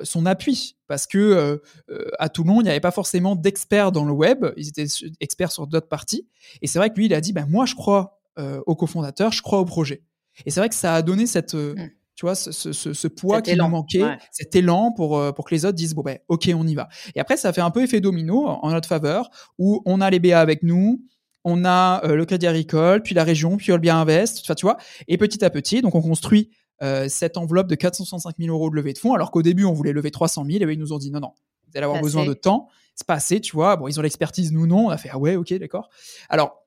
son 0.02 0.26
appui. 0.26 0.76
Parce 0.86 1.06
que 1.06 1.18
euh, 1.18 1.56
euh, 1.90 2.10
à 2.18 2.28
Toulon 2.28 2.60
il 2.60 2.64
n'y 2.64 2.70
avait 2.70 2.80
pas 2.80 2.90
forcément 2.90 3.36
d'experts 3.36 3.92
dans 3.92 4.04
le 4.04 4.12
web. 4.12 4.46
Ils 4.56 4.68
étaient 4.68 4.86
experts 5.20 5.52
sur 5.52 5.66
d'autres 5.66 5.88
parties. 5.88 6.26
Et 6.62 6.66
c'est 6.66 6.78
vrai 6.78 6.90
que 6.90 6.96
lui 6.96 7.06
il 7.06 7.14
a 7.14 7.20
dit 7.20 7.32
ben 7.32 7.46
moi 7.48 7.66
je 7.66 7.74
crois 7.74 8.20
au 8.66 8.76
cofondateur 8.76 9.32
je 9.32 9.40
crois 9.40 9.60
au 9.60 9.64
projet. 9.64 10.02
Et 10.44 10.50
c'est 10.50 10.60
vrai 10.60 10.68
que 10.68 10.74
ça 10.74 10.94
a 10.94 11.00
donné 11.00 11.26
cette 11.26 11.54
mmh. 11.54 11.74
tu 12.14 12.26
vois 12.26 12.34
ce, 12.34 13.08
poids 13.08 13.40
qui 13.40 13.56
nous 13.56 13.68
manquait 13.68 14.04
cet 14.30 14.54
élan 14.54 14.92
pour 14.92 15.22
pour 15.34 15.46
que 15.46 15.54
les 15.54 15.64
autres 15.64 15.76
disent 15.76 15.94
bon 15.94 16.02
ben 16.02 16.18
ok 16.28 16.50
on 16.54 16.66
y 16.66 16.74
va. 16.74 16.88
Et 17.14 17.20
après 17.20 17.38
ça 17.38 17.52
fait 17.54 17.62
un 17.62 17.70
peu 17.70 17.82
effet 17.82 18.00
domino 18.00 18.46
en 18.46 18.70
notre 18.70 18.88
faveur 18.88 19.30
où 19.58 19.82
on 19.86 20.02
a 20.02 20.10
les 20.10 20.20
BA 20.20 20.38
avec 20.38 20.62
nous 20.62 21.02
on 21.48 21.64
a 21.64 22.04
le 22.04 22.24
Crédit 22.26 22.48
Agricole, 22.48 23.02
puis 23.02 23.14
la 23.14 23.22
région, 23.22 23.56
puis 23.56 23.70
Olbia 23.70 23.96
Invest, 23.96 24.52
tu 24.56 24.66
vois, 24.66 24.78
et 25.06 25.16
petit 25.16 25.44
à 25.44 25.50
petit, 25.50 25.80
donc 25.80 25.94
on 25.94 26.02
construit 26.02 26.50
euh, 26.82 27.08
cette 27.08 27.36
enveloppe 27.36 27.68
de 27.68 27.74
465 27.74 28.36
000 28.38 28.54
euros 28.54 28.68
de 28.70 28.76
levée 28.76 28.92
de 28.92 28.98
fonds, 28.98 29.14
alors 29.14 29.30
qu'au 29.30 29.42
début, 29.42 29.64
on 29.64 29.72
voulait 29.72 29.92
lever 29.92 30.10
300 30.10 30.44
000, 30.44 30.68
et 30.68 30.72
ils 30.72 30.78
nous 30.78 30.92
ont 30.92 30.98
dit 30.98 31.10
non, 31.10 31.20
non, 31.20 31.32
vous 31.68 31.76
allez 31.76 31.84
avoir 31.84 32.02
besoin 32.02 32.26
de 32.26 32.34
temps, 32.34 32.68
c'est 32.94 33.06
pas 33.06 33.14
assez, 33.14 33.40
tu 33.40 33.56
vois. 33.56 33.76
Bon, 33.76 33.88
ils 33.88 33.98
ont 33.98 34.02
l'expertise, 34.02 34.52
nous 34.52 34.66
non. 34.66 34.86
On 34.86 34.90
a 34.90 34.98
fait 34.98 35.10
ah 35.12 35.18
ouais, 35.18 35.36
ok, 35.36 35.54
d'accord. 35.54 35.88
Alors, 36.28 36.66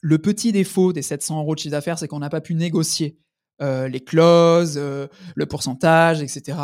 le 0.00 0.18
petit 0.18 0.52
défaut 0.52 0.92
des 0.92 1.02
700 1.02 1.40
euros 1.40 1.54
de 1.54 1.60
chiffre 1.60 1.72
d'affaires, 1.72 1.98
c'est 1.98 2.08
qu'on 2.08 2.18
n'a 2.18 2.30
pas 2.30 2.40
pu 2.40 2.54
négocier 2.54 3.18
euh, 3.62 3.88
les 3.88 4.00
clauses, 4.00 4.74
euh, 4.76 5.06
le 5.34 5.46
pourcentage, 5.46 6.22
etc. 6.22 6.58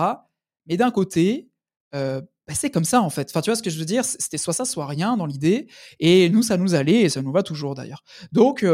Mais 0.66 0.76
d'un 0.76 0.90
côté, 0.90 1.48
bah, 1.92 2.20
c'est 2.54 2.70
comme 2.70 2.84
ça 2.84 3.00
en 3.00 3.10
fait. 3.10 3.30
Enfin, 3.30 3.40
tu 3.40 3.50
vois 3.50 3.56
ce 3.56 3.62
que 3.62 3.70
je 3.70 3.78
veux 3.78 3.84
dire? 3.84 4.04
C'était 4.04 4.38
soit 4.38 4.52
ça, 4.52 4.64
soit 4.64 4.86
rien 4.86 5.16
dans 5.16 5.26
l'idée. 5.26 5.66
Et 5.98 6.28
nous, 6.30 6.42
ça 6.42 6.56
nous 6.56 6.74
allait 6.74 7.00
et 7.00 7.08
ça 7.08 7.22
nous 7.22 7.32
va 7.32 7.42
toujours 7.42 7.74
d'ailleurs. 7.74 8.04
Donc, 8.32 8.64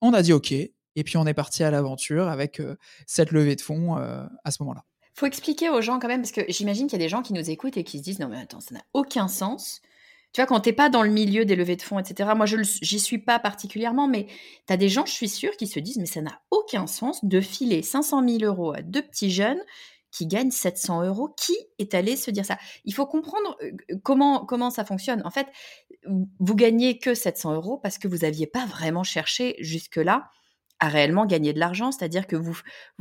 on 0.00 0.12
a 0.12 0.22
dit 0.22 0.32
OK, 0.32 0.52
et 0.96 1.04
puis 1.04 1.16
on 1.16 1.26
est 1.26 1.34
parti 1.34 1.64
à 1.64 1.70
l'aventure 1.70 2.28
avec 2.28 2.60
euh, 2.60 2.76
cette 3.06 3.30
levée 3.30 3.56
de 3.56 3.60
fonds 3.60 3.98
euh, 3.98 4.24
à 4.44 4.50
ce 4.50 4.62
moment-là. 4.62 4.84
Faut 5.14 5.26
expliquer 5.26 5.70
aux 5.70 5.80
gens 5.80 6.00
quand 6.00 6.08
même, 6.08 6.22
parce 6.22 6.32
que 6.32 6.42
j'imagine 6.48 6.86
qu'il 6.86 6.98
y 6.98 7.02
a 7.02 7.04
des 7.04 7.08
gens 7.08 7.22
qui 7.22 7.32
nous 7.32 7.50
écoutent 7.50 7.76
et 7.76 7.84
qui 7.84 7.98
se 7.98 8.02
disent 8.02 8.18
non 8.18 8.28
mais 8.28 8.40
attends, 8.40 8.60
ça 8.60 8.74
n'a 8.74 8.82
aucun 8.94 9.28
sens. 9.28 9.80
Tu 10.32 10.40
vois, 10.40 10.46
quand 10.46 10.58
t'es 10.58 10.72
pas 10.72 10.88
dans 10.88 11.04
le 11.04 11.10
milieu 11.10 11.44
des 11.44 11.54
levées 11.54 11.76
de 11.76 11.82
fonds, 11.82 12.00
etc. 12.00 12.30
Moi, 12.34 12.46
je 12.46 12.56
j'y 12.82 12.98
suis 12.98 13.18
pas 13.18 13.38
particulièrement, 13.38 14.08
mais 14.08 14.26
tu 14.66 14.72
as 14.72 14.76
des 14.76 14.88
gens, 14.88 15.06
je 15.06 15.12
suis 15.12 15.28
sûre, 15.28 15.56
qui 15.56 15.68
se 15.68 15.78
disent 15.78 15.98
mais 15.98 16.06
ça 16.06 16.22
n'a 16.22 16.40
aucun 16.50 16.88
sens 16.88 17.24
de 17.24 17.40
filer 17.40 17.82
500 17.82 18.28
000 18.28 18.42
euros 18.42 18.72
à 18.72 18.82
deux 18.82 19.02
petits 19.02 19.30
jeunes 19.30 19.60
qui 20.10 20.26
gagnent 20.26 20.50
700 20.50 21.04
euros. 21.04 21.28
Qui 21.36 21.56
est 21.78 21.94
allé 21.94 22.16
se 22.16 22.32
dire 22.32 22.44
ça? 22.44 22.58
Il 22.84 22.92
faut 22.92 23.06
comprendre 23.06 23.56
euh, 23.62 23.70
comment, 24.02 24.44
comment 24.44 24.70
ça 24.70 24.84
fonctionne. 24.84 25.22
En 25.24 25.30
fait, 25.30 25.46
vous 26.40 26.54
gagnez 26.56 26.98
que 26.98 27.14
700 27.14 27.54
euros 27.54 27.78
parce 27.78 27.98
que 27.98 28.08
vous 28.08 28.18
n'aviez 28.18 28.48
pas 28.48 28.66
vraiment 28.66 29.04
cherché 29.04 29.54
jusque-là 29.60 30.28
à 30.84 30.88
réellement 30.88 31.26
gagner 31.26 31.52
de 31.52 31.58
l'argent. 31.58 31.90
C'est-à-dire 31.90 32.26
que 32.26 32.36
vous, 32.36 32.58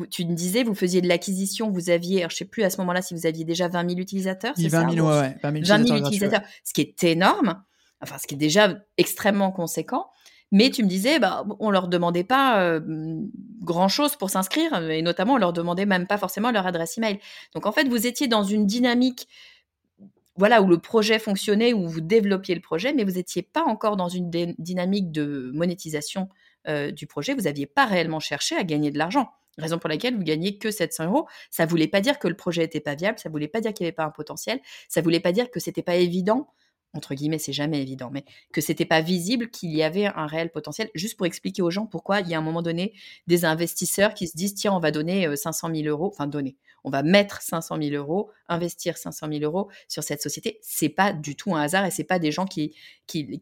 tu 0.10 0.26
me 0.26 0.34
disais, 0.34 0.64
vous 0.64 0.76
faisiez 0.76 1.02
de 1.02 1.08
l'acquisition, 1.08 1.70
vous 1.70 1.90
aviez, 1.90 2.22
je 2.22 2.26
ne 2.26 2.30
sais 2.30 2.46
plus 2.46 2.64
à 2.64 2.70
ce 2.70 2.78
moment-là 2.78 3.02
si 3.02 3.14
vous 3.14 3.26
aviez 3.26 3.46
déjà 3.46 3.68
20 3.68 3.90
000 3.90 4.00
utilisateurs. 4.02 4.54
20 4.58 4.92
000, 4.94 5.08
ouais, 5.08 5.38
20 5.44 5.88
000, 5.88 5.98
utilisateurs, 5.98 6.42
ce 6.64 6.74
qui 6.74 6.82
est 6.82 7.04
énorme. 7.04 7.62
enfin, 8.04 8.18
ce 8.18 8.28
qui 8.28 8.36
est 8.36 8.38
déjà 8.38 8.76
extrêmement 8.98 9.52
conséquent. 9.52 10.08
Mais 10.52 10.70
tu 10.70 10.84
me 10.84 10.88
disais, 10.88 11.18
bah, 11.20 11.46
on 11.60 11.72
leur 11.72 11.88
demandait 11.88 12.24
pas 12.24 12.80
grand 13.62 13.88
chose 13.88 14.16
pour 14.16 14.30
s'inscrire, 14.30 14.78
et 14.90 15.02
notamment 15.02 15.34
on 15.34 15.38
leur 15.38 15.52
demandait 15.54 15.88
même 15.88 16.06
pas 16.06 16.18
forcément 16.18 16.52
leur 16.52 16.68
adresse 16.68 16.98
email. 16.98 17.20
Donc 17.56 17.66
en 17.66 17.72
fait, 17.72 17.88
vous 17.88 18.06
étiez 18.06 18.28
dans 18.28 18.44
une 18.44 18.68
dynamique, 18.68 19.28
voilà, 20.36 20.62
où 20.62 20.68
le 20.68 20.78
projet 20.78 21.18
fonctionnait, 21.18 21.74
où 21.74 21.88
vous 21.88 22.02
développiez 22.02 22.54
le 22.54 22.62
projet, 22.62 22.94
mais 22.94 23.04
vous 23.04 23.14
n'étiez 23.14 23.42
pas 23.42 23.64
encore 23.64 23.98
dans 23.98 24.10
une 24.10 24.30
dynamique 24.60 25.12
de 25.12 25.52
monétisation 25.56 26.30
du 26.68 27.08
projet. 27.08 27.34
Vous 27.34 27.42
n'aviez 27.42 27.66
pas 27.66 27.86
réellement 27.86 28.20
cherché 28.20 28.56
à 28.56 28.64
gagner 28.64 28.92
de 28.92 28.98
l'argent. 28.98 29.30
Raison 29.58 29.78
pour 29.78 29.90
laquelle 29.90 30.16
vous 30.16 30.24
gagnez 30.24 30.58
que 30.58 30.72
700 30.72 31.06
euros. 31.06 31.28
Ça 31.52 31.66
voulait 31.66 31.88
pas 31.88 32.02
dire 32.02 32.18
que 32.18 32.28
le 32.28 32.36
projet 32.36 32.64
était 32.64 32.80
pas 32.80 32.96
viable, 32.96 33.20
ça 33.20 33.30
voulait 33.30 33.48
pas 33.48 33.62
dire 33.62 33.74
qu'il 33.74 33.84
n'y 33.84 33.90
avait 33.90 33.96
pas 33.96 34.06
un 34.06 34.10
potentiel, 34.10 34.60
ça 34.88 35.02
voulait 35.02 35.20
pas 35.20 35.32
dire 35.32 35.52
que 35.52 35.60
c'était 35.60 35.84
pas 35.84 35.96
évident 35.96 36.48
entre 36.94 37.16
guillemets, 37.16 37.40
c'est 37.40 37.54
jamais 37.54 37.82
évident, 37.82 38.10
mais 38.12 38.24
que 38.54 38.62
c'était 38.62 38.86
pas 38.86 39.02
visible 39.02 39.50
qu'il 39.50 39.72
y 39.72 39.82
avait 39.82 40.06
un 40.06 40.28
réel 40.28 40.52
potentiel, 40.52 40.90
juste 40.94 41.18
pour 41.18 41.26
expliquer 41.26 41.62
aux 41.62 41.72
gens 41.72 41.88
pourquoi 41.88 42.22
il 42.22 42.30
y 42.30 42.36
a 42.36 42.38
un 42.38 42.42
moment 42.42 42.62
donné 42.62 42.94
des 43.26 43.46
investisseurs 43.46 44.14
qui 44.14 44.28
se 44.28 44.38
disent 44.38 44.54
tiens, 44.54 44.74
on 44.74 44.80
va 44.80 44.92
donner 44.92 45.36
500 45.36 45.70
euh, 45.70 45.76
000 45.76 45.88
euros, 45.88 46.08
enfin 46.08 46.28
donner, 46.28 46.56
on 46.84 46.90
va 46.90 47.04
mettre 47.04 47.42
500 47.42 47.78
000 47.82 47.96
euros, 47.96 48.32
investir 48.48 48.98
500 48.98 49.28
000 49.32 49.44
euros 49.44 49.70
sur 49.88 50.04
cette 50.04 50.22
société. 50.22 50.60
C'est 50.62 50.90
pas 50.90 51.14
du 51.14 51.36
tout 51.36 51.56
un 51.56 51.62
hasard 51.62 51.86
et 51.86 51.92
c'est 51.92 52.04
pas 52.04 52.20
des 52.20 52.32
gens 52.32 52.46
qui, 52.46 52.76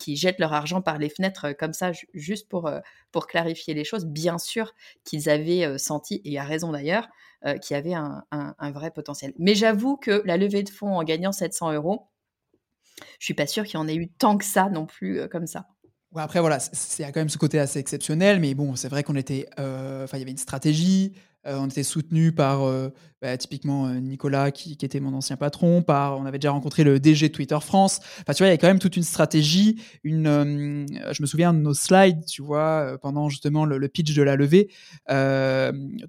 jettent 0.07 0.39
leur 0.39 0.53
argent 0.53 0.81
par 0.81 0.97
les 0.97 1.09
fenêtres 1.09 1.45
euh, 1.45 1.53
comme 1.53 1.73
ça, 1.73 1.91
juste 2.13 2.49
pour, 2.49 2.67
euh, 2.67 2.79
pour 3.11 3.27
clarifier 3.27 3.73
les 3.73 3.83
choses. 3.83 4.05
Bien 4.05 4.37
sûr 4.37 4.73
qu'ils 5.03 5.29
avaient 5.29 5.77
senti, 5.77 6.21
et 6.25 6.39
à 6.39 6.43
raison 6.43 6.71
d'ailleurs, 6.71 7.07
qu'il 7.61 7.75
y 7.75 7.77
avait 7.77 7.95
un, 7.95 8.23
un 8.29 8.71
vrai 8.71 8.91
potentiel. 8.91 9.33
Mais 9.39 9.55
j'avoue 9.55 9.97
que 9.97 10.21
la 10.25 10.37
levée 10.37 10.61
de 10.61 10.69
fonds 10.69 10.95
en 10.95 11.03
gagnant 11.03 11.31
700 11.31 11.73
euros, 11.73 12.11
je 13.19 13.25
suis 13.25 13.33
pas 13.33 13.47
sûre 13.47 13.63
qu'il 13.65 13.75
y 13.75 13.77
en 13.77 13.87
ait 13.87 13.95
eu 13.95 14.07
tant 14.07 14.37
que 14.37 14.45
ça 14.45 14.69
non 14.69 14.85
plus 14.85 15.19
euh, 15.19 15.27
comme 15.27 15.47
ça. 15.47 15.67
après, 16.15 16.39
voilà, 16.39 16.59
c'est 16.59 17.03
quand 17.05 17.19
même 17.19 17.29
ce 17.29 17.37
côté 17.37 17.59
assez 17.59 17.79
exceptionnel, 17.79 18.39
mais 18.39 18.53
bon, 18.53 18.75
c'est 18.75 18.89
vrai 18.89 19.03
qu'on. 19.03 19.15
Euh, 19.15 20.07
il 20.13 20.19
y 20.19 20.21
avait 20.21 20.31
une 20.31 20.37
stratégie, 20.37 21.13
euh, 21.45 21.57
on 21.57 21.67
était 21.67 21.83
soutenu 21.83 22.31
par 22.31 22.61
bah, 23.21 23.37
typiquement 23.37 23.89
Nicolas, 23.89 24.51
qui, 24.51 24.73
était 24.73 24.99
mon 24.99 25.13
ancien 25.13 25.37
patron, 25.37 25.81
par. 25.81 26.17
On 26.19 26.25
avait 26.25 26.39
déjà 26.39 26.51
rencontré 26.51 26.83
le 26.83 26.99
DG 26.99 27.31
Twitter 27.31 27.57
France. 27.61 27.99
Enfin, 28.21 28.33
tu 28.33 28.43
vois, 28.43 28.47
il 28.47 28.51
y 28.51 28.53
a 28.53 28.57
quand 28.57 28.67
même 28.67 28.79
toute 28.79 28.97
une 28.97 29.03
stratégie. 29.03 29.81
Une, 30.03 30.85
je 31.11 31.21
me 31.21 31.27
souviens 31.27 31.53
de 31.53 31.59
nos 31.59 31.73
slides, 31.73 32.25
tu 32.25 32.41
vois, 32.41 32.97
pendant 33.01 33.29
justement 33.29 33.65
le, 33.65 33.87
pitch 33.87 34.13
de 34.13 34.23
la 34.23 34.35
levée. 34.35 34.69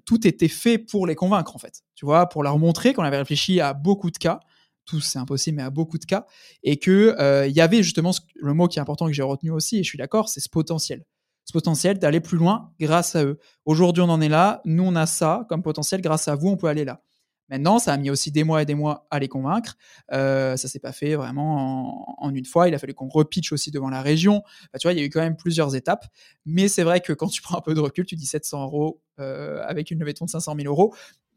tout 0.05 0.27
était 0.27 0.47
fait 0.47 0.77
pour 0.77 1.07
les 1.07 1.15
convaincre, 1.15 1.55
en 1.55 1.59
fait. 1.59 1.83
Tu 1.95 2.05
vois, 2.05 2.27
pour 2.27 2.43
leur 2.43 2.57
montrer 2.57 2.93
qu'on 2.93 3.03
avait 3.03 3.17
réfléchi 3.17 3.59
à 3.59 3.73
beaucoup 3.73 4.11
de 4.11 4.17
cas 4.17 4.39
tous 4.85 5.01
c'est 5.01 5.19
impossible, 5.19 5.57
mais 5.57 5.63
à 5.63 5.69
beaucoup 5.69 5.97
de 5.97 6.05
cas, 6.05 6.25
et 6.63 6.77
que 6.77 7.15
euh, 7.19 7.47
il 7.47 7.55
y 7.55 7.61
avait 7.61 7.83
justement 7.83 8.11
le 8.35 8.53
mot 8.53 8.67
qui 8.67 8.79
est 8.79 8.81
important 8.81 9.07
que 9.07 9.13
j'ai 9.13 9.23
retenu 9.23 9.51
aussi, 9.51 9.79
et 9.79 9.83
je 9.83 9.89
suis 9.89 9.97
d'accord, 9.97 10.29
c'est 10.29 10.39
ce 10.39 10.49
potentiel. 10.49 11.03
Ce 11.45 11.51
potentiel 11.51 11.99
d'aller 11.99 12.19
plus 12.19 12.37
loin 12.37 12.73
grâce 12.79 13.15
à 13.15 13.25
eux. 13.25 13.39
Aujourd'hui, 13.65 14.01
on 14.01 14.09
en 14.09 14.21
est 14.21 14.29
là, 14.29 14.61
nous 14.65 14.83
on 14.83 14.95
a 14.95 15.05
ça 15.05 15.45
comme 15.49 15.61
potentiel, 15.61 16.01
grâce 16.01 16.27
à 16.27 16.35
vous, 16.35 16.49
on 16.49 16.57
peut 16.57 16.67
aller 16.67 16.85
là. 16.85 17.01
Maintenant, 17.49 17.77
ça 17.77 17.93
a 17.93 17.97
mis 17.97 18.09
aussi 18.09 18.31
des 18.31 18.43
mois 18.43 18.61
et 18.61 18.65
des 18.65 18.73
mois 18.73 19.05
à 19.11 19.19
les 19.19 19.27
convaincre. 19.27 19.75
Euh, 20.11 20.55
ça 20.57 20.67
s'est 20.67 20.79
pas 20.79 20.91
fait 20.91 21.15
vraiment 21.15 22.23
en, 22.23 22.33
une 22.33 22.45
fois. 22.45 22.67
Il 22.67 22.73
a 22.73 22.79
fallu 22.79 22.93
qu'on 22.93 23.09
repitch 23.09 23.51
aussi 23.51 23.69
devant 23.69 23.89
la 23.89 24.01
région. 24.01 24.41
tu 24.79 24.87
vois, 24.87 24.93
il 24.93 24.99
y 24.99 25.01
a 25.01 25.05
eu 25.05 25.09
quand 25.09 25.19
même 25.19 25.35
plusieurs 25.35 25.75
étapes. 25.75 26.07
Mais 26.45 26.67
c'est 26.67 26.83
vrai 26.83 27.01
que 27.01 27.13
quand 27.13 27.27
tu 27.27 27.41
prends 27.43 27.57
un 27.57 27.61
peu 27.61 27.73
de 27.73 27.79
recul, 27.79 28.05
tu 28.05 28.15
dis 28.15 28.25
700 28.25 28.63
euros 28.63 29.01
euh, 29.19 29.61
avec 29.67 29.91
une 29.91 29.99
levée 29.99 30.13
de 30.13 30.17
fonds 30.17 30.25
de 30.25 30.31
500 30.31 30.55
000 30.55 30.67
euros 30.67 30.95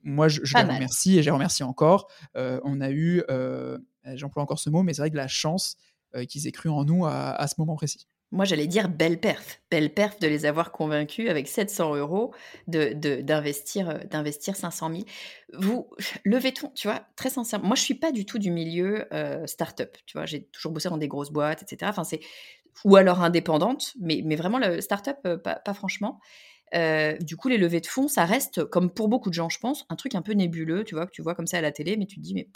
moi, 0.09 0.29
je, 0.29 0.41
les 0.41 0.63
remercie 0.63 1.19
et 1.19 1.23
je 1.23 1.27
les 1.27 1.33
remercie 1.33 1.65
encore. 1.65 2.09
Euh, 2.37 2.61
on 2.63 2.81
a 2.81 2.93
eu, 2.93 3.25
j'emploie 4.15 4.41
encore 4.41 4.61
ce 4.61 4.71
mot, 4.71 4.85
mais 4.85 4.95
c'est 4.95 5.03
vrai 5.03 5.11
que 5.11 5.17
la 5.17 5.27
chance 5.27 5.77
qu'ils 6.29 6.47
aient 6.47 6.53
cru 6.53 6.69
en 6.69 6.85
nous 6.85 7.07
à, 7.07 7.45
ce 7.49 7.55
moment 7.59 7.75
précis. 7.75 8.07
Moi, 8.33 8.45
j'allais 8.45 8.67
dire 8.67 8.89
belle 8.89 9.21
perf. 9.21 9.61
Belle 9.71 9.95
perf 9.95 10.19
de 10.19 10.27
les 10.27 10.47
avoir 10.47 10.73
convaincus 10.73 11.31
avec 11.31 11.49
700 11.49 11.95
euros 11.95 12.35
d'investir 12.67 13.99
de, 14.01 14.07
d'investir 14.07 14.57
500 14.57 14.91
000. 14.91 15.03
Vous, 15.55 15.89
levez 16.25 16.53
tout, 16.53 16.71
tu 16.75 16.89
vois, 16.89 17.07
très 17.17 17.31
sincèrement. 17.31 17.69
Moi, 17.69 17.77
je 17.77 17.83
suis 17.83 17.95
pas 17.95 18.13
du 18.13 18.27
tout 18.27 18.39
du 18.39 18.51
milieu 18.51 19.07
start-up. 19.47 19.97
Tu 20.07 20.19
vois, 20.19 20.27
j'ai 20.27 20.45
toujours 20.47 20.73
bossé 20.73 20.89
dans 20.89 20.99
des 20.99 21.09
grosses 21.09 21.31
boîtes, 21.31 21.63
etc. 21.63 21.91
Enfin, 21.97 22.05
ou 22.85 22.97
alors 22.97 23.23
indépendante, 23.23 23.95
mais, 24.01 24.21
mais 24.25 24.37
vraiment 24.37 24.59
le 24.59 24.81
start-up, 24.81 25.17
pas, 25.43 25.55
pas 25.57 25.75
franchement. 25.75 26.21
Euh, 26.75 27.17
du 27.19 27.37
coup, 27.37 27.49
les 27.49 27.59
levées 27.59 27.81
de 27.81 27.87
fonds, 27.87 28.09
ça 28.09 28.25
reste, 28.25 28.65
comme 28.65 28.91
pour 28.91 29.09
beaucoup 29.09 29.29
de 29.29 29.35
gens, 29.35 29.49
je 29.49 29.59
pense, 29.59 29.87
un 29.89 29.97
truc 29.97 30.15
un 30.15 30.23
peu 30.23 30.33
nébuleux, 30.33 30.85
tu 30.85 30.95
vois, 30.95 31.07
que 31.07 31.13
tu 31.13 31.23
vois 31.23 31.35
comme 31.35 31.47
ça 31.47 31.59
à 31.59 31.61
la 31.61 31.73
télé, 31.73 31.97
mais 31.97 32.07
tu 32.07 32.17
te 32.17 32.21
dis, 32.21 32.35
mais 32.35 32.49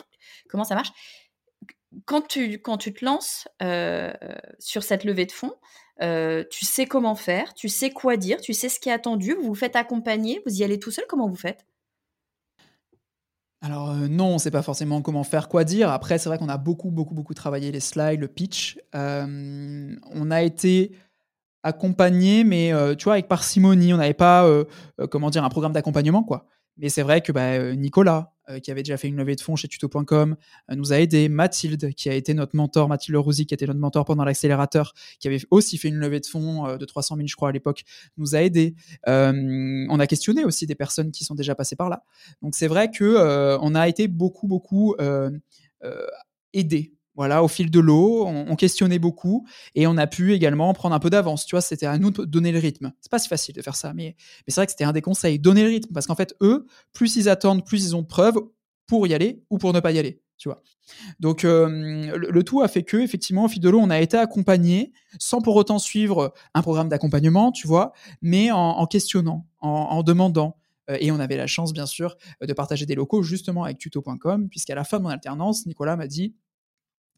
comment 0.49 0.65
ça 0.65 0.75
marche? 0.75 0.91
Quand 2.05 2.27
tu, 2.27 2.59
quand 2.61 2.77
tu 2.77 2.93
te 2.93 3.05
lances 3.05 3.49
euh, 3.63 4.13
sur 4.59 4.83
cette 4.83 5.05
levée 5.05 5.27
de 5.27 5.33
fonds, 5.33 5.55
euh, 6.03 6.45
tu 6.51 6.65
sais 6.65 6.87
comment 6.87 7.15
faire, 7.15 7.55
tu 7.55 7.69
sais 7.69 7.91
quoi 7.91 8.17
dire, 8.17 8.41
tu 8.41 8.53
sais 8.53 8.69
ce 8.69 8.81
qui 8.81 8.89
est 8.89 8.93
attendu, 8.93 9.35
vous 9.35 9.49
vous 9.49 9.55
faites 9.55 9.77
accompagner, 9.77 10.41
vous 10.47 10.61
y 10.61 10.65
allez 10.65 10.79
tout 10.79 10.91
seul, 10.91 11.05
comment 11.09 11.29
vous 11.29 11.37
faites? 11.37 11.67
Alors 13.63 13.95
non, 13.95 14.29
on 14.29 14.35
ne 14.35 14.39
sait 14.39 14.51
pas 14.51 14.63
forcément 14.63 15.03
comment 15.03 15.25
faire, 15.25 15.49
quoi 15.49 15.65
dire. 15.65 15.91
Après, 15.91 16.19
c'est 16.19 16.31
vrai 16.31 16.39
qu'on 16.39 16.49
a 16.49 16.57
beaucoup, 16.57 16.91
beaucoup, 16.91 17.15
beaucoup 17.15 17.35
travaillé 17.35 17.71
les 17.71 17.81
slides, 17.81 18.21
le 18.21 18.29
pitch. 18.29 18.79
on 18.95 20.31
a 20.31 20.43
été 20.43 20.93
accompagné, 21.63 22.45
mais 22.45 22.73
euh, 22.73 22.95
tu 22.95 23.05
vois, 23.05 23.15
avec 23.15 23.29
parcimonie. 23.29 23.93
On 23.93 23.99
n'avait 23.99 24.15
pas, 24.15 24.47
euh, 24.47 24.65
euh, 25.01 25.07
comment 25.07 25.31
dire, 25.31 25.45
un 25.45 25.49
programme 25.49 25.73
d'accompagnement, 25.73 26.23
quoi. 26.23 26.47
Mais 26.77 26.89
c'est 26.89 27.03
vrai 27.03 27.21
que 27.21 27.33
bah, 27.33 27.75
Nicolas, 27.75 28.33
qui 28.63 28.71
avait 28.73 28.83
déjà 28.83 28.97
fait 28.97 29.07
une 29.07 29.17
levée 29.17 29.37
de 29.37 29.41
fonds 29.41 29.55
chez 29.55 29.69
tuto.com, 29.69 30.35
nous 30.71 30.93
a 30.93 30.99
aidé. 30.99 31.29
Mathilde, 31.29 31.95
qui 31.95 32.09
a 32.09 32.15
été 32.15 32.35
notre 32.35 32.57
mentor, 32.57 32.89
Mathilde 32.89 33.17
Rouzy, 33.17 33.47
qui 33.47 33.55
était 33.55 33.67
notre 33.67 33.79
mentor 33.79 34.05
pendant 34.05 34.25
l'accélérateur, 34.25 34.93
qui 35.21 35.29
avait 35.29 35.39
aussi 35.51 35.79
fait 35.79 35.89
une 35.89 35.99
levée 35.99 36.19
de 36.19 36.27
fonds 36.27 36.77
de 36.77 36.85
300 36.85 37.17
000, 37.17 37.29
je 37.29 37.37
crois, 37.37 37.51
à 37.51 37.53
l'époque, 37.53 37.85
nous 38.17 38.35
a 38.35 38.43
aidé. 38.43 38.75
on 39.07 40.01
a 40.01 40.07
questionné 40.07 40.45
aussi 40.45 40.67
des 40.67 40.75
personnes 40.75 41.13
qui 41.13 41.25
sont 41.25 41.35
déjà 41.35 41.55
passées 41.55 41.77
par 41.77 41.91
là. 41.91 42.03
Donc 42.43 42.55
c'est 42.57 42.67
vrai 42.67 42.91
que 42.91 43.57
on 43.61 43.75
a 43.75 43.87
été 43.89 44.09
beaucoup, 44.09 44.49
beaucoup 44.49 44.97
aidés 46.53 46.93
voilà, 47.21 47.45
au 47.45 47.49
fil 47.49 47.71
de 47.71 47.81
l'eau, 47.81 48.25
on, 48.27 48.57
questionnait 48.57 48.99
beaucoup 48.99 49.47
et 49.75 49.87
on 49.87 49.99
a 49.99 50.07
pu 50.07 50.33
également 50.33 50.73
prendre 50.73 50.95
un 50.95 50.99
peu 50.99 51.11
d'avance. 51.11 51.45
Tu 51.45 51.55
vois, 51.55 51.61
c'était 51.61 51.85
à 51.85 51.99
nous 51.99 52.11
de 52.11 52.25
donner 52.25 52.51
le 52.51 52.59
rythme. 52.59 52.95
C'est 53.03 53.11
pas 53.11 53.19
si 53.19 53.29
facile 53.29 53.55
de 53.55 53.61
faire 53.61 53.77
ça, 53.77 53.93
mais, 53.93 54.17
c'est 54.49 54.55
vrai 54.55 54.65
que 54.65 54.73
c'était 54.73 54.85
un 54.85 54.93
des 54.93 55.03
conseils, 55.03 55.39
donner 55.39 55.63
le 55.63 55.69
rythme, 55.69 55.93
parce 55.93 56.07
qu'en 56.07 56.15
fait, 56.15 56.35
eux, 56.41 56.67
plus 56.95 57.17
ils 57.17 57.29
attendent, 57.29 57.63
plus 57.63 57.85
ils 57.85 57.95
ont 57.95 58.01
de 58.01 58.07
preuves 58.07 58.39
pour 58.87 59.07
y 59.07 59.13
aller 59.13 59.45
ou 59.51 59.59
pour 59.59 59.75
ne 59.75 59.81
pas 59.81 59.93
y 59.93 59.99
aller. 59.99 60.23
Tu 60.39 60.49
vois. 60.49 60.63
Donc 61.19 61.45
euh, 61.45 62.17
le, 62.17 62.43
tout 62.43 62.63
a 62.63 62.69
fait 62.69 62.85
que 62.85 62.97
effectivement 62.97 63.45
au 63.45 63.49
fil 63.49 63.61
de 63.61 63.69
l'eau 63.69 63.81
on 63.81 63.91
a 63.91 64.01
été 64.01 64.17
accompagné 64.17 64.91
sans 65.19 65.43
pour 65.43 65.57
autant 65.57 65.79
suivre 65.79 66.33
un 66.55 66.63
programme 66.63 66.89
d'accompagnement, 66.89 67.53
tu 67.53 67.67
vois, 67.67 67.93
mais 68.23 68.51
en, 68.51 68.87
questionnant, 68.87 69.47
en, 69.61 70.03
demandant, 70.03 70.57
euh, 70.89 70.97
et 71.01 71.13
on 71.13 71.21
avait 71.21 71.37
la 71.37 71.47
chance, 71.47 71.75
bien 71.75 71.85
sûr, 71.85 72.17
de 72.41 72.53
partager 72.55 72.87
des 72.87 72.95
locaux 72.95 73.23
justement 73.23 73.65
avec 73.65 73.77
tuto.com, 73.77 74.49
puisqu'à 74.49 74.75
la 74.75 74.85
fin 74.85 74.97
de 74.97 75.03
mon 75.03 75.11
alternance, 75.11 75.67
Nicolas 75.67 75.97
m'a 75.97 76.07
dit 76.07 76.35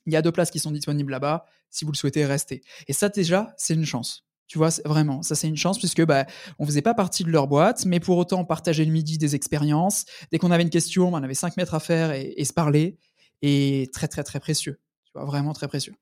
il 0.07 0.13
y 0.13 0.17
a 0.17 0.23
deux 0.23 0.33
places 0.33 0.51
qui 0.51 0.59
sont 0.59 0.71
disponibles 0.71 1.11
là-bas. 1.11 1.45
Si 1.71 1.85
vous 1.85 1.93
le 1.93 1.97
souhaitez, 1.97 2.25
restez. 2.27 2.63
Et 2.89 2.93
ça, 2.93 3.09
déjà, 3.09 3.55
c'est 3.57 3.75
une 3.75 3.85
chance. 3.87 4.25
Tu 4.49 4.59
vois, 4.59 4.69
vraiment, 4.85 5.23
ça 5.23 5.35
c'est 5.35 5.49
une 5.49 5.57
chance 5.57 5.79
puisque 5.79 6.05
bah, 6.05 6.27
on 6.59 6.67
faisait 6.67 6.83
pas 6.83 6.93
partie 6.93 7.25
de 7.25 7.31
leur 7.31 7.47
boîte, 7.47 7.87
mais 7.87 8.01
pour 8.01 8.19
autant 8.19 8.45
partager 8.45 8.85
le 8.85 8.93
midi 8.93 9.17
des 9.17 9.35
expériences. 9.35 10.05
Dès 10.31 10.39
qu'on 10.39 10.51
avait 10.51 10.63
une 10.63 10.69
question, 10.69 11.09
on 11.09 11.23
avait 11.23 11.33
cinq 11.33 11.57
mètres 11.57 11.73
à 11.73 11.81
faire 11.81 12.13
et, 12.13 12.35
et 12.37 12.45
se 12.45 12.53
parler. 12.53 12.99
Et 13.41 13.89
très 13.95 14.09
très 14.09 14.23
très 14.23 14.41
précieux. 14.41 14.79
Tu 15.07 15.13
vois, 15.15 15.25
vraiment 15.25 15.55
très 15.55 15.69
précieux. 15.69 15.95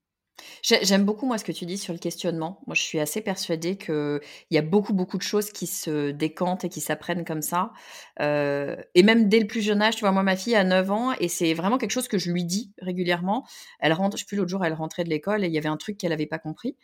J'aime 0.63 1.05
beaucoup, 1.05 1.27
moi, 1.27 1.39
ce 1.39 1.45
que 1.45 1.53
tu 1.53 1.67
dis 1.67 1.79
sur 1.79 1.93
le 1.93 1.99
questionnement. 1.99 2.61
Moi, 2.67 2.75
je 2.75 2.83
suis 2.83 3.01
assez 3.01 3.21
persuadée 3.21 3.77
qu'il 3.77 4.21
y 4.51 4.59
a 4.59 4.63
beaucoup, 4.63 4.93
beaucoup 4.93 5.19
de 5.19 5.23
choses 5.23 5.51
qui 5.51 5.67
se 5.67 6.11
décantent 6.11 6.65
et 6.65 6.69
qui 6.69 6.81
s'apprennent 6.81 7.25
comme 7.25 7.43
ça. 7.43 7.73
Euh, 8.21 8.77
et 8.95 9.03
même 9.03 9.29
dès 9.29 9.41
le 9.41 9.47
plus 9.47 9.63
jeune 9.63 9.83
âge, 9.83 9.97
tu 9.97 10.01
vois, 10.01 10.13
moi, 10.13 10.23
ma 10.23 10.37
fille 10.37 10.55
a 10.55 10.65
9 10.65 10.91
ans 10.91 11.13
et 11.19 11.29
c'est 11.29 11.55
vraiment 11.55 11.79
quelque 11.79 11.91
chose 11.93 12.09
que 12.09 12.19
je 12.19 12.31
lui 12.31 12.45
dis 12.45 12.73
régulièrement. 12.81 13.47
Elle 13.81 13.93
rentre, 13.93 14.17
je 14.17 14.23
sais 14.23 14.27
plus, 14.27 14.37
l'autre 14.37 14.51
jour, 14.51 14.65
elle 14.65 14.75
rentrait 14.75 15.05
de 15.05 15.11
l'école 15.11 15.45
et 15.45 15.47
il 15.47 15.53
y 15.53 15.59
avait 15.59 15.69
un 15.69 15.77
truc 15.77 15.99
qu'elle 15.99 16.11
n'avait 16.11 16.27
pas 16.27 16.39
compris. 16.39 16.77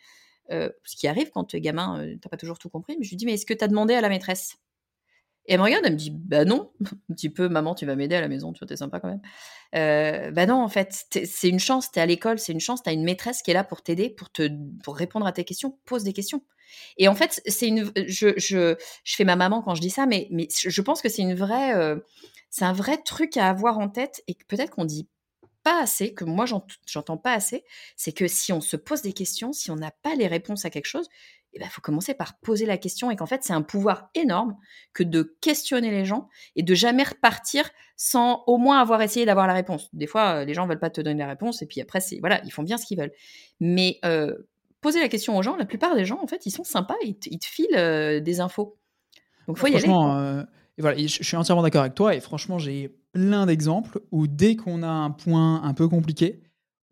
Euh, 0.51 0.69
ce 0.83 0.95
qui 0.95 1.07
arrive 1.07 1.29
quand 1.31 1.45
tu 1.45 1.57
es 1.57 1.61
gamin, 1.61 2.01
tu 2.03 2.09
euh, 2.09 2.17
t'as 2.21 2.29
pas 2.29 2.37
toujours 2.37 2.59
tout 2.59 2.69
compris. 2.69 2.95
Mais 2.97 3.03
je 3.03 3.09
lui 3.09 3.17
dis, 3.17 3.25
mais 3.25 3.33
est-ce 3.33 3.45
que 3.45 3.53
tu 3.53 3.63
as 3.63 3.67
demandé 3.67 3.93
à 3.93 4.01
la 4.01 4.09
maîtresse? 4.09 4.57
Et 5.47 5.53
elle 5.53 5.59
me 5.59 5.63
regarde, 5.63 5.83
elle 5.85 5.93
me 5.93 5.97
dit 5.97 6.11
Bah 6.11 6.45
non, 6.45 6.71
un 7.09 7.13
petit 7.13 7.29
peu, 7.29 7.49
maman, 7.49 7.75
tu 7.75 7.85
vas 7.85 7.95
m'aider 7.95 8.15
à 8.15 8.21
la 8.21 8.27
maison, 8.27 8.53
tu 8.53 8.59
vois, 8.59 8.67
t'es 8.67 8.75
sympa 8.75 8.99
quand 8.99 9.09
même. 9.09 9.21
Euh, 9.75 10.31
bah 10.31 10.45
non, 10.45 10.61
en 10.61 10.67
fait, 10.67 11.05
c'est 11.25 11.49
une 11.49 11.59
chance, 11.59 11.91
t'es 11.91 12.01
à 12.01 12.05
l'école, 12.05 12.39
c'est 12.39 12.53
une 12.53 12.59
chance, 12.59 12.83
t'as 12.83 12.93
une 12.93 13.03
maîtresse 13.03 13.41
qui 13.41 13.51
est 13.51 13.53
là 13.53 13.63
pour 13.63 13.81
t'aider, 13.81 14.09
pour, 14.09 14.31
te, 14.31 14.49
pour 14.83 14.95
répondre 14.95 15.25
à 15.25 15.31
tes 15.31 15.43
questions, 15.43 15.77
pose 15.85 16.03
des 16.03 16.13
questions. 16.13 16.43
Et 16.97 17.07
en 17.07 17.15
fait, 17.15 17.41
c'est 17.45 17.67
une. 17.67 17.91
Je, 18.07 18.33
je, 18.37 18.75
je, 19.03 19.15
fais 19.15 19.23
ma 19.23 19.35
maman 19.35 19.61
quand 19.61 19.75
je 19.75 19.81
dis 19.81 19.89
ça, 19.89 20.05
mais, 20.05 20.27
mais 20.31 20.47
je 20.51 20.81
pense 20.81 21.01
que 21.01 21.09
c'est 21.09 21.21
une 21.21 21.35
vraie. 21.35 21.75
Euh, 21.75 21.97
c'est 22.49 22.65
un 22.65 22.73
vrai 22.73 22.97
truc 22.97 23.37
à 23.37 23.49
avoir 23.49 23.77
en 23.77 23.89
tête 23.89 24.23
et 24.27 24.35
peut-être 24.47 24.71
qu'on 24.71 24.85
dit 24.85 25.07
pas 25.67 25.81
assez, 25.81 26.13
que 26.13 26.23
moi 26.23 26.45
j'entends 26.85 27.17
pas 27.17 27.33
assez, 27.33 27.65
c'est 27.97 28.13
que 28.13 28.25
si 28.29 28.53
on 28.53 28.61
se 28.61 28.77
pose 28.77 29.01
des 29.01 29.11
questions, 29.11 29.51
si 29.51 29.69
on 29.69 29.75
n'a 29.75 29.91
pas 29.91 30.15
les 30.15 30.27
réponses 30.27 30.63
à 30.63 30.69
quelque 30.69 30.85
chose, 30.85 31.09
il 31.51 31.57
eh 31.57 31.59
ben, 31.59 31.69
faut 31.69 31.81
commencer 31.81 32.13
par 32.13 32.39
poser 32.39 32.65
la 32.65 32.77
question 32.77 33.11
et 33.11 33.17
qu'en 33.17 33.25
fait, 33.25 33.43
c'est 33.43 33.51
un 33.51 33.61
pouvoir 33.61 34.09
énorme 34.15 34.55
que 34.93 35.03
de 35.03 35.35
questionner 35.41 35.91
les 35.91 36.05
gens 36.05 36.29
et 36.55 36.63
de 36.63 36.73
jamais 36.73 37.03
repartir 37.03 37.69
sans 37.97 38.45
au 38.47 38.57
moins 38.57 38.79
avoir 38.79 39.01
essayé 39.01 39.25
d'avoir 39.25 39.45
la 39.45 39.53
réponse. 39.53 39.89
Des 39.91 40.07
fois, 40.07 40.35
euh, 40.35 40.45
les 40.45 40.53
gens 40.53 40.67
veulent 40.67 40.79
pas 40.79 40.89
te 40.89 41.01
donner 41.01 41.19
la 41.19 41.27
réponse 41.27 41.61
et 41.61 41.65
puis 41.65 41.81
après, 41.81 41.99
c'est 41.99 42.19
voilà, 42.21 42.41
ils 42.45 42.51
font 42.51 42.63
bien 42.63 42.77
ce 42.77 42.85
qu'ils 42.85 42.97
veulent. 42.97 43.13
Mais 43.59 43.99
euh, 44.05 44.37
poser 44.79 45.01
la 45.01 45.09
question 45.09 45.37
aux 45.37 45.41
gens, 45.41 45.57
la 45.57 45.65
plupart 45.65 45.95
des 45.95 46.05
gens, 46.05 46.19
en 46.23 46.27
fait, 46.27 46.45
ils 46.45 46.51
sont 46.51 46.63
sympas, 46.63 46.95
ils, 47.03 47.17
te, 47.17 47.45
filent 47.45 47.67
euh, 47.75 48.21
des 48.21 48.39
infos. 48.39 48.77
Donc, 49.49 49.57
faut 49.57 49.67
y 49.67 49.75
aller. 49.75 49.85
et 49.85 50.81
voilà, 50.81 50.97
je 50.97 51.23
suis 51.23 51.35
entièrement 51.35 51.63
d'accord 51.63 51.81
avec 51.81 51.95
toi 51.95 52.15
et 52.15 52.21
franchement, 52.21 52.57
j'ai 52.57 52.95
plein 53.17 53.47
d'exemples 53.47 53.99
où 54.11 54.27
dès 54.27 54.55
qu'on 54.55 54.83
a 54.83 54.87
un 54.87 55.09
point 55.09 55.63
un 55.63 55.73
peu 55.73 55.87
compliqué, 55.87 56.43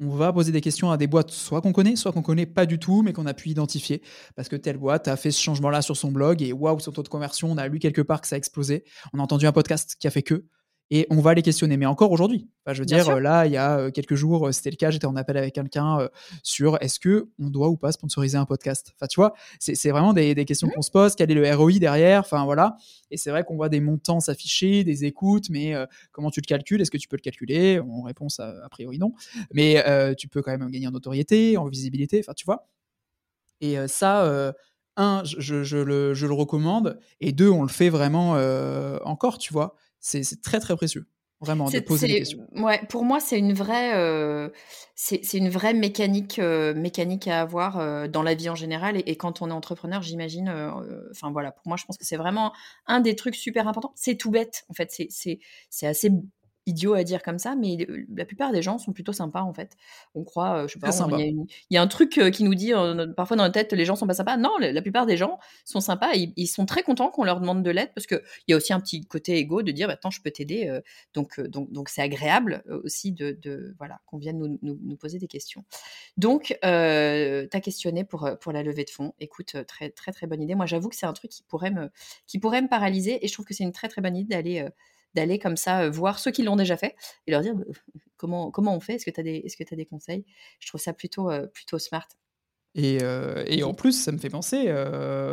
on 0.02 0.10
va 0.10 0.34
poser 0.34 0.52
des 0.52 0.60
questions 0.60 0.90
à 0.90 0.98
des 0.98 1.06
boîtes 1.06 1.30
soit 1.30 1.62
qu'on 1.62 1.72
connaît, 1.72 1.96
soit 1.96 2.12
qu'on 2.12 2.24
connaît 2.24 2.48
pas 2.48 2.66
du 2.66 2.80
tout, 2.80 3.04
mais 3.04 3.14
qu'on 3.14 3.28
a 3.28 3.36
pu 3.36 3.50
identifier 3.50 4.02
parce 4.36 4.50
que 4.50 4.56
telle 4.56 4.78
boîte 4.78 5.08
a 5.08 5.18
fait 5.18 5.30
ce 5.30 5.40
changement-là 5.40 5.84
sur 5.84 5.96
son 5.96 6.12
blog 6.12 6.42
et 6.42 6.52
waouh, 6.52 6.80
son 6.80 6.92
taux 6.92 7.04
de 7.04 7.10
conversion, 7.10 7.52
on 7.52 7.58
a 7.58 7.68
lu 7.68 7.78
quelque 7.78 8.02
part 8.02 8.22
que 8.22 8.28
ça 8.28 8.36
a 8.36 8.38
explosé. 8.40 8.86
On 9.14 9.20
a 9.20 9.22
entendu 9.22 9.46
un 9.46 9.52
podcast 9.52 9.98
qui 10.00 10.08
a 10.08 10.10
fait 10.10 10.24
que 10.24 10.46
et 10.92 11.08
on 11.10 11.20
va 11.20 11.34
les 11.34 11.42
questionner. 11.42 11.78
Mais 11.78 11.86
encore 11.86 12.12
aujourd'hui, 12.12 12.48
je 12.68 12.80
veux 12.80 12.86
dire, 12.86 13.20
là, 13.20 13.46
il 13.46 13.52
y 13.52 13.58
a 13.58 13.92
quelques 13.92 14.16
jours, 14.16 14.54
c'était 14.54 14.70
le 14.70 14.76
cas, 14.76 14.92
j'étais 14.92 15.08
en 15.08 15.16
appel 15.16 15.38
avec 15.38 15.54
quelqu'un 15.54 16.10
sur 16.44 16.78
est-ce 16.82 17.00
que 17.00 17.30
on 17.40 17.50
doit 17.50 17.70
ou 17.70 17.78
pas 17.78 17.92
sponsoriser 17.92 18.38
un 18.38 18.46
podcast? 18.46 18.94
Enfin, 18.96 19.08
tu 19.08 19.20
vois, 19.20 19.34
c'est 19.60 19.90
vraiment 19.90 20.14
des, 20.14 20.36
questions 20.46 20.68
mmh. 20.68 20.72
qu'on 20.72 20.82
se 20.82 20.92
pose, 20.92 21.16
quel 21.16 21.32
est 21.32 21.36
le 21.36 21.56
ROI 21.56 21.80
derrière, 21.80 22.20
enfin 22.20 22.46
voilà. 22.46 22.78
Et 23.10 23.18
c'est 23.18 23.32
vrai 23.32 23.44
qu'on 23.44 23.56
voit 23.56 23.70
des 23.70 23.80
montants 23.80 24.20
s'afficher, 24.20 24.84
des 24.84 25.06
écoutes, 25.06 25.50
mais 25.50 25.74
comment 26.12 26.30
tu 26.30 26.42
le 26.42 26.46
calcules? 26.46 26.82
Est-ce 26.82 26.92
que 26.92 26.98
tu 26.98 27.08
peux 27.08 27.18
le 27.18 27.22
calculer? 27.22 27.80
On 27.80 28.04
réponse 28.04 28.40
a, 28.40 28.54
a, 28.64 28.70
priori 28.70 29.00
non. 29.00 29.14
Mais 29.54 29.84
tu 30.18 30.28
peux 30.28 30.42
quand 30.42 30.56
même 30.56 30.70
gagner 30.70 30.88
en 30.88 30.92
notoriété, 30.92 31.58
en 31.58 31.68
visibilité, 31.68 32.20
enfin, 32.20 32.34
tu 32.34 32.46
vois. 32.46 32.68
Et 33.62 33.76
ça, 33.88 34.54
un, 34.98 35.24
je, 35.24 35.64
je, 35.64 35.78
le, 35.78 36.14
je, 36.14 36.28
le, 36.28 36.34
recommande, 36.34 37.00
et 37.20 37.32
deux, 37.32 37.50
on 37.50 37.64
le 37.64 37.70
fait 37.70 37.90
vraiment 37.90 38.34
encore, 39.04 39.40
tu 39.40 39.52
vois 39.52 39.76
c'est 40.06 40.42
très 40.42 40.60
très 40.60 40.76
précieux. 40.76 41.08
Vraiment, 41.42 41.70
de 41.70 41.80
poser 41.80 42.08
des 42.08 42.20
questions. 42.20 42.48
Ouais, 42.56 42.82
pour 42.88 43.04
moi, 43.04 43.20
c'est 43.20 43.38
une 43.38 43.54
vraie, 43.54 43.94
euh, 43.96 44.50
c'est 44.96 45.34
une 45.34 45.50
vraie 45.50 45.74
mécanique, 45.74 46.40
euh, 46.40 46.74
mécanique 46.74 47.28
à 47.28 47.42
avoir 47.42 47.78
euh, 47.78 48.08
dans 48.08 48.24
la 48.24 48.36
vie 48.36 48.50
en 48.50 48.56
général. 48.56 48.96
Et, 49.06 49.16
quand 49.18 49.42
on 49.42 49.50
est 49.50 49.54
entrepreneur, 49.54 50.02
j'imagine. 50.02 50.50
Enfin 51.12 51.32
voilà, 51.32 51.52
pour 51.52 51.68
moi, 51.68 51.76
je 51.76 51.84
pense 51.86 51.98
que 51.98 52.06
c'est 52.06 52.16
vraiment 52.16 52.54
un 52.88 53.02
des 53.02 53.16
trucs 53.16 53.36
super 53.36 53.68
importants. 53.68 53.92
C'est 53.96 54.16
tout 54.16 54.32
bête, 54.32 54.66
en 54.70 54.74
fait. 54.74 54.96
C'est 55.10 55.88
assez 55.88 56.10
idiot 56.66 56.94
à 56.94 57.04
dire 57.04 57.22
comme 57.22 57.38
ça, 57.38 57.56
mais 57.56 57.88
la 58.14 58.26
plupart 58.26 58.52
des 58.52 58.62
gens 58.62 58.78
sont 58.78 58.92
plutôt 58.92 59.14
sympas 59.14 59.42
en 59.42 59.54
fait. 59.54 59.78
On 60.16 60.24
croit, 60.24 60.64
euh, 60.64 60.68
je 60.68 60.74
sais 60.74 60.80
pas, 60.80 60.90
il 61.18 61.46
y, 61.70 61.78
a 61.78 61.82
un 61.82 61.88
truc 61.88 62.18
euh, 62.18 62.32
qui 62.32 62.44
nous 62.44 62.56
dit 62.56 62.74
euh, 62.74 63.08
parfois 63.14 63.38
dans 63.38 63.44
la 63.44 63.52
tête 63.52 63.74
les 63.74 63.86
gens 63.86 63.96
sont 63.96 64.08
pas 64.08 64.16
sympas. 64.16 64.38
Non, 64.38 64.52
la, 64.60 64.82
plupart 64.82 65.06
des 65.06 65.18
gens 65.18 65.40
sont 65.64 65.80
sympas. 65.80 66.14
ils, 66.14 66.48
sont 66.48 66.66
très 66.66 66.84
contents 66.84 67.10
qu'on 67.10 67.24
leur 67.24 67.40
demande 67.40 67.64
de 67.64 67.70
l'aide 67.70 67.92
parce 67.94 68.08
que 68.08 68.24
il 68.48 68.52
y 68.52 68.54
a 68.54 68.58
aussi 68.58 68.74
un 68.74 68.80
petit 68.80 69.06
côté 69.06 69.38
égo 69.38 69.62
de 69.62 69.72
dire 69.72 69.88
bah, 69.88 69.94
attends 69.94 70.10
je 70.10 70.22
peux 70.22 70.32
t'aider. 70.32 70.80
donc 71.14 71.40
donc 71.40 71.72
donc 71.72 71.90
c'est 71.90 72.02
agréable 72.02 72.64
aussi 72.84 73.12
de, 73.12 73.76
voilà 73.78 74.00
qu'on 74.06 74.18
vienne 74.18 74.38
nous, 74.38 74.60
nous, 74.62 74.98
poser 74.98 75.20
des 75.20 75.28
questions. 75.28 75.66
Donc 76.18 76.58
tu 76.62 76.68
as 76.68 77.62
questionné 77.62 78.04
pour 78.04 78.30
pour 78.42 78.52
la 78.52 78.64
levée 78.64 78.86
de 78.86 78.90
fonds. 78.90 79.14
Écoute 79.20 79.56
très 79.68 79.90
très 79.90 80.12
très 80.12 80.28
bonne 80.28 80.42
idée. 80.42 80.56
Moi 80.56 80.66
j'avoue 80.66 80.90
que 80.90 80.96
c'est 80.96 81.06
un 81.06 81.14
truc 81.14 81.32
qui 81.32 81.44
pourrait 81.44 81.72
me 81.72 81.90
qui 82.28 82.40
pourrait 82.40 82.62
me 82.62 82.70
paralyser 82.70 83.24
et 83.24 83.28
je 83.28 83.34
trouve 83.34 83.46
que 83.46 83.54
c'est 83.54 83.64
une 83.64 83.72
très 83.72 83.88
très 83.88 84.02
bonne 84.02 84.16
idée 84.16 84.36
d'aller 84.36 84.68
d'aller 85.16 85.40
comme 85.40 85.58
ça 85.58 85.90
voir 85.90 86.20
ceux 86.20 86.32
qui 86.32 86.44
l'ont 86.44 86.56
déjà 86.56 86.78
fait 86.78 86.96
et 87.28 87.32
leur 87.32 87.42
dire 87.42 87.56
«Bah, 87.56 87.64
comment, 88.18 88.52
comment 88.52 88.76
on 88.76 88.80
fait? 88.80 88.96
Est-ce 88.96 89.06
que 89.06 89.12
tu 89.12 89.20
as, 89.20 89.24
des, 89.24 89.42
est-ce 89.46 89.58
que 89.58 89.64
as 89.72 89.76
des 89.76 89.86
conseils? 89.86 90.26
Je 90.60 90.68
trouve 90.68 90.82
ça 90.82 90.94
plutôt, 90.94 91.30
plutôt 91.54 91.80
smart. 91.80 92.08
Et, 92.76 92.98
et, 93.48 93.64
en 93.64 93.74
plus, 93.74 93.94
ça 93.94 94.12
me 94.12 94.18
fait 94.18 94.30
penser 94.30 94.70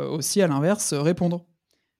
aussi 0.09 0.41
à 0.41 0.47
l'inverse, 0.47 0.93
répondre. 0.93 1.45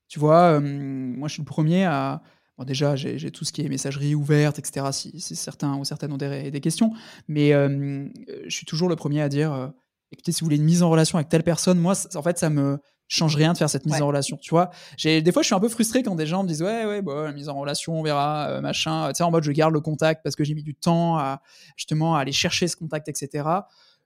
Tu 0.08 0.18
vois, 0.18 0.62
moi 0.62 1.28
je 1.28 1.34
suis 1.34 1.42
le 1.42 1.48
premier 1.48 1.84
à. 1.84 2.24
Bon, 2.58 2.64
déjà, 2.64 2.96
j'ai, 2.96 3.32
tout 3.32 3.44
ce 3.44 3.52
qui 3.52 3.62
est 3.62 3.68
messagerie 3.68 4.16
ouverte, 4.16 4.60
etc., 4.60 4.88
si, 4.92 5.20
certains 5.20 5.76
ou 5.76 5.84
certaines 5.84 6.14
ont 6.14 6.18
des, 6.18 6.50
des 6.50 6.62
questions. 6.62 6.94
Mais 7.28 7.52
je 7.52 8.50
suis 8.50 8.66
toujours 8.66 8.88
le 8.88 8.96
premier 8.96 9.22
à 9.22 9.28
dire 9.28 9.74
écoutez, 10.14 10.32
si 10.32 10.42
vous 10.42 10.46
voulez 10.46 10.58
une 10.58 10.64
mise 10.64 10.84
en 10.84 10.90
relation 10.90 11.18
avec 11.18 11.30
telle 11.30 11.44
personne, 11.44 11.80
moi, 11.80 11.94
en 12.16 12.22
fait, 12.22 12.38
ça 12.38 12.50
me, 12.50 12.80
change 13.08 13.36
rien 13.36 13.54
de 13.54 13.58
faire 13.58 13.70
cette 13.70 13.86
mise 13.86 14.02
en 14.02 14.08
relation. 14.08 14.38
Tu 14.38 14.50
vois, 14.50 14.72
j'ai 14.98 15.22
des 15.22 15.32
fois 15.32 15.42
je 15.42 15.48
suis 15.48 15.56
un 15.56 15.60
peu 15.60 15.70
frustré 15.70 16.04
quand 16.04 16.16
des 16.16 16.26
gens 16.26 16.44
me 16.44 16.48
disent 16.48 16.64
ouais 16.64 16.86
ouais 16.86 17.34
mise 17.34 17.50
en 17.50 17.60
relation 17.60 18.00
on 18.00 18.04
verra 18.04 18.50
euh, 18.50 18.62
machin. 18.62 19.10
Tu 19.10 19.18
sais 19.18 19.24
en 19.24 19.32
mode 19.32 19.44
je 19.44 19.52
garde 19.52 19.74
le 19.74 19.82
contact 19.82 20.22
parce 20.24 20.36
que 20.36 20.44
j'ai 20.44 20.54
mis 20.54 20.64
du 20.64 20.76
temps 20.76 21.18
à 21.18 21.42
justement 21.76 22.16
à 22.16 22.22
aller 22.22 22.32
chercher 22.32 22.68
ce 22.68 22.76
contact 22.76 23.08
etc. 23.10 23.48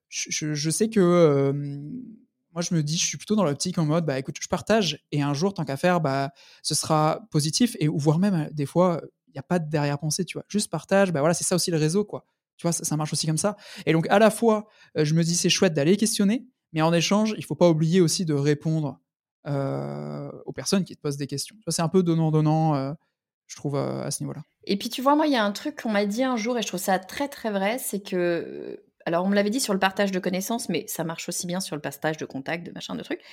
Je, 0.09 0.69
sais 0.69 0.89
que 0.89 0.99
euh, 0.99 1.53
moi 2.53 2.61
je 2.61 2.73
me 2.73 2.81
dis 2.81 2.97
je 2.97 3.05
suis 3.05 3.17
plutôt 3.17 3.35
dans 3.35 3.43
l'optique 3.43 3.77
en 3.77 3.85
mode 3.85 4.05
bah 4.05 4.17
écoute 4.17 4.37
je 4.41 4.47
partage 4.47 5.05
et 5.11 5.21
un 5.21 5.33
jour 5.33 5.53
tant 5.53 5.65
qu'à 5.65 5.77
faire 5.77 5.99
bah 5.99 6.31
ce 6.63 6.75
sera 6.75 7.21
positif 7.29 7.75
et 7.79 7.87
voire 7.87 8.19
même 8.19 8.33
euh, 8.33 8.49
des 8.51 8.65
fois 8.65 9.01
il 9.27 9.33
n'y 9.33 9.39
a 9.39 9.43
pas 9.43 9.59
de 9.59 9.69
derrière-pensée 9.69 10.23
tu 10.25 10.37
vois 10.37 10.45
juste 10.47 10.69
partage 10.71 11.11
bah 11.11 11.19
voilà 11.19 11.33
c'est 11.33 11.43
ça 11.43 11.55
aussi 11.55 11.71
le 11.71 11.77
réseau 11.77 12.03
quoi. 12.05 12.25
Tu 12.57 12.63
vois, 12.63 12.71
ça, 12.71 12.83
ça, 12.83 12.97
marche 12.97 13.13
aussi 13.13 13.27
comme 13.27 13.37
ça. 13.37 13.55
Et 13.85 13.93
donc, 13.93 14.07
à 14.09 14.17
la 14.17 14.31
fois, 14.31 14.65
je 14.95 15.13
me 15.13 15.23
dis, 15.23 15.35
c'est 15.35 15.47
chouette 15.47 15.75
d'aller 15.75 15.95
questionner, 15.95 16.47
mais 16.77 16.83
en 16.83 16.93
échange, 16.93 17.31
il 17.31 17.39
ne 17.39 17.45
faut 17.45 17.55
pas 17.55 17.69
oublier 17.69 18.01
aussi 18.01 18.23
de 18.23 18.35
répondre 18.35 18.99
euh, 19.47 20.29
aux 20.45 20.53
personnes 20.53 20.83
qui 20.83 20.95
te 20.95 21.01
posent 21.01 21.17
des 21.17 21.25
questions. 21.25 21.55
C'est 21.69 21.81
un 21.81 21.89
peu 21.89 22.03
donnant-donnant, 22.03 22.75
euh, 22.75 22.93
je 23.47 23.55
trouve, 23.55 23.75
euh, 23.75 24.03
à 24.03 24.11
ce 24.11 24.21
niveau-là. 24.21 24.43
Et 24.65 24.77
puis, 24.77 24.89
tu 24.89 25.01
vois, 25.01 25.15
moi, 25.15 25.25
il 25.25 25.33
y 25.33 25.37
a 25.37 25.43
un 25.43 25.51
truc 25.51 25.81
qu'on 25.81 25.89
m'a 25.89 26.05
dit 26.05 26.23
un 26.23 26.37
jour, 26.37 26.55
et 26.55 26.61
je 26.61 26.67
trouve 26.67 26.79
ça 26.79 26.99
très, 26.99 27.29
très 27.29 27.49
vrai, 27.49 27.79
c'est 27.79 27.99
que... 27.99 28.79
Alors, 29.07 29.25
on 29.25 29.27
me 29.27 29.33
l'avait 29.33 29.49
dit 29.49 29.59
sur 29.59 29.73
le 29.73 29.79
partage 29.79 30.11
de 30.11 30.19
connaissances, 30.19 30.69
mais 30.69 30.85
ça 30.87 31.03
marche 31.03 31.27
aussi 31.29 31.47
bien 31.47 31.61
sur 31.61 31.75
le 31.75 31.81
partage 31.81 32.17
de 32.17 32.25
contacts, 32.25 32.63
de 32.67 32.71
machin, 32.71 32.93
de 32.93 33.01
trucs 33.01 33.23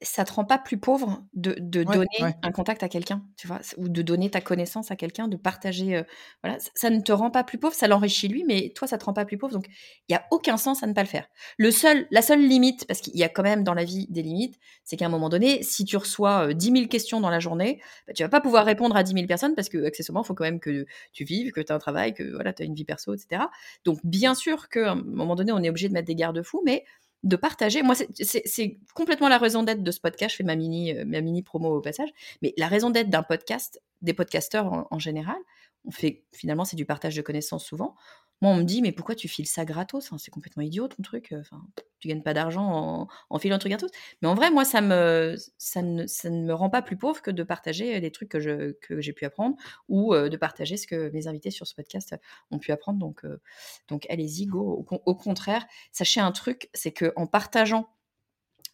ça 0.00 0.24
te 0.24 0.32
rend 0.32 0.44
pas 0.44 0.58
plus 0.58 0.78
pauvre 0.78 1.22
de, 1.34 1.54
donner 1.58 2.06
un 2.42 2.52
contact 2.52 2.82
à 2.82 2.88
quelqu'un, 2.88 3.22
tu 3.36 3.46
vois, 3.46 3.60
ou 3.76 3.88
de 3.88 4.02
donner 4.02 4.30
ta 4.30 4.40
connaissance 4.40 4.90
à 4.90 4.96
quelqu'un, 4.96 5.28
de 5.28 5.36
partager. 5.36 5.96
Euh, 5.96 6.02
voilà, 6.42 6.58
ça, 6.74 6.88
ne 6.88 7.00
te 7.00 7.12
rend 7.12 7.30
pas 7.30 7.44
plus 7.44 7.58
pauvre, 7.58 7.74
ça 7.74 7.86
l'enrichit 7.86 8.28
lui, 8.28 8.44
mais 8.44 8.72
toi, 8.74 8.88
ça 8.88 8.96
te 8.96 9.04
rend 9.04 9.12
pas 9.12 9.26
plus 9.26 9.36
pauvre. 9.36 9.52
Donc, 9.52 9.66
il 10.08 10.12
y 10.12 10.14
a 10.14 10.24
aucun 10.30 10.56
sens 10.56 10.82
à 10.82 10.86
ne 10.86 10.94
pas 10.94 11.02
le 11.02 11.08
faire. 11.08 11.28
Le 11.58 11.70
seul, 11.70 12.06
la 12.10 12.22
seule 12.22 12.46
limite, 12.46 12.86
parce 12.86 13.00
qu'il 13.00 13.16
y 13.16 13.24
a 13.24 13.28
quand 13.28 13.42
même 13.42 13.62
dans 13.62 13.74
la 13.74 13.84
vie 13.84 14.06
des 14.08 14.22
limites, 14.22 14.58
c'est 14.84 14.96
qu'à 14.96 15.06
un 15.06 15.10
moment 15.10 15.28
donné, 15.28 15.62
si 15.62 15.84
tu 15.84 15.96
reçois 15.96 16.48
euh, 16.48 16.52
dix 16.54 16.70
10 16.70 16.78
000 16.78 16.88
questions 16.88 17.20
dans 17.20 17.30
la 17.30 17.40
journée, 17.40 17.80
bah, 18.06 18.14
tu 18.14 18.22
vas 18.22 18.30
pas 18.30 18.40
pouvoir 18.40 18.64
répondre 18.64 18.96
à 18.96 19.02
10 19.02 19.12
000 19.12 19.26
personnes 19.26 19.54
parce 19.54 19.68
que, 19.68 19.84
accessoirement, 19.84 20.22
il 20.22 20.26
faut 20.26 20.34
quand 20.34 20.44
même 20.44 20.60
que 20.60 20.86
tu 21.12 21.24
vives, 21.24 21.52
que 21.52 21.60
tu 21.60 21.72
as 21.72 21.74
un 21.74 21.78
travail, 21.78 22.14
que 22.14 22.22
voilà, 22.32 22.54
tu 22.54 22.62
as 22.62 22.66
une 22.66 22.74
vie 22.74 22.84
perso, 22.84 23.12
etc. 23.12 23.42
Donc, 23.84 23.98
bien 24.02 24.34
sûr 24.34 24.70
qu'à 24.70 24.92
un 24.92 24.94
moment 24.94 25.36
donné, 25.36 25.52
on 25.52 25.62
est 25.62 25.68
obligé 25.68 25.88
de 25.88 25.92
mettre 25.92 26.06
des 26.06 26.14
garde-fous, 26.14 26.62
mais 26.64 26.84
de 27.24 27.36
partager. 27.36 27.82
Moi, 27.82 27.94
c'est 27.94 28.78
complètement 28.94 29.28
la 29.28 29.38
raison 29.38 29.62
d'être 29.62 29.82
de 29.82 29.90
ce 29.90 29.98
podcast. 29.98 30.32
Je 30.32 30.36
fais 30.36 30.44
ma 30.44 30.56
mini, 30.56 30.96
euh, 30.96 31.04
ma 31.06 31.22
mini 31.22 31.42
promo 31.42 31.74
au 31.74 31.80
passage. 31.80 32.10
Mais 32.42 32.52
la 32.58 32.68
raison 32.68 32.90
d'être 32.90 33.08
d'un 33.08 33.22
podcast, 33.22 33.82
des 34.02 34.12
podcasteurs 34.12 34.86
en, 34.90 34.98
général, 34.98 35.36
on 35.84 35.90
fait 35.90 36.24
finalement, 36.32 36.64
c'est 36.64 36.76
du 36.76 36.86
partage 36.86 37.16
de 37.16 37.22
connaissances 37.22 37.64
souvent. 37.64 37.94
Moi, 38.40 38.52
on 38.52 38.56
me 38.56 38.64
dit, 38.64 38.82
mais 38.82 38.92
pourquoi 38.92 39.14
tu 39.14 39.28
files 39.28 39.46
ça 39.46 39.64
gratos? 39.64 40.12
C'est 40.18 40.30
complètement 40.30 40.62
idiot 40.62 40.88
ton 40.88 41.02
truc. 41.02 41.34
Enfin, 41.38 41.62
tu 41.98 42.08
gagnes 42.08 42.22
pas 42.22 42.34
d'argent 42.34 42.66
en, 42.66 43.08
en, 43.30 43.38
filant 43.38 43.56
un 43.56 43.58
truc 43.58 43.70
gratos. 43.70 43.90
Mais 44.20 44.28
en 44.28 44.34
vrai, 44.34 44.50
moi, 44.50 44.64
ça 44.64 44.80
me, 44.80 45.36
ça 45.56 45.82
ne, 45.82 46.06
ça 46.06 46.28
ne, 46.28 46.44
me 46.44 46.52
rend 46.52 46.68
pas 46.68 46.82
plus 46.82 46.96
pauvre 46.96 47.22
que 47.22 47.30
de 47.30 47.42
partager 47.42 47.98
les 48.00 48.10
trucs 48.10 48.28
que, 48.28 48.40
je, 48.40 48.72
que 48.72 49.00
j'ai 49.00 49.12
pu 49.12 49.24
apprendre 49.24 49.56
ou 49.88 50.14
euh, 50.14 50.28
de 50.28 50.36
partager 50.36 50.76
ce 50.76 50.86
que 50.86 51.10
mes 51.10 51.26
invités 51.26 51.50
sur 51.50 51.66
ce 51.66 51.74
podcast 51.74 52.16
ont 52.50 52.58
pu 52.58 52.72
apprendre. 52.72 52.98
Donc, 52.98 53.24
euh, 53.24 53.40
donc 53.88 54.04
allez-y, 54.10 54.46
go. 54.46 54.84
Au, 54.90 55.14
contraire, 55.14 55.64
sachez 55.92 56.20
un 56.20 56.32
truc, 56.32 56.68
c'est 56.74 56.92
que 56.92 57.12
en 57.16 57.26
partageant 57.26 57.88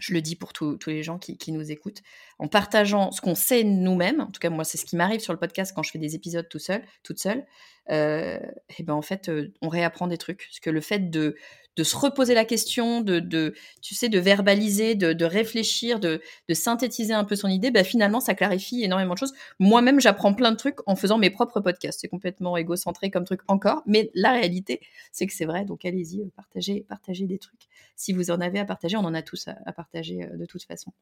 je 0.01 0.13
le 0.13 0.21
dis 0.21 0.35
pour 0.35 0.53
tous 0.53 0.79
les 0.87 1.03
gens 1.03 1.19
qui, 1.19 1.53
nous 1.53 1.71
écoutent, 1.71 2.03
en 2.39 2.49
partageant 2.49 3.13
ce 3.13 3.21
qu'on 3.21 3.35
sait 3.35 3.63
nous-mêmes, 3.65 4.21
en 4.21 4.27
tout 4.27 4.41
cas 4.41 4.51
moi 4.51 4.65
c'est 4.65 4.79
ce 4.79 4.85
qui 4.85 4.97
m'arrive 4.97 5.21
sur 5.21 5.33
le 5.33 5.39
podcast 5.39 5.73
quand 5.75 5.83
je 5.83 5.91
fais 5.91 5.99
des 5.99 6.15
épisodes 6.15 6.49
tout 6.49 6.59
seul, 6.59 6.83
toute 7.03 7.21
seule, 7.21 7.45
euh, 7.91 8.39
et 8.79 8.83
ben 8.83 8.95
en 8.95 9.03
fait 9.03 9.29
euh, 9.29 9.53
on 9.63 9.69
réapprend 9.69 10.07
des 10.07 10.19
trucs. 10.19 10.47
Parce 10.49 10.61
que 10.61 10.71
le 10.71 10.81
fait 10.81 11.11
de, 11.11 11.37
de 11.81 11.85
se 11.85 11.97
reposer 11.97 12.35
la 12.35 12.45
question, 12.45 13.01
de, 13.01 13.21
de 13.21 13.55
tu 13.81 13.95
sais, 13.95 14.09
de 14.09 14.19
verbaliser, 14.19 14.95
de, 14.95 15.13
de 15.13 15.25
réfléchir, 15.25 16.01
de, 16.01 16.21
de, 16.49 16.55
synthétiser 16.55 17.15
un 17.15 17.25
peu 17.25 17.37
son 17.37 17.49
idée, 17.49 17.71
ben 17.71 17.85
finalement 17.85 18.21
ça 18.21 18.35
clarifie 18.35 18.83
énormément 18.85 19.15
de 19.15 19.19
choses. 19.19 19.33
Moi-même 19.59 20.01
j'apprends 20.01 20.35
plein 20.35 20.51
de 20.51 20.57
trucs 20.57 20.79
en 20.87 20.97
faisant 20.97 21.17
mes 21.17 21.31
propres 21.31 21.61
podcasts. 21.61 22.01
C'est 22.01 22.09
complètement 22.09 22.57
égocentré 22.57 23.11
comme 23.11 23.25
truc 23.25 23.41
encore, 23.49 23.83
mais 23.87 24.11
la 24.15 24.33
réalité 24.33 24.81
c'est 25.13 25.27
que 25.27 25.33
c'est 25.33 25.47
vrai. 25.47 25.65
Donc 25.65 25.85
allez-y, 25.85 26.21
euh, 26.21 26.31
partagez, 26.37 26.85
partagez 26.89 27.27
des 27.27 27.39
trucs. 27.39 27.69
Si 27.97 28.13
vous 28.13 28.31
en 28.31 28.41
avez 28.41 28.59
à 28.59 28.65
partager, 28.65 28.97
on 28.97 29.05
en 29.05 29.15
a 29.15 29.23
tous 29.23 29.49
à, 29.49 29.73
partager 29.73 30.27
de 30.33 30.47
toute 30.47 30.65
façon. 30.65 30.93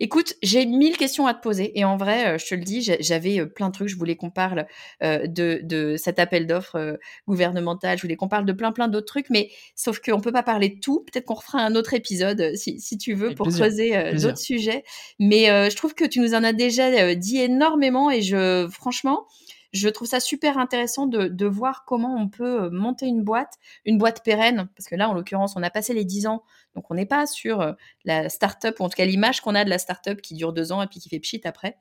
Écoute, 0.00 0.34
j'ai 0.42 0.66
mille 0.66 0.96
questions 0.96 1.26
à 1.26 1.34
te 1.34 1.42
poser 1.42 1.78
et 1.78 1.84
en 1.84 1.96
vrai, 1.96 2.38
je 2.38 2.46
te 2.46 2.54
le 2.54 2.62
dis, 2.62 2.80
j'avais 3.00 3.44
plein 3.46 3.68
de 3.68 3.72
trucs. 3.72 3.88
Je 3.88 3.96
voulais 3.96 4.14
qu'on 4.16 4.30
parle 4.30 4.66
de, 5.00 5.60
de 5.62 5.96
cet 5.96 6.18
appel 6.18 6.46
d'offres 6.46 6.76
euh, 6.76 6.96
gouvernemental. 7.26 7.96
Je 7.98 8.02
voulais 8.02 8.16
qu'on 8.16 8.28
parle 8.28 8.46
de 8.46 8.52
plein 8.52 8.72
plein 8.72 8.88
d'autres 8.88 9.06
trucs, 9.06 9.30
mais 9.30 9.50
sauf 9.74 10.00
qu'on 10.10 10.20
peut 10.20 10.32
pas 10.32 10.42
parler 10.42 10.68
de 10.68 10.80
tout. 10.80 11.00
Peut-être 11.00 11.24
qu'on 11.24 11.34
refera 11.34 11.58
un 11.58 11.74
autre 11.74 11.94
épisode 11.94 12.40
euh, 12.40 12.54
si, 12.54 12.80
si 12.80 12.98
tu 12.98 13.14
veux 13.14 13.34
pour 13.34 13.48
creuser 13.48 13.96
euh, 13.96 14.12
d'autres 14.14 14.38
sujets. 14.38 14.84
Mais 15.18 15.46
je 15.70 15.76
trouve 15.76 15.94
que 15.94 16.04
tu 16.04 16.20
nous 16.20 16.34
en 16.34 16.44
as 16.44 16.52
déjà 16.52 17.14
dit 17.14 17.38
énormément 17.38 18.10
et 18.10 18.22
je 18.22 18.68
franchement 18.70 19.26
je 19.74 19.90
trouve 19.90 20.08
ça 20.08 20.18
super 20.18 20.56
intéressant 20.56 21.06
de, 21.06 21.28
de, 21.28 21.44
voir 21.44 21.84
comment 21.84 22.16
on 22.16 22.26
peut 22.26 22.70
monter 22.70 23.04
une 23.04 23.22
boîte, 23.22 23.52
une 23.84 23.98
boîte 23.98 24.24
pérenne, 24.24 24.66
parce 24.74 24.88
que 24.88 24.94
là, 24.94 25.10
en 25.10 25.12
l'occurrence, 25.12 25.56
on 25.56 25.62
a 25.62 25.68
passé 25.68 25.92
les 25.92 26.06
10 26.06 26.26
ans, 26.26 26.42
donc 26.74 26.90
on 26.90 26.94
n'est 26.94 27.04
pas 27.04 27.26
sur 27.26 27.76
la 28.06 28.30
start-up, 28.30 28.80
ou 28.80 28.84
en 28.84 28.88
tout 28.88 28.96
cas 28.96 29.04
l'image 29.04 29.42
qu'on 29.42 29.54
a 29.54 29.66
de 29.66 29.70
la 29.70 29.76
start-up 29.76 30.22
qui 30.22 30.32
dure 30.32 30.54
deux 30.54 30.72
ans 30.72 30.80
et 30.80 30.86
puis 30.86 31.00
qui 31.00 31.10
fait 31.10 31.20
pchit 31.20 31.42
après. 31.44 31.76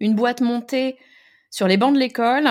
Une 0.00 0.16
boîte 0.16 0.40
montée 0.40 0.96
sur 1.52 1.68
les 1.68 1.76
bancs 1.76 1.94
de 1.94 1.98
l'école, 1.98 2.48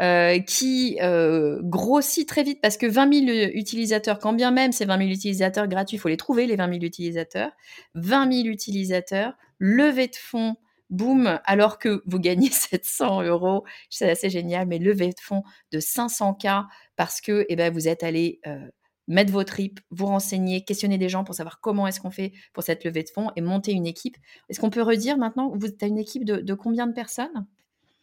euh, 0.00 0.38
qui 0.38 0.96
euh, 1.02 1.58
grossit 1.62 2.26
très 2.26 2.44
vite 2.44 2.60
parce 2.62 2.76
que 2.76 2.86
20 2.86 3.26
000 3.26 3.50
utilisateurs, 3.52 4.20
quand 4.20 4.32
bien 4.32 4.52
même 4.52 4.70
ces 4.70 4.84
20 4.84 4.98
000 4.98 5.10
utilisateurs 5.10 5.66
gratuits, 5.66 5.96
il 5.96 6.00
faut 6.00 6.08
les 6.08 6.16
trouver, 6.16 6.46
les 6.46 6.54
20 6.54 6.72
000 6.74 6.84
utilisateurs, 6.84 7.50
20 7.96 8.32
000 8.32 8.46
utilisateurs, 8.46 9.34
levée 9.58 10.06
de 10.06 10.16
fonds, 10.16 10.54
boum, 10.88 11.40
alors 11.44 11.80
que 11.80 12.02
vous 12.06 12.20
gagnez 12.20 12.48
700 12.50 13.22
euros, 13.22 13.64
c'est 13.90 14.08
assez 14.08 14.30
génial, 14.30 14.68
mais 14.68 14.78
levée 14.78 15.08
de 15.08 15.20
fonds 15.20 15.42
de 15.72 15.80
500K 15.80 16.66
parce 16.94 17.20
que 17.20 17.44
eh 17.48 17.56
ben, 17.56 17.72
vous 17.72 17.88
êtes 17.88 18.02
allé... 18.02 18.40
Euh, 18.46 18.68
mettre 19.06 19.32
vos 19.32 19.44
tripes, 19.44 19.80
vous 19.90 20.06
renseigner, 20.06 20.64
questionner 20.64 20.96
des 20.96 21.10
gens 21.10 21.24
pour 21.24 21.34
savoir 21.34 21.60
comment 21.60 21.86
est-ce 21.86 22.00
qu'on 22.00 22.10
fait 22.10 22.32
pour 22.54 22.62
cette 22.62 22.84
levée 22.84 23.02
de 23.02 23.10
fonds 23.10 23.30
et 23.36 23.42
monter 23.42 23.72
une 23.72 23.84
équipe. 23.84 24.16
Est-ce 24.48 24.58
qu'on 24.58 24.70
peut 24.70 24.80
redire 24.80 25.18
maintenant, 25.18 25.52
vous 25.54 25.66
as 25.82 25.86
une 25.86 25.98
équipe 25.98 26.24
de 26.24 26.54
combien 26.54 26.86
de 26.86 26.94
personnes? 26.94 27.44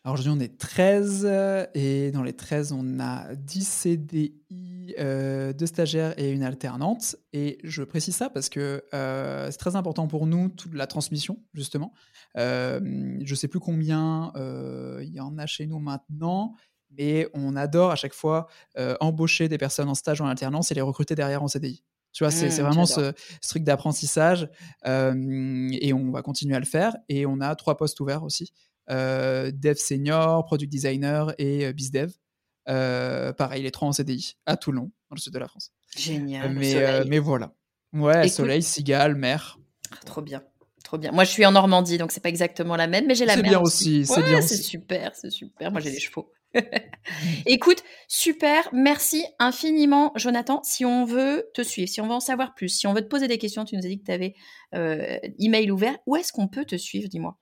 Alors 0.04 0.16
aujourd'hui, 0.16 0.34
on 0.36 0.40
est 0.40 0.58
13 0.58 1.30
et 1.76 2.12
dans 2.12 2.24
les 2.24 2.34
13, 2.34 2.72
on 2.72 3.00
a 3.00 3.36
10 3.36 3.68
CDI, 3.68 4.96
euh, 4.98 5.54
2 5.54 5.66
stagiaires 5.68 6.18
et 6.18 6.32
une 6.32 6.42
alternante. 6.42 7.18
Et 7.34 7.60
je 7.64 7.84
précise 7.84 8.16
ça 8.16 8.32
parce 8.32 8.50
que 8.50 8.84
euh, 8.96 9.52
c'est 9.52 9.60
très 9.60 9.76
important 9.76 10.08
pour 10.08 10.26
nous, 10.26 10.50
toute 10.50 10.74
la 10.74 10.88
transmission, 10.88 11.38
justement. 11.54 11.94
Euh, 12.36 12.80
je 13.22 13.32
ne 13.32 13.36
sais 13.36 13.48
plus 13.48 13.60
combien 13.60 14.32
euh, 14.38 15.02
il 15.04 15.14
y 15.14 15.20
en 15.20 15.38
a 15.38 15.46
chez 15.46 15.68
nous 15.68 15.78
maintenant, 15.78 16.56
mais 16.98 17.30
on 17.36 17.56
adore 17.56 17.92
à 17.92 17.96
chaque 17.96 18.16
fois 18.16 18.48
embaucher 19.02 19.50
des 19.50 19.60
personnes 19.60 19.88
en 19.88 19.96
stage 19.96 20.20
ou 20.20 20.24
en 20.24 20.28
alternance 20.30 20.72
et 20.72 20.74
les 20.74 20.82
recruter 20.82 21.14
derrière 21.14 21.44
en 21.44 21.48
CDI. 21.48 21.84
Tu 22.12 22.24
vois, 22.24 22.32
c'est 22.32 22.48
mmh, 22.48 22.64
vraiment 22.64 22.86
ce, 22.86 23.14
ce, 23.40 23.50
truc 23.50 23.64
d'apprentissage 23.64 24.50
et 24.84 25.94
on 25.94 26.12
va 26.12 26.22
continuer 26.24 26.56
à 26.56 26.60
le 26.60 26.66
faire. 26.66 26.98
Et 27.08 27.28
on 27.28 27.40
a 27.40 27.56
trois 27.56 27.78
postes 27.78 28.00
ouverts 28.00 28.24
aussi. 28.24 28.52
Euh, 28.92 29.52
dev 29.54 29.76
senior, 29.76 30.46
product 30.46 30.72
designer 30.72 31.34
et 31.38 31.66
euh, 31.66 31.74
bizdev. 31.74 32.12
Euh, 32.68 33.32
pareil, 33.34 33.64
les 33.64 33.72
trois 33.72 33.88
en 33.88 33.92
CDI 33.94 34.36
à 34.46 34.58
Toulon, 34.58 34.92
dans 35.10 35.16
le 35.16 35.20
sud 35.20 35.34
de 35.34 35.40
la 35.40 35.48
France. 35.48 35.72
Génial. 35.96 36.54
Mais, 36.54 37.06
mais 37.06 37.20
voilà. 37.20 37.54
Ouais, 37.94 38.28
soleil, 38.28 38.62
cigale, 38.62 39.16
mer. 39.16 39.60
Ah, 39.92 39.98
trop 40.06 40.22
bien. 40.22 40.44
Trop 40.84 40.98
bien. 40.98 41.12
Moi, 41.12 41.24
je 41.24 41.32
suis 41.32 41.46
en 41.46 41.52
Normandie, 41.52 41.98
donc 41.98 42.12
c'est 42.12 42.22
pas 42.22 42.30
exactement 42.30 42.76
la 42.76 42.88
même, 42.88 43.08
mais 43.08 43.16
j'ai 43.16 43.26
la 43.26 43.36
même. 43.36 43.46
C'est 43.46 43.50
bien 43.50 43.60
aussi. 43.60 44.06
C'est 44.06 44.24
bien 44.24 44.42
C'est 44.42 44.58
super, 44.58 45.16
c'est 45.16 45.30
super. 45.30 45.72
Moi, 45.72 45.80
j'ai 45.80 45.92
des 45.92 46.00
chevaux. 46.00 46.32
Écoute, 47.46 47.84
super, 48.08 48.68
merci 48.74 49.24
infiniment, 49.40 50.12
Jonathan. 50.16 50.62
Si 50.64 50.86
on 50.86 51.06
veut 51.06 51.50
te 51.54 51.62
suivre, 51.62 51.90
si 51.90 52.02
on 52.02 52.08
veut 52.08 52.14
en 52.14 52.20
savoir 52.20 52.54
plus, 52.56 52.70
si 52.70 52.88
on 52.88 52.94
veut 52.94 53.02
te 53.02 53.08
poser 53.08 53.28
des 53.28 53.38
questions, 53.38 53.64
tu 53.64 53.76
nous 53.76 53.86
as 53.86 53.90
dit 53.90 54.00
que 54.00 54.06
tu 54.06 54.12
avais 54.12 54.36
euh, 54.76 55.18
email 55.40 55.72
ouvert. 55.72 55.98
Où 56.08 56.16
est-ce 56.16 56.34
qu'on 56.34 56.48
peut 56.48 56.66
te 56.66 56.76
suivre, 56.76 57.08
dis-moi? 57.08 57.38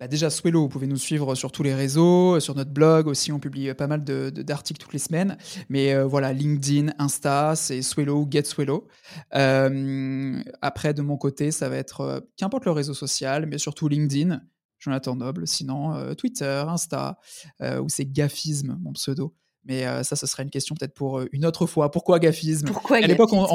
Bah 0.00 0.06
déjà, 0.06 0.30
Swello, 0.30 0.62
vous 0.62 0.68
pouvez 0.68 0.86
nous 0.86 0.96
suivre 0.96 1.34
sur 1.34 1.50
tous 1.50 1.64
les 1.64 1.74
réseaux, 1.74 2.38
sur 2.38 2.54
notre 2.54 2.70
blog 2.70 3.08
aussi, 3.08 3.32
on 3.32 3.40
publie 3.40 3.74
pas 3.74 3.88
mal 3.88 4.04
d'articles 4.04 4.80
toutes 4.80 4.92
les 4.92 5.00
semaines. 5.00 5.36
Mais 5.68 5.92
euh, 5.92 6.06
voilà, 6.06 6.32
LinkedIn, 6.32 6.92
Insta, 7.00 7.56
c'est 7.56 7.82
Swello, 7.82 8.24
Get 8.30 8.44
Swello. 8.44 8.86
Euh, 9.34 10.40
après, 10.62 10.94
de 10.94 11.02
mon 11.02 11.16
côté, 11.16 11.50
ça 11.50 11.68
va 11.68 11.76
être, 11.76 12.00
euh, 12.02 12.20
qu'importe 12.36 12.64
le 12.64 12.70
réseau 12.70 12.94
social, 12.94 13.46
mais 13.46 13.58
surtout 13.58 13.88
LinkedIn, 13.88 14.40
Jonathan 14.78 15.16
Noble, 15.16 15.48
sinon 15.48 16.14
Twitter, 16.14 16.62
Insta, 16.68 17.18
ou 17.60 17.88
c'est 17.88 18.06
Gafisme, 18.06 18.78
mon 18.80 18.92
pseudo. 18.92 19.34
Mais 19.68 19.84
ça, 20.02 20.16
ce 20.16 20.26
serait 20.26 20.42
une 20.42 20.50
question 20.50 20.74
peut-être 20.74 20.94
pour 20.94 21.22
une 21.32 21.44
autre 21.46 21.66
fois. 21.66 21.90
Pourquoi 21.90 22.18
graphisme 22.18 22.66
Pourquoi 22.68 22.96
À 22.96 23.00
l'époque, 23.06 23.32
on, 23.32 23.46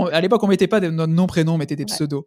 on 0.44 0.48
mettait 0.48 0.68
pas 0.68 0.80
notre 0.80 1.12
nom 1.12 1.28
prénom, 1.28 1.56
on 1.56 1.58
mettait 1.58 1.76
des 1.76 1.86
pseudos. 1.86 2.26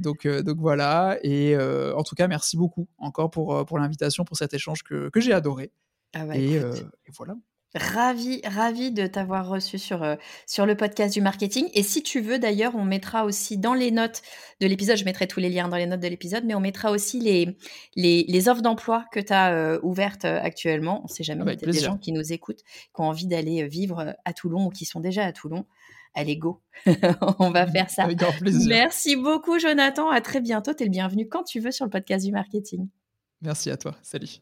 donc, 0.00 0.26
donc 0.26 0.58
voilà. 0.58 1.18
Et 1.22 1.56
en 1.56 2.02
tout 2.02 2.14
cas, 2.14 2.28
merci 2.28 2.56
beaucoup 2.56 2.86
encore 2.98 3.30
pour, 3.30 3.64
pour 3.64 3.78
l'invitation, 3.78 4.24
pour 4.24 4.36
cet 4.36 4.54
échange 4.54 4.82
que, 4.82 5.08
que 5.08 5.20
j'ai 5.20 5.32
adoré. 5.32 5.72
Ah 6.12 6.26
et, 6.34 6.56
et, 6.56 6.62
voilà. 7.16 7.34
Ravi, 7.74 8.40
ravi 8.44 8.90
de 8.90 9.06
t'avoir 9.06 9.48
reçu 9.48 9.78
sur, 9.78 10.02
euh, 10.02 10.16
sur 10.46 10.66
le 10.66 10.76
podcast 10.76 11.14
du 11.14 11.20
marketing. 11.20 11.68
Et 11.74 11.84
si 11.84 12.02
tu 12.02 12.20
veux, 12.20 12.38
d'ailleurs, 12.38 12.74
on 12.74 12.84
mettra 12.84 13.24
aussi 13.24 13.58
dans 13.58 13.74
les 13.74 13.92
notes 13.92 14.22
de 14.60 14.66
l'épisode, 14.66 14.96
je 14.96 15.04
mettrai 15.04 15.28
tous 15.28 15.38
les 15.38 15.50
liens 15.50 15.68
dans 15.68 15.76
les 15.76 15.86
notes 15.86 16.00
de 16.00 16.08
l'épisode, 16.08 16.44
mais 16.44 16.54
on 16.54 16.60
mettra 16.60 16.90
aussi 16.90 17.20
les, 17.20 17.56
les, 17.94 18.24
les 18.26 18.48
offres 18.48 18.62
d'emploi 18.62 19.04
que 19.12 19.20
tu 19.20 19.32
as 19.32 19.52
euh, 19.52 19.78
ouvertes 19.82 20.24
euh, 20.24 20.40
actuellement. 20.42 21.00
On 21.00 21.04
ne 21.04 21.08
sait 21.08 21.22
jamais, 21.22 21.44
il 21.44 21.60
y 21.60 21.68
a 21.68 21.72
des 21.72 21.78
gens 21.78 21.96
qui 21.96 22.10
nous 22.10 22.32
écoutent, 22.32 22.62
qui 22.64 23.00
ont 23.00 23.04
envie 23.04 23.28
d'aller 23.28 23.68
vivre 23.68 24.16
à 24.24 24.32
Toulon 24.32 24.66
ou 24.66 24.70
qui 24.70 24.84
sont 24.84 25.00
déjà 25.00 25.24
à 25.24 25.32
Toulon. 25.32 25.64
Allez, 26.14 26.36
go 26.36 26.60
On 27.38 27.50
va 27.50 27.66
faire 27.68 27.88
ça. 27.88 28.08
Merci 28.66 29.14
beaucoup, 29.14 29.60
Jonathan. 29.60 30.10
À 30.10 30.20
très 30.20 30.40
bientôt. 30.40 30.74
Tu 30.74 30.82
es 30.82 30.86
le 30.86 30.90
bienvenu 30.90 31.28
quand 31.28 31.44
tu 31.44 31.60
veux 31.60 31.70
sur 31.70 31.84
le 31.84 31.90
podcast 31.90 32.24
du 32.24 32.32
marketing. 32.32 32.88
Merci 33.42 33.70
à 33.70 33.76
toi. 33.76 33.96
Salut. 34.02 34.40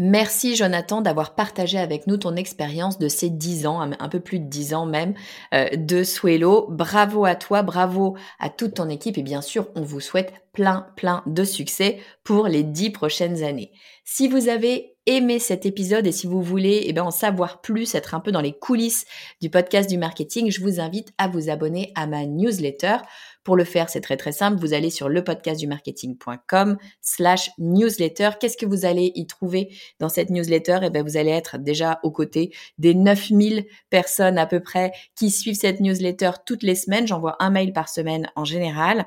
Merci 0.00 0.54
Jonathan 0.54 1.00
d'avoir 1.00 1.34
partagé 1.34 1.76
avec 1.76 2.06
nous 2.06 2.18
ton 2.18 2.36
expérience 2.36 3.00
de 3.00 3.08
ces 3.08 3.30
10 3.30 3.66
ans, 3.66 3.80
un 3.80 4.08
peu 4.08 4.20
plus 4.20 4.38
de 4.38 4.48
10 4.48 4.74
ans 4.74 4.86
même, 4.86 5.14
euh, 5.52 5.68
de 5.76 6.04
Swello. 6.04 6.68
Bravo 6.70 7.24
à 7.24 7.34
toi, 7.34 7.62
bravo 7.62 8.16
à 8.38 8.48
toute 8.48 8.74
ton 8.74 8.88
équipe 8.88 9.18
et 9.18 9.22
bien 9.22 9.42
sûr, 9.42 9.66
on 9.74 9.82
vous 9.82 9.98
souhaite 9.98 10.32
plein, 10.52 10.86
plein 10.96 11.24
de 11.26 11.42
succès 11.42 11.98
pour 12.22 12.46
les 12.46 12.62
10 12.62 12.90
prochaines 12.90 13.42
années. 13.42 13.72
Si 14.04 14.28
vous 14.28 14.48
avez 14.48 14.94
aimé 15.06 15.38
cet 15.38 15.66
épisode 15.66 16.06
et 16.06 16.12
si 16.12 16.26
vous 16.26 16.42
voulez 16.42 16.82
eh 16.84 16.92
ben, 16.92 17.02
en 17.02 17.10
savoir 17.10 17.60
plus, 17.60 17.94
être 17.94 18.14
un 18.14 18.20
peu 18.20 18.30
dans 18.30 18.40
les 18.40 18.52
coulisses 18.52 19.04
du 19.40 19.50
podcast 19.50 19.90
du 19.90 19.98
marketing, 19.98 20.50
je 20.50 20.60
vous 20.60 20.80
invite 20.80 21.12
à 21.18 21.28
vous 21.28 21.50
abonner 21.50 21.92
à 21.96 22.06
ma 22.06 22.24
newsletter. 22.24 22.98
Pour 23.48 23.56
le 23.56 23.64
faire, 23.64 23.88
c'est 23.88 24.02
très 24.02 24.18
très 24.18 24.32
simple. 24.32 24.60
Vous 24.60 24.74
allez 24.74 24.90
sur 24.90 25.08
lepodcastdumarketing.com 25.08 26.76
slash 27.00 27.50
newsletter. 27.56 28.32
Qu'est-ce 28.38 28.58
que 28.58 28.66
vous 28.66 28.84
allez 28.84 29.10
y 29.14 29.26
trouver 29.26 29.74
dans 30.00 30.10
cette 30.10 30.28
newsletter? 30.28 30.80
Eh 30.82 30.90
bien, 30.90 31.02
vous 31.02 31.16
allez 31.16 31.30
être 31.30 31.56
déjà 31.56 31.98
aux 32.02 32.10
côtés 32.10 32.52
des 32.76 32.92
9000 32.92 33.64
personnes 33.88 34.36
à 34.36 34.44
peu 34.44 34.60
près 34.60 34.92
qui 35.16 35.30
suivent 35.30 35.56
cette 35.58 35.80
newsletter 35.80 36.32
toutes 36.44 36.62
les 36.62 36.74
semaines. 36.74 37.06
J'envoie 37.06 37.36
un 37.40 37.48
mail 37.48 37.72
par 37.72 37.88
semaine 37.88 38.30
en 38.36 38.44
général. 38.44 39.06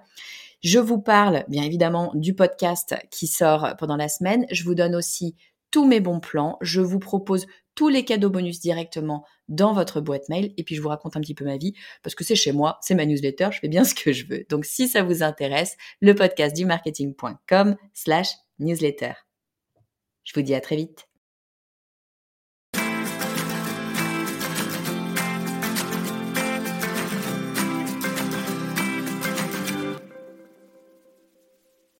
Je 0.64 0.80
vous 0.80 1.00
parle 1.00 1.46
bien 1.48 1.62
évidemment 1.62 2.12
du 2.16 2.34
podcast 2.34 2.96
qui 3.12 3.28
sort 3.28 3.76
pendant 3.78 3.96
la 3.96 4.10
semaine. 4.10 4.48
Je 4.50 4.64
vous 4.64 4.74
donne 4.74 4.96
aussi 4.96 5.36
tous 5.70 5.86
mes 5.86 6.00
bons 6.00 6.20
plans. 6.20 6.58
Je 6.62 6.82
vous 6.82 6.98
propose 6.98 7.46
tous 7.76 7.89
les 7.89 8.06
cadeaux 8.06 8.32
bonus 8.32 8.60
directement 8.60 9.24
dans 9.52 9.74
votre 9.74 10.02
boîte 10.02 10.30
mail 10.30 10.54
et 10.58 10.64
puis 10.64 10.76
je 10.76 10.82
vous 10.82 10.89
raconte 10.89 11.16
un 11.16 11.22
petit 11.22 11.36
peu 11.36 11.45
ma 11.45 11.58
vie 11.58 11.74
parce 12.02 12.16
que 12.16 12.24
c'est 12.24 12.36
chez 12.36 12.52
moi, 12.52 12.80
c'est 12.82 12.95
ma 12.95 13.06
newsletter, 13.06 13.49
je 13.52 13.60
fais 13.60 13.68
bien 13.68 13.84
ce 13.86 13.93
que 13.93 14.12
je 14.12 14.26
veux. 14.26 14.45
Donc 14.49 14.66
si 14.66 14.88
ça 14.88 15.04
vous 15.04 15.22
intéresse, 15.22 15.78
le 16.02 16.16
podcast 16.16 16.56
du 16.56 16.66
marketing.com 16.66 17.76
slash 17.93 18.30
newsletter. 18.60 19.14
Je 20.24 20.34
vous 20.36 20.41
dis 20.41 20.56
à 20.56 20.62
très 20.62 20.76
vite. 20.76 21.11